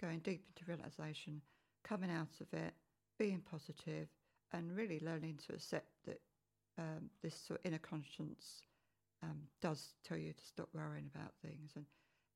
going 0.00 0.20
deep 0.20 0.44
into 0.48 0.64
realization, 0.70 1.40
coming 1.84 2.10
out 2.10 2.40
of 2.40 2.52
it, 2.52 2.74
being 3.18 3.40
positive, 3.40 4.08
and 4.52 4.76
really 4.76 5.00
learning 5.00 5.38
to 5.46 5.54
accept 5.54 5.88
that 6.04 6.20
um, 6.78 7.10
this 7.22 7.34
sort 7.34 7.60
of 7.60 7.66
inner 7.66 7.78
conscience 7.78 8.62
um, 9.22 9.48
does 9.62 9.94
tell 10.04 10.18
you 10.18 10.32
to 10.32 10.44
stop 10.44 10.68
worrying 10.74 11.10
about 11.14 11.32
things, 11.42 11.72
and 11.76 11.86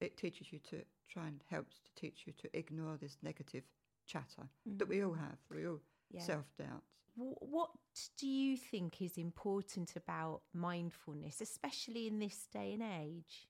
it 0.00 0.16
teaches 0.16 0.52
you 0.52 0.58
to 0.70 0.82
try 1.08 1.26
and 1.26 1.42
helps 1.50 1.78
to 1.80 1.90
teach 1.94 2.26
you 2.26 2.32
to 2.38 2.56
ignore 2.56 2.96
this 2.96 3.18
negative 3.22 3.64
chatter 4.06 4.48
that 4.78 4.88
we 4.88 5.04
all 5.04 5.12
have. 5.14 5.38
We 5.50 5.66
all 5.66 5.80
Yeah. 6.10 6.22
self 6.22 6.56
doubt. 6.56 6.82
What 7.16 7.70
do 8.16 8.26
you 8.26 8.56
think 8.56 9.02
is 9.02 9.18
important 9.18 9.96
about 9.96 10.42
mindfulness, 10.54 11.40
especially 11.40 12.06
in 12.06 12.18
this 12.18 12.46
day 12.46 12.72
and 12.72 12.82
age? 12.82 13.48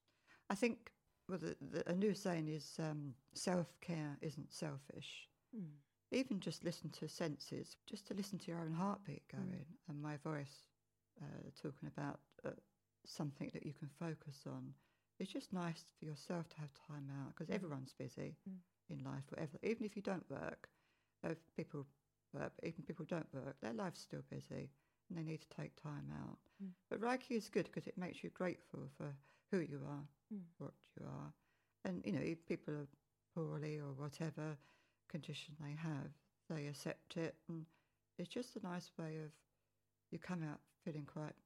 I 0.49 0.55
think 0.55 0.93
well, 1.29 1.39
the, 1.39 1.57
the, 1.61 1.89
a 1.89 1.95
new 1.95 2.15
saying 2.15 2.49
is 2.49 2.77
um, 2.81 3.15
self 3.35 3.69
care 3.81 4.17
isn't 4.21 4.53
selfish. 4.53 5.29
Mm. 5.57 5.69
Even 6.13 6.41
just 6.41 6.65
listen 6.65 6.91
to 6.91 7.09
senses, 7.09 7.77
just 7.87 8.07
to 8.09 8.15
listen 8.15 8.39
to 8.41 8.51
your 8.51 8.61
own 8.61 8.73
heartbeat 8.73 9.23
going 9.29 9.65
and 9.89 10.03
my 10.03 10.17
voice 10.17 10.65
uh, 11.23 11.51
talking 11.63 11.89
about 11.97 12.19
uh, 12.45 12.51
something 13.07 13.51
that 13.53 13.65
you 13.65 13.73
can 13.73 13.89
focus 13.89 14.45
on. 14.47 14.75
It's 15.21 15.33
just 15.33 15.53
nice 15.53 15.85
for 15.99 16.07
yourself 16.07 16.49
to 16.51 16.61
have 16.61 16.73
time 16.75 17.11
out 17.23 17.35
because 17.35 17.51
everyone's 17.51 17.93
busy 17.95 18.37
Mm. 18.49 18.61
in 18.89 19.05
life, 19.05 19.25
whatever. 19.31 19.59
Even 19.63 19.85
if 19.85 19.97
you 19.97 20.03
don't 20.03 20.29
work, 20.31 20.71
if 21.25 21.39
people 21.57 21.87
work, 22.33 22.53
even 22.63 22.85
people 22.85 23.05
don't 23.07 23.33
work, 23.35 23.61
their 23.61 23.75
life's 23.75 24.01
still 24.01 24.23
busy 24.31 24.71
and 25.09 25.19
they 25.19 25.23
need 25.25 25.43
to 25.43 25.49
take 25.51 25.77
time 25.77 26.11
out. 26.25 26.39
Mm. 26.63 26.75
But 26.89 27.01
Reiki 27.01 27.37
is 27.37 27.51
good 27.51 27.67
because 27.67 27.87
it 27.87 27.99
makes 27.99 28.25
you 28.25 28.31
grateful 28.31 28.89
for 28.97 29.15
who 29.51 29.59
you 29.61 29.85
are, 29.87 30.09
Mm. 30.33 30.47
what 30.59 30.75
you 30.99 31.07
are. 31.07 31.35
And, 31.85 32.05
you 32.07 32.13
know, 32.13 32.21
if 32.21 32.47
people 32.47 32.75
are 32.75 32.89
poorly 33.35 33.79
or 33.79 33.93
whatever 33.93 34.59
condition 35.09 35.57
they 35.61 35.73
have, 35.75 36.13
they 36.49 36.67
accept 36.67 37.17
it. 37.17 37.37
And 37.49 37.67
it's 38.19 38.29
just 38.29 38.57
a 38.57 38.61
nice 38.63 38.91
way 38.99 39.19
of 39.19 39.33
you 40.11 40.19
come 40.19 40.43
out 40.43 40.61
feeling 40.85 41.07
quite 41.07 41.37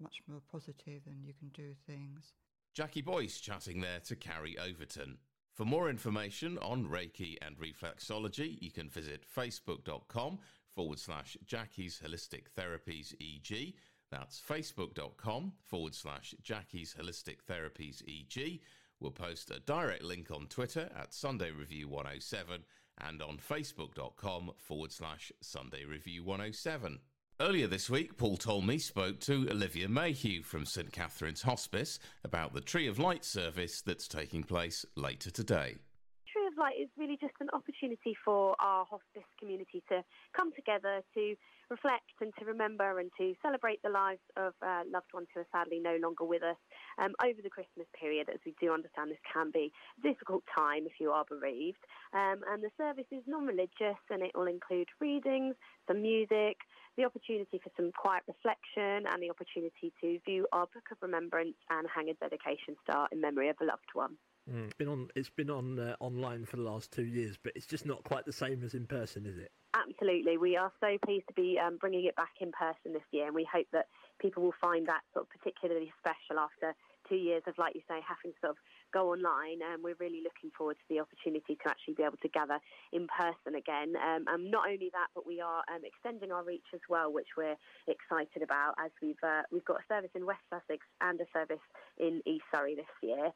much 0.00 0.22
more 0.28 0.40
positive 0.40 1.06
and 1.06 1.24
you 1.26 1.34
can 1.34 1.48
do 1.50 1.74
things. 1.86 2.34
Jackie 2.74 3.02
Boyce 3.02 3.38
chatting 3.38 3.80
there 3.80 4.00
to 4.00 4.16
Carrie 4.16 4.58
Overton. 4.58 5.18
For 5.52 5.64
more 5.64 5.88
information 5.88 6.58
on 6.58 6.88
Reiki 6.88 7.36
and 7.40 7.56
reflexology, 7.56 8.60
you 8.60 8.72
can 8.72 8.90
visit 8.90 9.24
facebook.com 9.24 10.40
forward 10.74 10.98
slash 10.98 11.36
Jackie's 11.46 12.02
Holistic 12.04 12.46
Therapies 12.58 13.14
EG. 13.20 13.74
That's 14.10 14.40
facebook.com 14.40 15.52
forward 15.62 15.94
slash 15.94 16.34
Jackie's 16.42 16.96
Holistic 17.00 17.36
Therapies 17.48 18.02
EG. 18.08 18.58
We'll 18.98 19.12
post 19.12 19.52
a 19.52 19.60
direct 19.60 20.02
link 20.02 20.32
on 20.32 20.48
Twitter 20.48 20.90
at 20.98 21.14
Sunday 21.14 21.52
Review 21.52 21.86
107 21.88 22.64
and 23.02 23.22
on 23.22 23.38
facebook.com 23.38 24.50
forward 24.56 24.90
slash 24.90 25.30
Sunday 25.40 25.84
Review 25.84 26.24
107. 26.24 26.98
Earlier 27.40 27.66
this 27.66 27.90
week, 27.90 28.16
Paul 28.16 28.36
Talmey 28.36 28.80
spoke 28.80 29.18
to 29.22 29.48
Olivia 29.50 29.88
Mayhew 29.88 30.44
from 30.44 30.64
St 30.64 30.92
Catherine's 30.92 31.42
Hospice 31.42 31.98
about 32.22 32.54
the 32.54 32.60
Tree 32.60 32.86
of 32.86 33.00
Light 33.00 33.24
service 33.24 33.82
that's 33.82 34.06
taking 34.06 34.44
place 34.44 34.86
later 34.94 35.32
today. 35.32 35.78
Tree 36.32 36.46
of 36.46 36.56
Light 36.56 36.76
is 36.80 36.88
really 36.96 37.18
just 37.20 37.34
an 37.40 37.48
opportunity 37.52 38.14
for 38.24 38.54
our 38.60 38.84
hospice 38.84 39.26
community 39.40 39.82
to 39.88 40.04
come 40.32 40.52
together 40.52 41.02
to 41.14 41.34
reflect 41.70 42.14
and 42.20 42.32
to 42.38 42.44
remember 42.44 43.00
and 43.00 43.10
to 43.18 43.34
celebrate 43.42 43.82
the 43.82 43.90
lives 43.90 44.22
of 44.36 44.52
uh, 44.62 44.82
loved 44.86 45.10
ones 45.12 45.26
who 45.34 45.40
are 45.40 45.46
sadly 45.50 45.80
no 45.82 45.96
longer 46.00 46.24
with 46.24 46.42
us 46.42 46.56
um, 46.98 47.14
over 47.24 47.42
the 47.42 47.50
Christmas 47.50 47.86
period, 47.98 48.28
as 48.32 48.38
we 48.46 48.54
do 48.60 48.72
understand 48.72 49.10
this 49.10 49.18
can 49.32 49.50
be 49.50 49.72
a 49.98 50.02
difficult 50.06 50.44
time 50.54 50.86
if 50.86 51.00
you 51.00 51.10
are 51.10 51.24
bereaved. 51.28 51.82
Um, 52.12 52.46
and 52.46 52.62
the 52.62 52.70
service 52.76 53.10
is 53.10 53.22
non 53.26 53.46
religious 53.46 53.98
and 54.10 54.22
it 54.22 54.32
will 54.34 54.46
include 54.46 54.88
readings, 55.00 55.56
some 55.88 56.02
music, 56.02 56.58
the 56.96 57.04
opportunity 57.04 57.60
for 57.62 57.70
some 57.76 57.90
quiet 57.92 58.22
reflection, 58.26 59.06
and 59.10 59.22
the 59.22 59.30
opportunity 59.30 59.92
to 60.00 60.18
view 60.24 60.46
our 60.52 60.66
Book 60.66 60.84
of 60.92 60.98
Remembrance 61.00 61.56
and 61.70 61.86
hang 61.94 62.08
a 62.08 62.14
dedication 62.14 62.76
star 62.82 63.08
in 63.12 63.20
memory 63.20 63.48
of 63.48 63.56
a 63.60 63.64
loved 63.64 63.90
one. 63.92 64.16
Mm. 64.50 64.66
It's 64.66 64.74
been 64.74 64.88
on. 64.88 65.08
It's 65.16 65.30
been 65.30 65.50
on 65.50 65.78
uh, 65.78 65.96
online 66.00 66.44
for 66.44 66.56
the 66.56 66.62
last 66.62 66.92
two 66.92 67.04
years, 67.04 67.38
but 67.42 67.52
it's 67.56 67.66
just 67.66 67.86
not 67.86 68.04
quite 68.04 68.26
the 68.26 68.32
same 68.32 68.62
as 68.62 68.74
in 68.74 68.86
person, 68.86 69.24
is 69.26 69.38
it? 69.38 69.50
Absolutely. 69.74 70.38
We 70.38 70.56
are 70.56 70.70
so 70.80 70.98
pleased 71.04 71.26
to 71.28 71.34
be 71.34 71.58
um, 71.58 71.78
bringing 71.80 72.04
it 72.04 72.14
back 72.16 72.34
in 72.40 72.52
person 72.52 72.92
this 72.92 73.02
year, 73.10 73.26
and 73.26 73.34
we 73.34 73.48
hope 73.50 73.66
that 73.72 73.86
people 74.20 74.42
will 74.42 74.54
find 74.60 74.86
that 74.86 75.00
sort 75.12 75.26
of 75.26 75.30
particularly 75.30 75.92
special 75.98 76.38
after 76.38 76.74
two 77.14 77.22
years 77.22 77.42
of, 77.46 77.54
like 77.58 77.74
you 77.74 77.82
say, 77.88 78.00
having 78.02 78.34
to 78.34 78.40
sort 78.40 78.50
of 78.50 78.56
go 78.92 79.12
online, 79.12 79.62
and 79.62 79.82
we're 79.82 79.98
really 79.98 80.22
looking 80.22 80.50
forward 80.56 80.76
to 80.76 80.86
the 80.90 81.00
opportunity 81.00 81.54
to 81.54 81.66
actually 81.68 81.94
be 81.94 82.02
able 82.02 82.18
to 82.22 82.28
gather 82.28 82.58
in 82.92 83.06
person 83.06 83.54
again. 83.54 83.94
Um, 83.96 84.24
and 84.28 84.50
not 84.50 84.66
only 84.66 84.90
that, 84.92 85.08
but 85.14 85.26
we 85.26 85.40
are 85.40 85.62
um, 85.70 85.82
extending 85.84 86.32
our 86.32 86.44
reach 86.44 86.66
as 86.74 86.80
well, 86.88 87.12
which 87.12 87.28
we're 87.36 87.56
excited 87.86 88.42
about 88.42 88.74
as 88.78 88.90
we've 89.02 89.22
uh, 89.22 89.42
we've 89.52 89.64
got 89.64 89.78
a 89.78 89.86
service 89.88 90.10
in 90.14 90.26
West 90.26 90.42
Sussex 90.50 90.82
and 91.00 91.20
a 91.20 91.26
service 91.32 91.62
in 91.98 92.22
East 92.26 92.44
Surrey 92.52 92.74
this 92.74 92.90
year 93.02 93.30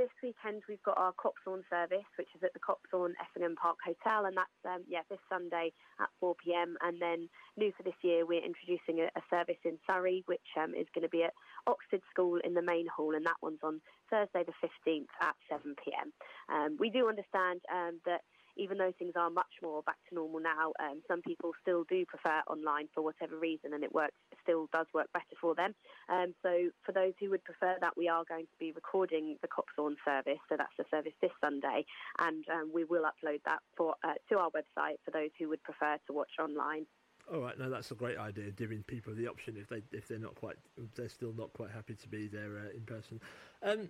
this 0.00 0.08
weekend 0.22 0.62
we've 0.66 0.82
got 0.82 0.96
our 0.96 1.12
Copthorne 1.12 1.60
service, 1.68 2.08
which 2.16 2.28
is 2.34 2.40
at 2.42 2.54
the 2.54 2.64
Copthorne 2.64 3.12
Effingham 3.20 3.54
Park 3.54 3.76
Hotel, 3.84 4.24
and 4.24 4.34
that's 4.34 4.60
um, 4.64 4.82
yeah 4.88 5.04
this 5.10 5.18
Sunday 5.28 5.72
at 6.00 6.08
4 6.20 6.34
p.m. 6.42 6.74
And 6.80 6.96
then 7.02 7.28
new 7.58 7.70
for 7.76 7.82
this 7.82 8.00
year, 8.00 8.24
we're 8.24 8.42
introducing 8.42 9.04
a, 9.04 9.12
a 9.12 9.22
service 9.28 9.60
in 9.62 9.76
Surrey, 9.86 10.22
which 10.24 10.48
um, 10.56 10.72
is 10.72 10.86
going 10.94 11.04
to 11.04 11.12
be 11.12 11.24
at 11.24 11.34
Oxted 11.68 12.00
School 12.08 12.40
in 12.42 12.54
the 12.54 12.62
main 12.62 12.86
hall, 12.88 13.14
and 13.14 13.26
that 13.26 13.36
one's 13.42 13.60
on 13.62 13.82
Thursday 14.08 14.42
the 14.42 14.56
15th 14.64 15.12
at 15.20 15.36
7 15.50 15.74
p.m. 15.84 16.12
Um, 16.48 16.76
we 16.80 16.88
do 16.88 17.06
understand 17.06 17.60
um, 17.70 18.00
that 18.06 18.22
even 18.56 18.78
though 18.78 18.92
things 18.98 19.12
are 19.16 19.30
much 19.30 19.52
more 19.62 19.82
back 19.82 19.98
to 20.08 20.14
normal 20.14 20.40
now, 20.40 20.72
um, 20.80 21.02
some 21.08 21.22
people 21.22 21.52
still 21.60 21.84
do 21.88 22.04
prefer 22.06 22.40
online 22.46 22.88
for 22.94 23.02
whatever 23.02 23.38
reason, 23.38 23.72
and 23.74 23.84
it 23.84 23.92
works 23.94 24.14
still 24.42 24.68
does 24.72 24.86
work 24.94 25.08
better 25.12 25.36
for 25.40 25.54
them. 25.54 25.74
Um, 26.08 26.34
so 26.42 26.70
for 26.84 26.92
those 26.92 27.12
who 27.20 27.30
would 27.30 27.44
prefer 27.44 27.76
that, 27.80 27.96
we 27.96 28.08
are 28.08 28.24
going 28.28 28.46
to 28.46 28.58
be 28.58 28.72
recording 28.72 29.36
the 29.42 29.48
Copthorne 29.48 29.96
service. 30.04 30.40
So 30.48 30.56
that's 30.56 30.76
the 30.78 30.84
service 30.90 31.14
this 31.20 31.32
Sunday, 31.40 31.84
and 32.18 32.44
um, 32.52 32.70
we 32.74 32.84
will 32.84 33.04
upload 33.04 33.40
that 33.44 33.60
for 33.76 33.94
uh, 34.04 34.14
to 34.28 34.38
our 34.38 34.50
website 34.50 34.96
for 35.04 35.10
those 35.10 35.30
who 35.38 35.48
would 35.48 35.62
prefer 35.62 35.96
to 36.06 36.12
watch 36.12 36.30
online. 36.40 36.86
All 37.32 37.40
right, 37.40 37.56
no, 37.58 37.70
that's 37.70 37.90
a 37.92 37.94
great 37.94 38.18
idea, 38.18 38.50
giving 38.50 38.82
people 38.82 39.14
the 39.14 39.28
option 39.28 39.56
if 39.56 39.68
they 39.68 39.82
if 39.92 40.08
they're 40.08 40.18
not 40.18 40.34
quite 40.34 40.56
they're 40.96 41.08
still 41.08 41.32
not 41.32 41.52
quite 41.52 41.70
happy 41.70 41.94
to 41.94 42.08
be 42.08 42.26
there 42.26 42.58
uh, 42.58 42.76
in 42.76 42.82
person. 42.82 43.20
Um, 43.62 43.88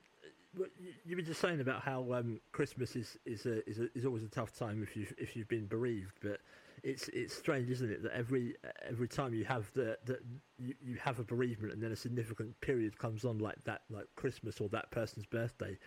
you 1.06 1.16
were 1.16 1.22
just 1.22 1.40
saying 1.40 1.60
about 1.60 1.82
how 1.82 2.12
um, 2.12 2.40
Christmas 2.52 2.96
is 2.96 3.16
is 3.24 3.46
a, 3.46 3.66
is, 3.68 3.78
a, 3.78 3.88
is 3.96 4.04
always 4.04 4.24
a 4.24 4.28
tough 4.28 4.56
time 4.56 4.82
if 4.82 4.96
you 4.96 5.06
if 5.16 5.36
you've 5.36 5.48
been 5.48 5.66
bereaved, 5.66 6.18
but 6.22 6.40
it's 6.82 7.08
it's 7.08 7.34
strange, 7.34 7.70
isn't 7.70 7.90
it, 7.90 8.02
that 8.02 8.12
every 8.12 8.56
every 8.86 9.08
time 9.08 9.32
you 9.32 9.44
have 9.44 9.72
the 9.74 9.96
that 10.04 10.20
you, 10.58 10.74
you 10.82 10.96
have 10.96 11.18
a 11.18 11.24
bereavement 11.24 11.72
and 11.72 11.82
then 11.82 11.92
a 11.92 11.96
significant 11.96 12.60
period 12.60 12.98
comes 12.98 13.24
on 13.24 13.38
like 13.38 13.62
that, 13.64 13.82
like 13.90 14.06
Christmas 14.16 14.60
or 14.60 14.68
that 14.70 14.90
person's 14.90 15.24
birthday, 15.24 15.78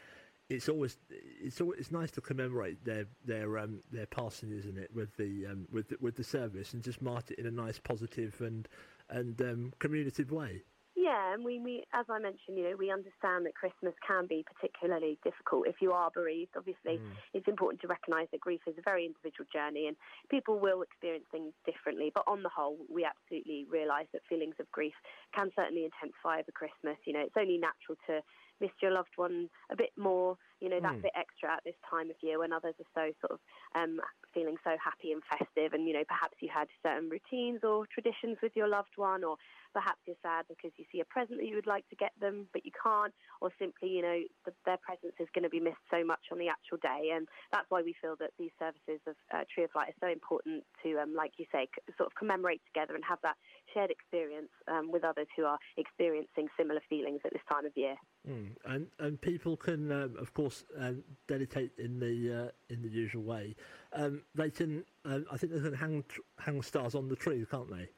it's 0.50 0.70
always 0.70 0.98
it's 1.10 1.62
always, 1.62 1.80
it's 1.80 1.91
nice 1.91 2.12
to 2.12 2.22
commemorate 2.22 2.84
their 2.86 3.06
their 3.26 3.58
um 3.58 3.82
their 3.91 4.06
passing, 4.06 4.52
isn't 4.52 4.78
it, 4.78 4.89
with 4.94 5.16
the 5.18 5.46
um 5.50 5.68
with 5.72 5.89
the, 5.89 5.98
with 6.00 6.16
the 6.16 6.24
service 6.24 6.74
and 6.74 6.84
just 6.84 7.02
mark 7.02 7.32
it 7.32 7.39
in 7.39 7.46
a 7.46 7.52
nice, 7.52 7.80
positive 7.80 8.41
and 8.41 8.68
and 9.10 9.41
um, 9.41 9.74
communicative 9.80 10.32
way. 10.32 10.64
Yeah, 10.96 11.34
and 11.34 11.44
we, 11.44 11.60
we, 11.60 11.84
as 11.91 12.06
I 12.08 12.20
mentioned, 12.20 12.56
you 12.56 12.64
know, 12.64 12.76
we 12.78 12.91
understand 12.91 13.46
that 13.46 13.56
Christmas 13.56 13.94
can 14.06 14.26
be 14.26 14.46
particularly 14.46 15.18
difficult 15.24 15.68
if 15.68 15.82
you 15.82 15.91
are 15.91 16.10
bereaved. 16.14 16.56
Obviously, 16.56 17.02
mm. 17.02 17.12
it's 17.34 17.48
important 17.48 17.82
to 17.82 17.88
recognise 17.88 18.28
that 18.32 18.39
grief 18.39 18.62
is 18.68 18.76
a 18.78 18.82
very 18.82 19.06
individual 19.06 19.46
journey, 19.52 19.88
and 19.88 19.98
people 20.30 20.60
will 20.60 20.82
experience 20.82 21.26
things 21.32 21.52
differently. 21.66 22.12
But 22.14 22.24
on 22.28 22.44
the 22.44 22.50
whole, 22.50 22.78
we 22.88 23.04
absolutely 23.04 23.66
realise 23.70 24.08
that 24.14 24.22
feelings 24.30 24.56
of 24.60 24.72
grief 24.72 24.94
can 25.36 25.52
certainly 25.58 25.84
intensify 25.84 26.39
over 26.39 26.54
Christmas. 26.54 26.96
You 27.06 27.14
know, 27.14 27.26
it's 27.26 27.36
only 27.36 27.58
natural 27.58 27.98
to 28.08 28.22
miss 28.60 28.72
your 28.82 28.91
loved 28.91 29.16
one 29.16 29.49
a 29.72 29.76
bit 29.76 29.91
more, 29.97 30.38
you 30.60 30.70
know, 30.70 30.80
that 30.80 30.95
mm. 30.95 31.01
bit 31.01 31.12
extra 31.16 31.51
at 31.51 31.64
this 31.66 31.76
time 31.89 32.10
of 32.10 32.16
year 32.22 32.39
when 32.39 32.54
others 32.54 32.76
are 32.80 32.91
so 32.93 33.14
sort 33.20 33.32
of 33.32 33.39
um, 33.76 33.99
feeling 34.34 34.56
so 34.64 34.72
happy 34.84 35.12
and 35.12 35.22
festive. 35.30 35.74
And, 35.74 35.88
you 35.88 35.93
know, 35.93 36.04
perhaps 36.08 36.38
you 36.41 36.49
had 36.54 36.68
certain 36.82 37.10
routines 37.10 37.62
or 37.64 37.86
traditions 37.93 38.38
with 38.41 38.54
your 38.56 38.68
loved 38.68 38.95
one, 38.95 39.24
or 39.24 39.38
perhaps 39.74 40.00
you're 40.06 40.20
sad 40.22 40.46
because 40.48 40.72
you 40.78 40.86
see 40.92 41.02
a 41.02 41.06
present 41.06 41.40
that 41.40 41.48
you 41.48 41.56
would 41.56 41.68
like 41.68 41.88
to 41.90 41.96
get 41.96 42.12
them, 42.22 42.48
but 42.54 42.66
you 42.66 42.72
can't, 42.72 43.14
or 43.42 43.50
simply, 43.60 43.90
you 43.90 44.02
know, 44.02 44.20
the, 44.46 44.54
their 44.66 44.78
presence 44.78 45.14
is 45.20 45.28
going 45.34 45.44
to 45.44 45.50
be 45.50 45.60
missed 45.60 45.84
so 45.90 46.06
much 46.06 46.32
on 46.32 46.38
the 46.38 46.48
actual 46.48 46.78
day. 46.78 47.12
And 47.14 47.28
that's 47.52 47.66
why 47.70 47.82
we 47.82 47.96
feel 48.02 48.16
that 48.20 48.32
these 48.38 48.54
services 48.60 49.02
of 49.08 49.16
uh, 49.34 49.44
Tree 49.54 49.66
of 49.66 49.72
Light 49.76 49.90
are 49.90 50.08
so 50.08 50.10
important 50.12 50.64
to, 50.84 51.02
um, 51.02 51.14
like 51.16 51.34
you 51.38 51.46
say, 51.52 51.68
c- 51.74 51.94
sort 51.98 52.08
of 52.08 52.16
commemorate 52.16 52.62
together 52.70 52.96
and 52.96 53.04
have 53.04 53.20
that 53.24 53.36
shared 53.74 53.92
experience 53.92 54.54
um, 54.72 54.92
with 54.92 55.04
others 55.04 55.28
who 55.36 55.46
are 55.46 55.58
experiencing 55.78 56.48
similar 56.56 56.82
feelings 56.90 57.22
at 57.26 57.34
this 57.34 57.42
time 57.52 57.66
of 57.66 57.72
year. 57.76 57.96
Mm. 58.30 58.56
And 58.66 58.88
and 59.00 59.20
people 59.20 59.58
can, 59.58 59.92
um, 59.92 60.16
of 60.20 60.34
course, 60.34 60.64
um, 60.80 61.04
dedicate 61.28 61.72
in 61.78 62.00
the 62.00 62.46
uh, 62.46 62.74
in 62.74 62.82
the 62.82 62.90
usual 62.90 63.24
way. 63.24 63.56
Um, 63.94 64.22
they 64.36 64.50
can, 64.50 64.84
um, 65.06 65.26
I 65.32 65.38
think, 65.38 65.54
they 65.54 65.60
can 65.60 65.74
hang 65.74 66.04
hang 66.40 66.62
stars 66.62 66.96
on 66.96 67.10
the 67.10 67.16
tree, 67.16 67.46
can't 67.50 67.70
they? 67.70 67.90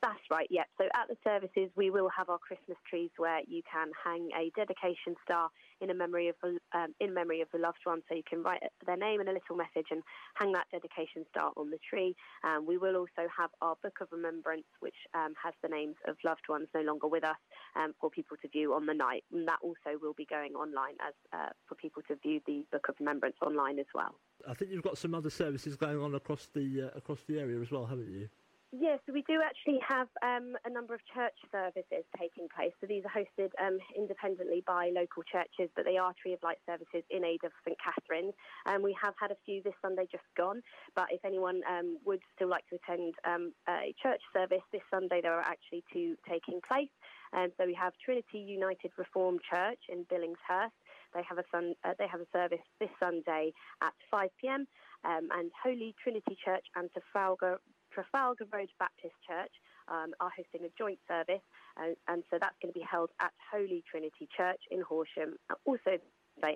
That's 0.00 0.22
right, 0.30 0.46
yeah. 0.48 0.62
So 0.78 0.84
at 0.94 1.08
the 1.08 1.16
services, 1.24 1.70
we 1.74 1.90
will 1.90 2.08
have 2.16 2.28
our 2.28 2.38
Christmas 2.38 2.78
trees 2.88 3.10
where 3.16 3.40
you 3.48 3.62
can 3.70 3.90
hang 4.04 4.28
a 4.38 4.50
dedication 4.54 5.16
star 5.24 5.50
in 5.80 5.90
a 5.90 5.94
memory 5.94 6.28
of 6.28 6.36
um, 6.72 6.94
in 7.00 7.12
memory 7.12 7.40
of 7.40 7.48
the 7.52 7.58
loved 7.58 7.82
one. 7.82 8.02
So 8.08 8.14
you 8.14 8.22
can 8.28 8.44
write 8.44 8.62
their 8.86 8.96
name 8.96 9.18
and 9.18 9.28
a 9.28 9.32
little 9.32 9.56
message 9.56 9.86
and 9.90 10.02
hang 10.34 10.52
that 10.52 10.66
dedication 10.70 11.24
star 11.30 11.50
on 11.56 11.70
the 11.70 11.78
tree. 11.90 12.14
Um, 12.44 12.64
we 12.64 12.78
will 12.78 12.94
also 12.94 13.26
have 13.36 13.50
our 13.60 13.74
book 13.82 13.98
of 14.00 14.08
remembrance, 14.12 14.66
which 14.78 14.94
um, 15.14 15.34
has 15.42 15.54
the 15.62 15.68
names 15.68 15.96
of 16.06 16.16
loved 16.24 16.46
ones 16.48 16.68
no 16.74 16.82
longer 16.82 17.08
with 17.08 17.24
us 17.24 17.38
um, 17.74 17.92
for 18.00 18.08
people 18.08 18.36
to 18.42 18.48
view 18.48 18.74
on 18.74 18.86
the 18.86 18.94
night. 18.94 19.24
And 19.32 19.48
that 19.48 19.58
also 19.62 19.98
will 20.00 20.14
be 20.14 20.26
going 20.26 20.54
online 20.54 20.94
as 21.04 21.14
uh, 21.32 21.50
for 21.66 21.74
people 21.74 22.02
to 22.06 22.14
view 22.16 22.40
the 22.46 22.64
book 22.70 22.88
of 22.88 22.94
remembrance 23.00 23.36
online 23.42 23.80
as 23.80 23.86
well. 23.94 24.14
I 24.48 24.54
think 24.54 24.70
you've 24.70 24.82
got 24.82 24.96
some 24.96 25.14
other 25.14 25.30
services 25.30 25.74
going 25.74 26.00
on 26.00 26.14
across 26.14 26.48
the 26.54 26.82
uh, 26.82 26.96
across 26.98 27.18
the 27.26 27.40
area 27.40 27.60
as 27.60 27.72
well, 27.72 27.84
haven't 27.84 28.12
you? 28.12 28.28
Yes, 28.70 29.00
we 29.10 29.24
do 29.26 29.40
actually 29.40 29.80
have 29.80 30.08
um, 30.20 30.52
a 30.66 30.70
number 30.70 30.92
of 30.92 31.00
church 31.14 31.32
services 31.50 32.04
taking 32.20 32.48
place. 32.54 32.72
So 32.82 32.86
these 32.86 33.02
are 33.08 33.16
hosted 33.16 33.48
um, 33.56 33.78
independently 33.96 34.62
by 34.66 34.92
local 34.94 35.22
churches, 35.24 35.72
but 35.74 35.86
they 35.86 35.96
are 35.96 36.12
Tree 36.20 36.34
of 36.34 36.42
Light 36.42 36.58
services 36.68 37.02
in 37.08 37.24
aid 37.24 37.40
of 37.44 37.52
St 37.64 37.78
Catherine's. 37.80 38.34
And 38.66 38.76
um, 38.76 38.82
we 38.82 38.94
have 39.00 39.14
had 39.18 39.30
a 39.30 39.40
few 39.46 39.62
this 39.62 39.72
Sunday 39.80 40.04
just 40.12 40.28
gone, 40.36 40.60
but 40.94 41.06
if 41.10 41.24
anyone 41.24 41.62
um, 41.64 41.96
would 42.04 42.20
still 42.36 42.48
like 42.48 42.68
to 42.68 42.76
attend 42.76 43.14
um, 43.24 43.54
a 43.70 43.94
church 44.02 44.20
service 44.36 44.64
this 44.70 44.84
Sunday, 44.90 45.20
there 45.22 45.32
are 45.32 45.48
actually 45.48 45.82
two 45.90 46.16
taking 46.28 46.60
place. 46.60 46.92
And 47.32 47.52
so 47.56 47.64
we 47.64 47.74
have 47.74 47.94
Trinity 48.04 48.38
United 48.38 48.92
Reformed 48.98 49.40
Church 49.48 49.80
in 49.88 50.04
Billingshurst. 50.12 50.76
They 51.14 51.22
have 51.26 51.38
a 51.38 51.44
sun, 51.50 51.72
uh, 51.84 51.94
they 51.98 52.06
have 52.06 52.20
a 52.20 52.28
service 52.36 52.64
this 52.80 52.92
Sunday 53.00 53.54
at 53.80 53.94
5 54.10 54.28
p.m. 54.38 54.68
Um, 55.04 55.28
and 55.32 55.50
Holy 55.56 55.94
Trinity 56.02 56.36
Church 56.44 56.66
and 56.76 56.90
Trafalgar 56.92 57.60
Trafalgar 57.92 58.46
Road 58.52 58.68
Baptist 58.78 59.14
Church 59.26 59.52
um, 59.88 60.12
are 60.20 60.30
hosting 60.34 60.66
a 60.66 60.72
joint 60.76 60.98
service, 61.08 61.42
and, 61.76 61.96
and 62.08 62.22
so 62.30 62.38
that's 62.40 62.56
going 62.62 62.72
to 62.72 62.78
be 62.78 62.84
held 62.84 63.10
at 63.20 63.32
Holy 63.52 63.82
Trinity 63.90 64.28
Church 64.36 64.60
in 64.70 64.82
Horsham, 64.82 65.36
also 65.64 65.98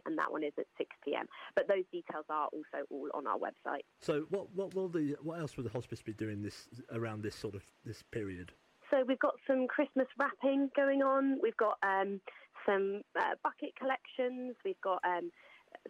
and 0.06 0.16
that 0.16 0.30
one 0.30 0.44
is 0.44 0.52
at 0.58 0.66
6 0.78 0.88
p.m. 1.04 1.26
But 1.56 1.66
those 1.66 1.84
details 1.90 2.24
are 2.30 2.46
also 2.52 2.86
all 2.90 3.08
on 3.14 3.26
our 3.26 3.36
website. 3.36 3.82
So, 4.00 4.26
what 4.30 4.54
what 4.54 4.74
will 4.74 4.88
the 4.88 5.16
what 5.22 5.40
else 5.40 5.56
will 5.56 5.64
the 5.64 5.70
hospice 5.70 6.02
be 6.02 6.12
doing 6.12 6.42
this 6.42 6.68
around 6.92 7.22
this 7.22 7.34
sort 7.34 7.54
of 7.54 7.62
this 7.84 8.02
period? 8.02 8.52
So 8.92 9.04
we've 9.08 9.18
got 9.18 9.34
some 9.46 9.66
Christmas 9.68 10.06
wrapping 10.18 10.68
going 10.76 11.02
on. 11.02 11.38
We've 11.42 11.56
got 11.56 11.78
um, 11.82 12.20
some 12.66 13.00
uh, 13.18 13.34
bucket 13.42 13.74
collections. 13.78 14.54
We've 14.64 14.80
got 14.82 15.00
um, 15.02 15.30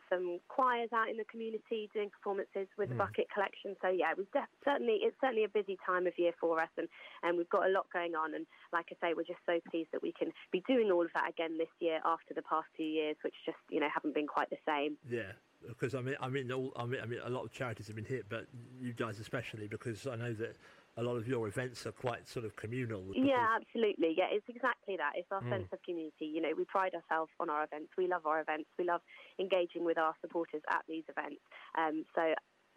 some 0.09 0.39
choirs 0.49 0.91
out 0.93 1.09
in 1.09 1.17
the 1.17 1.25
community 1.25 1.89
doing 1.93 2.11
performances 2.11 2.69
with 2.79 2.89
mm. 2.89 2.93
the 2.93 2.99
bucket 2.99 3.27
collection. 3.33 3.77
So 3.83 3.89
yeah, 3.89 4.13
we 4.17 4.25
def- 4.33 4.51
certainly 4.65 5.01
it's 5.03 5.17
certainly 5.21 5.45
a 5.45 5.49
busy 5.49 5.79
time 5.85 6.07
of 6.07 6.13
year 6.19 6.33
for 6.41 6.61
us, 6.61 6.71
and 6.77 6.89
and 7.23 7.37
we've 7.37 7.51
got 7.51 7.67
a 7.67 7.73
lot 7.73 7.87
going 7.93 8.15
on. 8.15 8.35
And 8.35 8.47
like 8.73 8.87
I 8.91 8.97
say, 9.01 9.15
we're 9.15 9.29
just 9.29 9.43
so 9.47 9.61
pleased 9.71 9.91
that 9.93 10.03
we 10.03 10.13
can 10.13 10.33
be 10.51 10.63
doing 10.67 10.91
all 10.91 11.05
of 11.05 11.13
that 11.15 11.29
again 11.29 11.59
this 11.59 11.73
year 11.81 12.01
after 12.05 12.35
the 12.35 12.43
past 12.43 12.69
two 12.77 12.85
years, 12.85 13.17
which 13.23 13.35
just 13.45 13.59
you 13.71 13.81
know 13.81 13.89
haven't 13.93 14.15
been 14.15 14.27
quite 14.27 14.51
the 14.51 14.61
same. 14.67 14.97
Yeah, 15.09 15.33
because 15.69 15.95
I 15.95 16.01
mean, 16.01 16.17
I 16.21 16.29
mean, 16.29 16.51
all, 16.53 16.73
I 16.77 16.85
mean, 16.87 17.01
I 17.03 17.07
mean, 17.07 17.21
a 17.25 17.31
lot 17.31 17.45
of 17.45 17.53
charities 17.53 17.87
have 17.87 17.97
been 17.97 18.05
hit, 18.05 18.27
but 18.29 18.47
you 18.81 18.93
guys 18.93 19.21
especially, 19.21 19.69
because 19.69 20.07
I 20.07 20.17
know 20.17 20.33
that 20.35 20.57
a 20.97 21.03
lot 21.03 21.17
of 21.17 21.27
your 21.27 21.49
events 21.49 21.87
are 21.87 21.93
quite 21.93 22.29
sort 22.29 22.45
of 22.45 22.55
communal. 22.57 23.03
Yeah, 23.15 23.57
absolutely. 23.57 24.15
Yeah, 24.17 24.29
it's 24.31 24.45
exactly 24.49 24.97
that. 24.99 25.13
It's 25.17 25.29
our 25.31 25.41
mm. 25.41 25.51
sense 25.51 25.69
of 25.73 25.83
community. 25.83 26.27
You 26.27 26.43
know, 26.43 26.53
we 26.57 26.65
pride 26.65 26.93
ourselves 26.95 27.31
on 27.41 27.49
our 27.49 27.65
events. 27.65 27.93
We 27.97 28.07
love 28.07 28.27
our 28.27 28.41
events. 28.41 28.69
We 28.79 28.85
love 28.85 29.01
engaging 29.41 29.85
with 29.85 29.97
our 29.97 30.15
supporters 30.21 30.61
at 30.69 30.83
these 30.89 31.05
events. 31.09 31.41
Um, 31.79 32.05
so 32.15 32.35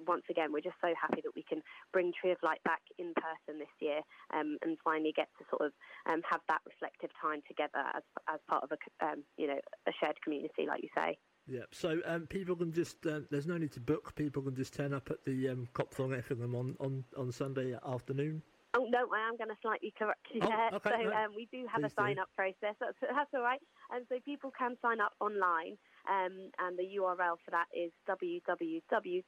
once 0.08 0.24
again, 0.30 0.52
we're 0.52 0.64
just 0.64 0.80
so 0.82 0.94
happy 1.00 1.22
that 1.24 1.36
we 1.36 1.44
can 1.44 1.62
bring 1.92 2.12
Tree 2.12 2.32
of 2.32 2.38
Light 2.44 2.64
back 2.64 2.82
in 2.98 3.14
person 3.16 3.60
this 3.60 3.76
year 3.80 4.00
um, 4.34 4.58
and 4.62 4.78
finally 4.84 5.14
get 5.16 5.28
to 5.40 5.46
sort 5.50 5.68
of 5.68 5.72
um, 6.08 6.22
have 6.30 6.42
that 6.48 6.60
reflective 6.66 7.12
time 7.22 7.42
together 7.48 7.84
as 7.96 8.04
as 8.28 8.40
part 8.50 8.64
of 8.64 8.72
a 8.72 8.80
um, 9.06 9.24
you 9.38 9.48
know 9.48 9.60
a 9.88 9.92
shared 10.00 10.20
community, 10.24 10.66
like 10.68 10.84
you 10.84 10.90
say. 10.96 11.18
Yeah, 11.48 11.62
so 11.72 12.00
um, 12.06 12.26
people 12.28 12.56
can 12.56 12.74
just, 12.74 13.06
uh, 13.06 13.20
there's 13.30 13.46
no 13.46 13.58
need 13.58 13.72
to 13.74 13.80
book, 13.80 14.16
people 14.16 14.42
can 14.42 14.56
just 14.56 14.74
turn 14.74 14.94
up 14.94 15.12
at 15.12 15.24
the 15.26 15.50
um, 15.50 15.68
Copthorne 15.74 16.18
Effingham 16.18 16.56
on, 16.56 16.76
on, 16.80 17.04
on 17.18 17.32
Sunday 17.32 17.78
afternoon. 17.86 18.42
Oh, 18.78 18.88
no, 18.90 19.08
I 19.14 19.28
am 19.30 19.38
going 19.38 19.50
to 19.50 19.56
slightly 19.62 19.94
correct 19.98 20.26
you 20.34 20.42
oh, 20.44 20.48
there. 20.48 20.70
Okay, 20.74 20.90
so 20.90 20.98
no. 21.10 21.16
um, 21.16 21.32
we 21.36 21.48
do 21.52 21.66
have 21.72 21.82
Please 21.82 21.94
a 21.94 22.02
sign 22.02 22.20
up 22.20 22.30
process. 22.36 22.76
That's, 22.80 22.98
that's 23.00 23.34
all 23.34 23.42
right. 23.42 23.62
And 23.92 24.06
so 24.10 24.20
people 24.26 24.52
can 24.58 24.76
sign 24.82 25.00
up 25.00 25.14
online. 25.22 25.78
Um, 26.10 26.52
and 26.60 26.78
the 26.78 26.84
URL 27.00 27.38
for 27.44 27.52
that 27.52 27.68
is 27.74 27.92
www.stch.org.uk 28.10 29.26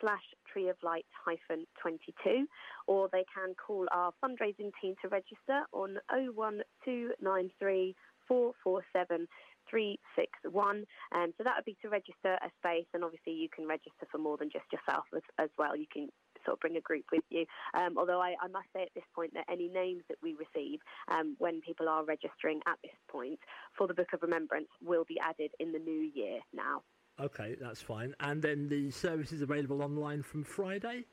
slash 0.00 0.22
Tree 0.52 0.68
of 0.68 0.76
Light 0.82 1.06
hyphen 1.24 1.66
22, 1.80 2.46
or 2.86 3.08
they 3.12 3.24
can 3.32 3.54
call 3.54 3.86
our 3.92 4.12
fundraising 4.22 4.70
team 4.80 4.94
to 5.02 5.08
register 5.08 5.64
on 5.72 5.98
01293 6.10 7.94
447 8.28 9.26
361. 9.68 10.84
Um, 11.14 11.32
so 11.36 11.44
that 11.44 11.54
would 11.56 11.64
be 11.64 11.76
to 11.82 11.88
register 11.88 12.38
a 12.42 12.50
space, 12.58 12.86
and 12.94 13.04
obviously 13.04 13.32
you 13.32 13.48
can 13.48 13.66
register 13.66 14.06
for 14.10 14.18
more 14.18 14.36
than 14.36 14.50
just 14.50 14.66
yourself 14.72 15.04
as, 15.14 15.22
as 15.38 15.50
well. 15.58 15.76
You 15.76 15.86
can 15.92 16.08
sort 16.44 16.54
of 16.54 16.60
bring 16.60 16.76
a 16.76 16.80
group 16.80 17.04
with 17.12 17.24
you. 17.30 17.44
Um, 17.74 17.98
although 17.98 18.20
I, 18.20 18.34
I, 18.42 18.48
must 18.48 18.66
say 18.74 18.82
at 18.82 18.94
this 18.94 19.04
point 19.14 19.34
that 19.34 19.44
any 19.50 19.68
names 19.68 20.02
that 20.08 20.18
we 20.22 20.34
receive 20.34 20.80
um, 21.10 21.36
when 21.38 21.60
people 21.60 21.88
are 21.88 22.04
registering 22.04 22.60
at 22.66 22.78
this 22.82 22.96
point 23.10 23.38
for 23.76 23.86
the 23.86 23.94
Book 23.94 24.08
of 24.14 24.22
Remembrance 24.22 24.68
will 24.82 25.04
be 25.06 25.18
added 25.20 25.50
in 25.60 25.72
the 25.72 25.78
new 25.78 26.10
year 26.14 26.40
now. 26.54 26.82
Okay, 27.20 27.56
that's 27.60 27.82
fine. 27.82 28.14
And 28.20 28.42
then 28.42 28.68
the 28.68 28.90
service 28.90 29.32
is 29.32 29.42
available 29.42 29.82
online 29.82 30.22
from 30.22 30.42
Friday? 30.42 31.04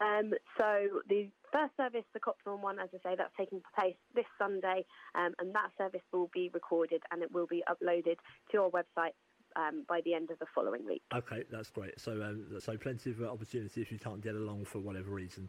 Um, 0.00 0.32
so 0.58 1.00
the 1.08 1.28
first 1.52 1.72
service, 1.76 2.04
the 2.12 2.20
Copthorne 2.20 2.60
one, 2.60 2.78
as 2.78 2.88
I 2.94 3.10
say, 3.10 3.16
that's 3.16 3.32
taking 3.36 3.62
place 3.74 3.96
this 4.14 4.26
Sunday, 4.38 4.84
um, 5.14 5.32
and 5.40 5.54
that 5.54 5.70
service 5.78 6.02
will 6.12 6.30
be 6.32 6.50
recorded 6.52 7.02
and 7.10 7.22
it 7.22 7.32
will 7.32 7.46
be 7.46 7.64
uploaded 7.68 8.16
to 8.52 8.58
our 8.58 8.70
website 8.70 9.14
um, 9.56 9.84
by 9.88 10.00
the 10.04 10.14
end 10.14 10.30
of 10.30 10.38
the 10.38 10.46
following 10.54 10.84
week. 10.86 11.02
Okay, 11.14 11.44
that's 11.50 11.70
great. 11.70 11.98
So, 11.98 12.12
um, 12.12 12.46
so 12.60 12.76
plenty 12.76 13.10
of 13.10 13.22
uh, 13.22 13.26
opportunity 13.30 13.80
if 13.80 13.90
you 13.90 13.98
can't 13.98 14.20
get 14.20 14.34
along 14.34 14.66
for 14.66 14.78
whatever 14.78 15.10
reason. 15.10 15.48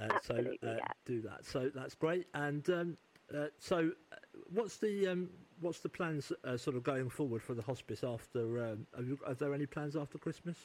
Uh, 0.00 0.06
Absolutely, 0.14 0.58
so 0.62 0.68
uh, 0.68 0.74
yeah. 0.78 0.86
do 1.04 1.20
that. 1.22 1.44
So 1.44 1.70
that's 1.74 1.94
great. 1.94 2.26
And 2.34 2.68
um, 2.70 2.96
uh, 3.36 3.46
so, 3.58 3.90
uh, 4.12 4.16
what's 4.52 4.76
the 4.76 5.08
um, 5.08 5.30
what's 5.60 5.80
the 5.80 5.88
plans 5.88 6.32
uh, 6.44 6.56
sort 6.56 6.76
of 6.76 6.82
going 6.82 7.08
forward 7.08 7.42
for 7.42 7.54
the 7.54 7.62
hospice 7.62 8.04
after? 8.04 8.64
Um, 8.64 8.86
you, 9.04 9.18
are 9.26 9.34
there 9.34 9.54
any 9.54 9.66
plans 9.66 9.96
after 9.96 10.18
Christmas? 10.18 10.56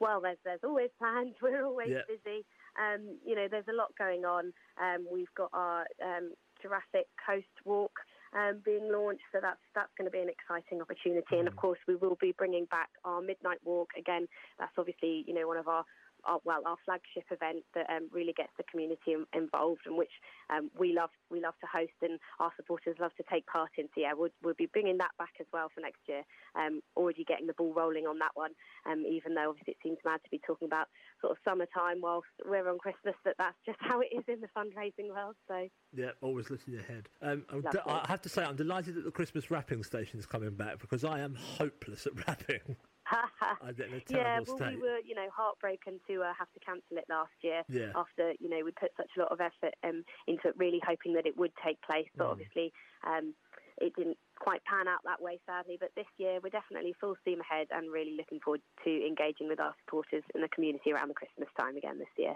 Well, 0.00 0.20
there's 0.20 0.38
there's 0.44 0.60
always 0.64 0.90
plans. 0.98 1.34
We're 1.42 1.64
always 1.64 1.88
yeah. 1.90 2.02
busy. 2.06 2.44
Um, 2.78 3.18
you 3.24 3.34
know, 3.34 3.48
there's 3.50 3.68
a 3.68 3.74
lot 3.74 3.88
going 3.98 4.24
on. 4.24 4.52
Um, 4.80 5.06
we've 5.12 5.32
got 5.36 5.50
our 5.52 5.86
um, 6.02 6.32
Jurassic 6.62 7.08
Coast 7.26 7.46
Walk 7.64 7.92
um, 8.32 8.60
being 8.64 8.92
launched, 8.92 9.24
so 9.32 9.38
that's 9.42 9.60
that's 9.74 9.90
going 9.98 10.06
to 10.06 10.12
be 10.12 10.20
an 10.20 10.28
exciting 10.28 10.80
opportunity. 10.80 11.34
Mm. 11.34 11.40
And 11.40 11.48
of 11.48 11.56
course, 11.56 11.78
we 11.88 11.96
will 11.96 12.16
be 12.20 12.32
bringing 12.36 12.66
back 12.66 12.90
our 13.04 13.20
Midnight 13.20 13.58
Walk 13.64 13.90
again. 13.98 14.28
That's 14.58 14.72
obviously 14.78 15.24
you 15.26 15.34
know 15.34 15.46
one 15.46 15.56
of 15.56 15.68
our 15.68 15.84
our, 16.24 16.38
well, 16.44 16.62
our 16.66 16.76
flagship 16.84 17.24
event 17.30 17.64
that 17.74 17.88
um, 17.90 18.08
really 18.12 18.32
gets 18.32 18.52
the 18.56 18.64
community 18.70 19.14
involved 19.34 19.82
and 19.86 19.96
which 19.96 20.12
um, 20.50 20.70
we 20.78 20.92
love 20.92 21.10
we 21.30 21.40
love 21.40 21.54
to 21.60 21.66
host 21.66 21.92
and 22.02 22.18
our 22.40 22.52
supporters 22.56 22.96
love 23.00 23.14
to 23.16 23.24
take 23.30 23.46
part 23.46 23.70
in. 23.76 23.86
So 23.94 24.00
yeah, 24.00 24.12
we'll, 24.16 24.32
we'll 24.42 24.58
be 24.58 24.66
bringing 24.66 24.98
that 24.98 25.12
back 25.18 25.34
as 25.40 25.46
well 25.52 25.68
for 25.74 25.80
next 25.80 26.00
year. 26.08 26.22
Um, 26.54 26.80
already 26.96 27.24
getting 27.24 27.46
the 27.46 27.52
ball 27.52 27.72
rolling 27.74 28.06
on 28.06 28.18
that 28.18 28.32
one, 28.34 28.52
um, 28.86 29.04
even 29.08 29.34
though 29.34 29.50
obviously 29.50 29.72
it 29.72 29.82
seems 29.82 29.98
mad 30.04 30.20
to 30.24 30.30
be 30.30 30.40
talking 30.46 30.66
about 30.66 30.88
sort 31.20 31.32
of 31.32 31.38
summertime 31.44 32.00
whilst 32.00 32.28
we're 32.44 32.68
on 32.68 32.78
Christmas, 32.78 33.14
but 33.24 33.34
that's 33.38 33.58
just 33.66 33.78
how 33.80 34.00
it 34.00 34.08
is 34.12 34.24
in 34.28 34.40
the 34.40 34.48
fundraising 34.56 35.12
world. 35.12 35.36
So 35.46 35.68
yeah, 35.94 36.10
always 36.20 36.50
looking 36.50 36.78
ahead. 36.78 37.08
Um, 37.22 37.44
I 37.86 38.06
have 38.08 38.22
to 38.22 38.28
say, 38.28 38.44
I'm 38.44 38.56
delighted 38.56 38.94
that 38.96 39.04
the 39.04 39.10
Christmas 39.10 39.50
wrapping 39.50 39.82
station 39.82 40.18
is 40.18 40.26
coming 40.26 40.50
back 40.50 40.78
because 40.78 41.04
I 41.04 41.20
am 41.20 41.34
hopeless 41.34 42.06
at 42.06 42.12
wrapping. 42.26 42.76
yeah, 44.10 44.40
well, 44.46 44.56
state. 44.56 44.76
we 44.76 44.82
were, 44.82 44.98
you 45.04 45.14
know, 45.14 45.28
heartbroken 45.34 46.00
to 46.08 46.22
uh, 46.22 46.32
have 46.38 46.50
to 46.52 46.60
cancel 46.60 46.96
it 46.96 47.04
last 47.08 47.32
year. 47.42 47.62
Yeah. 47.68 47.92
After 47.94 48.32
you 48.40 48.48
know 48.48 48.60
we 48.64 48.72
put 48.72 48.90
such 48.96 49.10
a 49.16 49.20
lot 49.20 49.32
of 49.32 49.40
effort 49.40 49.74
um, 49.84 50.04
into 50.26 50.52
really 50.56 50.80
hoping 50.86 51.14
that 51.14 51.26
it 51.26 51.36
would 51.36 51.52
take 51.64 51.80
place, 51.82 52.08
but 52.16 52.26
mm. 52.26 52.30
obviously 52.30 52.72
um, 53.06 53.34
it 53.80 53.94
didn't 53.96 54.18
quite 54.38 54.64
pan 54.64 54.88
out 54.88 55.00
that 55.04 55.22
way, 55.22 55.40
sadly. 55.46 55.76
But 55.80 55.90
this 55.96 56.06
year 56.18 56.38
we're 56.42 56.50
definitely 56.50 56.94
full 57.00 57.16
steam 57.22 57.40
ahead 57.40 57.68
and 57.70 57.92
really 57.92 58.16
looking 58.16 58.40
forward 58.40 58.60
to 58.84 58.90
engaging 58.90 59.48
with 59.48 59.60
our 59.60 59.74
supporters 59.84 60.24
in 60.34 60.40
the 60.42 60.48
community 60.48 60.92
around 60.92 61.08
the 61.08 61.14
Christmas 61.14 61.48
time 61.58 61.76
again 61.76 61.98
this 61.98 62.08
year. 62.16 62.34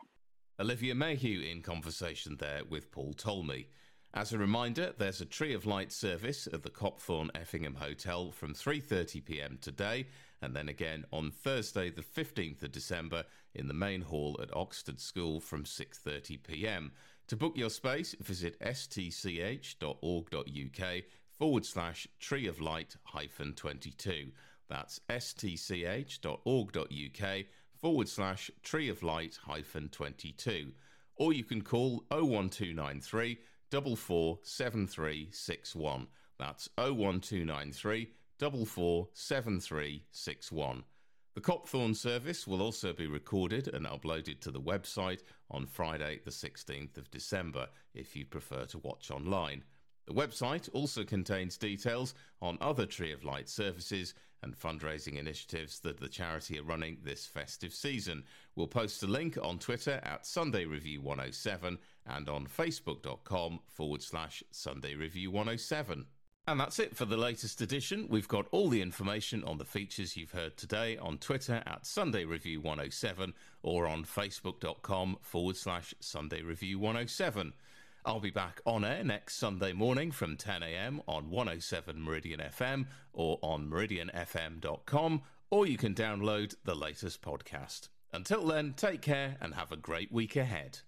Olivia 0.60 0.94
Mayhew 0.94 1.40
in 1.40 1.62
conversation 1.62 2.36
there 2.38 2.60
with 2.68 2.92
Paul 2.92 3.14
Talmey. 3.14 3.66
As 4.14 4.32
a 4.32 4.38
reminder, 4.38 4.92
there's 4.98 5.22
a 5.22 5.26
Tree 5.26 5.54
of 5.54 5.64
Light 5.64 5.90
service 5.90 6.46
at 6.52 6.62
the 6.62 6.70
Copthorne 6.70 7.30
Effingham 7.34 7.76
Hotel 7.76 8.30
from 8.30 8.52
3:30 8.52 9.24
p.m. 9.24 9.58
today 9.60 10.06
and 10.42 10.54
then 10.54 10.68
again 10.68 11.06
on 11.12 11.30
Thursday 11.30 11.88
the 11.88 12.02
15th 12.02 12.62
of 12.62 12.72
December 12.72 13.24
in 13.54 13.68
the 13.68 13.74
main 13.74 14.02
hall 14.02 14.38
at 14.42 14.50
Oxted 14.50 15.00
School 15.00 15.40
from 15.40 15.64
6:30 15.64 16.42
p.m. 16.42 16.92
To 17.28 17.36
book 17.36 17.56
your 17.56 17.70
space, 17.70 18.14
visit 18.20 18.60
stch.org.uk 18.60 19.82
forward 21.38 21.64
slash 21.64 22.06
tree 22.18 22.46
of 22.46 22.60
light 22.60 22.96
hyphen 23.04 23.54
22. 23.54 24.32
That's 24.68 25.00
stch.org.uk 25.08 26.34
forward 27.80 28.08
slash 28.08 28.50
tree 28.62 28.88
of 28.88 29.02
light 29.02 29.38
hyphen 29.44 29.88
22. 29.88 30.72
Or 31.16 31.32
you 31.32 31.44
can 31.44 31.62
call 31.62 32.04
01293 32.10 33.38
447361. 33.70 36.06
That's 36.38 36.68
01293 36.76 38.10
447361. 38.50 40.82
The 41.34 41.40
Copthorne 41.40 41.96
service 41.96 42.46
will 42.46 42.60
also 42.60 42.92
be 42.92 43.06
recorded 43.06 43.68
and 43.68 43.86
uploaded 43.86 44.40
to 44.40 44.50
the 44.50 44.60
website 44.60 45.22
on 45.50 45.64
Friday, 45.64 46.20
the 46.24 46.30
16th 46.30 46.98
of 46.98 47.10
December, 47.10 47.68
if 47.94 48.14
you 48.14 48.26
prefer 48.26 48.66
to 48.66 48.78
watch 48.78 49.10
online. 49.10 49.64
The 50.06 50.12
website 50.12 50.68
also 50.72 51.04
contains 51.04 51.56
details 51.56 52.14
on 52.40 52.58
other 52.60 52.84
Tree 52.84 53.12
of 53.12 53.24
Light 53.24 53.48
services 53.48 54.14
and 54.42 54.58
fundraising 54.58 55.16
initiatives 55.16 55.78
that 55.80 56.00
the 56.00 56.08
charity 56.08 56.58
are 56.58 56.64
running 56.64 56.98
this 57.02 57.24
festive 57.24 57.72
season. 57.72 58.24
We'll 58.56 58.66
post 58.66 59.02
a 59.02 59.06
link 59.06 59.38
on 59.40 59.58
Twitter 59.58 60.00
at 60.02 60.26
Sunday 60.26 60.64
Review 60.64 61.00
107 61.00 61.78
and 62.06 62.28
on 62.28 62.46
facebook.com 62.46 63.60
forward 63.68 64.02
slash 64.02 64.42
Sunday 64.50 64.96
Review 64.96 65.30
107. 65.30 66.04
And 66.48 66.58
that's 66.58 66.80
it 66.80 66.96
for 66.96 67.04
the 67.04 67.16
latest 67.16 67.60
edition. 67.60 68.06
We've 68.10 68.26
got 68.26 68.46
all 68.50 68.68
the 68.68 68.82
information 68.82 69.44
on 69.44 69.58
the 69.58 69.64
features 69.64 70.16
you've 70.16 70.32
heard 70.32 70.56
today 70.56 70.96
on 70.96 71.18
Twitter 71.18 71.62
at 71.66 71.86
Sunday 71.86 72.24
Review 72.24 72.60
107 72.60 73.32
or 73.62 73.86
on 73.86 74.04
facebook.com 74.04 75.18
forward 75.20 75.56
slash 75.56 75.94
Sunday 76.00 76.42
Review 76.42 76.80
107. 76.80 77.52
I'll 78.04 78.18
be 78.18 78.30
back 78.30 78.60
on 78.66 78.84
air 78.84 79.04
next 79.04 79.36
Sunday 79.36 79.72
morning 79.72 80.10
from 80.10 80.36
10am 80.36 81.02
on 81.06 81.30
107 81.30 82.02
Meridian 82.02 82.40
FM 82.40 82.86
or 83.12 83.38
on 83.40 83.70
meridianfm.com, 83.70 85.22
or 85.50 85.66
you 85.68 85.78
can 85.78 85.94
download 85.94 86.56
the 86.64 86.74
latest 86.74 87.22
podcast. 87.22 87.88
Until 88.12 88.44
then, 88.44 88.74
take 88.76 89.00
care 89.00 89.36
and 89.40 89.54
have 89.54 89.70
a 89.70 89.76
great 89.76 90.10
week 90.10 90.34
ahead. 90.34 90.80